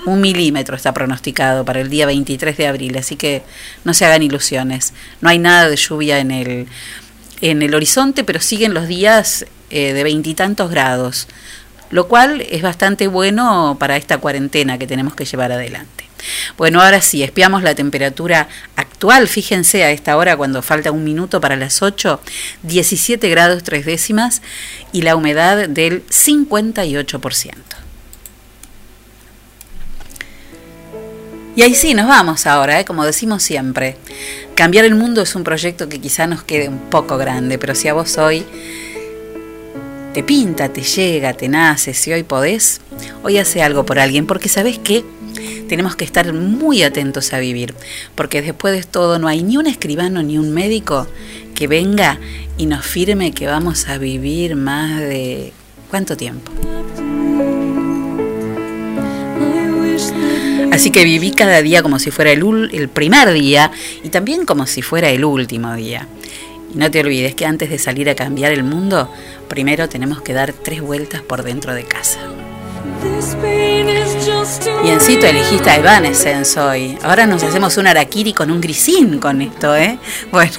un 0.06 0.20
milímetro 0.20 0.76
está 0.76 0.94
pronosticado 0.94 1.64
para 1.64 1.80
el 1.80 1.90
día 1.90 2.06
23 2.06 2.58
de 2.58 2.68
abril, 2.68 2.98
así 2.98 3.16
que 3.16 3.44
no 3.86 3.94
se 3.94 4.06
hagan 4.06 4.24
ilusiones. 4.24 4.92
No 5.22 5.30
hay 5.30 5.40
nada 5.40 5.70
de 5.70 5.78
lluvia 5.78 6.20
en 6.20 6.32
el, 6.32 6.68
en 7.40 7.62
el 7.62 7.74
horizonte, 7.74 8.26
pero 8.26 8.42
siguen 8.42 8.74
los 8.74 8.90
días 8.90 9.46
eh, 9.70 9.94
de 9.94 10.04
veintitantos 10.04 10.70
grados, 10.70 11.28
lo 11.90 12.08
cual 12.08 12.42
es 12.42 12.62
bastante 12.62 13.08
bueno 13.08 13.78
para 13.80 13.98
esta 13.98 14.18
cuarentena 14.18 14.78
que 14.78 14.88
tenemos 14.88 15.16
que 15.16 15.26
llevar 15.26 15.52
adelante. 15.52 16.10
Bueno, 16.58 16.82
ahora 16.82 17.02
sí, 17.02 17.24
espiamos 17.24 17.64
la 17.64 17.76
temperatura 17.76 18.48
actual. 18.76 19.28
Fíjense 19.28 19.84
a 19.84 19.92
esta 19.92 20.18
hora, 20.18 20.36
cuando 20.38 20.62
falta 20.62 20.92
un 20.92 21.04
minuto 21.04 21.40
para 21.40 21.56
las 21.56 21.82
8, 21.82 22.20
17 22.64 23.30
grados 23.30 23.64
tres 23.64 23.86
décimas 23.86 24.42
y 24.92 25.02
la 25.02 25.16
humedad 25.16 25.70
del 25.70 26.06
58%. 26.08 27.54
Y 31.56 31.62
ahí 31.62 31.76
sí, 31.76 31.94
nos 31.94 32.08
vamos 32.08 32.46
ahora, 32.46 32.80
¿eh? 32.80 32.86
como 32.86 33.06
decimos 33.06 33.44
siempre. 33.44 33.98
Cambiar 34.56 34.86
el 34.86 34.96
mundo 34.96 35.22
es 35.22 35.36
un 35.36 35.44
proyecto 35.44 35.90
que 35.90 36.00
quizá 36.00 36.26
nos 36.28 36.44
quede 36.44 36.70
un 36.70 36.90
poco 36.90 37.18
grande, 37.18 37.58
pero 37.58 37.76
si 37.76 37.88
a 37.88 37.94
vos 37.94 38.18
hoy 38.18 38.46
te 40.14 40.24
pinta, 40.24 40.70
te 40.70 40.82
llega, 40.82 41.34
te 41.34 41.48
nace, 41.48 41.94
si 41.94 42.12
hoy 42.12 42.24
podés, 42.24 42.82
hoy 43.24 43.38
hace 43.38 43.62
algo 43.62 43.86
por 43.86 44.00
alguien, 44.00 44.26
porque 44.26 44.50
sabés 44.50 44.80
que 44.80 45.06
tenemos 45.68 45.96
que 45.96 46.06
estar 46.06 46.34
muy 46.34 46.84
atentos 46.84 47.32
a 47.34 47.40
vivir, 47.40 47.76
porque 48.16 48.42
después 48.42 48.74
de 48.74 48.84
todo 48.84 49.20
no 49.20 49.28
hay 49.28 49.44
ni 49.44 49.58
un 49.58 49.68
escribano 49.68 50.24
ni 50.24 50.38
un 50.38 50.52
médico 50.52 51.08
que 51.54 51.68
venga 51.68 52.20
y 52.58 52.66
nos 52.66 52.86
firme 52.86 53.32
que 53.32 53.46
vamos 53.46 53.88
a 53.88 53.98
vivir 53.98 54.56
más 54.56 55.00
de... 55.00 55.54
¿Cuánto 55.90 56.16
tiempo? 56.16 56.52
Así 60.72 60.92
que 60.92 61.04
viví 61.04 61.32
cada 61.32 61.62
día 61.62 61.82
como 61.82 61.98
si 61.98 62.12
fuera 62.12 62.32
el 62.32 62.90
primer 62.90 63.34
día 63.34 63.72
y 64.04 64.10
también 64.10 64.46
como 64.46 64.68
si 64.68 64.82
fuera 64.82 65.10
el 65.10 65.26
último 65.26 65.74
día. 65.74 66.08
Y 66.74 66.78
no 66.78 66.92
te 66.92 67.00
olvides 67.00 67.34
que 67.34 67.46
antes 67.46 67.72
de 67.72 67.80
salir 67.80 68.10
a 68.10 68.16
cambiar 68.16 68.52
el 68.52 68.64
mundo, 68.64 69.12
primero 69.50 69.90
tenemos 69.90 70.22
que 70.22 70.34
dar 70.34 70.54
tres 70.54 70.82
vueltas 70.82 71.22
por 71.22 71.44
dentro 71.44 71.74
de 71.74 71.84
casa. 71.84 72.20
Y 74.84 74.90
en 74.90 75.02
sí 75.02 75.18
tú 75.20 75.26
elegiste 75.26 75.70
a 75.70 75.76
Evanescence 75.78 76.60
hoy. 76.60 76.98
Ahora 77.04 77.26
nos 77.26 77.44
hacemos 77.44 77.76
un 77.78 77.88
araquiri 77.88 78.34
con 78.34 78.52
un 78.52 78.62
grisín 78.62 79.20
con 79.20 79.42
esto, 79.42 79.76
¿eh? 79.76 80.00
Bueno. 80.32 80.54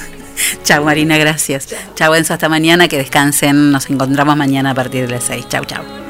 chau 0.64 0.84
Marina, 0.84 1.16
gracias. 1.18 1.68
Chau 1.94 2.14
Enzo, 2.14 2.34
hasta 2.34 2.48
mañana, 2.48 2.86
que 2.86 2.98
descansen. 2.98 3.72
Nos 3.72 3.90
encontramos 3.90 4.36
mañana 4.36 4.70
a 4.70 4.74
partir 4.74 5.06
de 5.06 5.12
las 5.14 5.24
6. 5.24 5.48
Chau, 5.48 5.64
chau. 5.64 6.07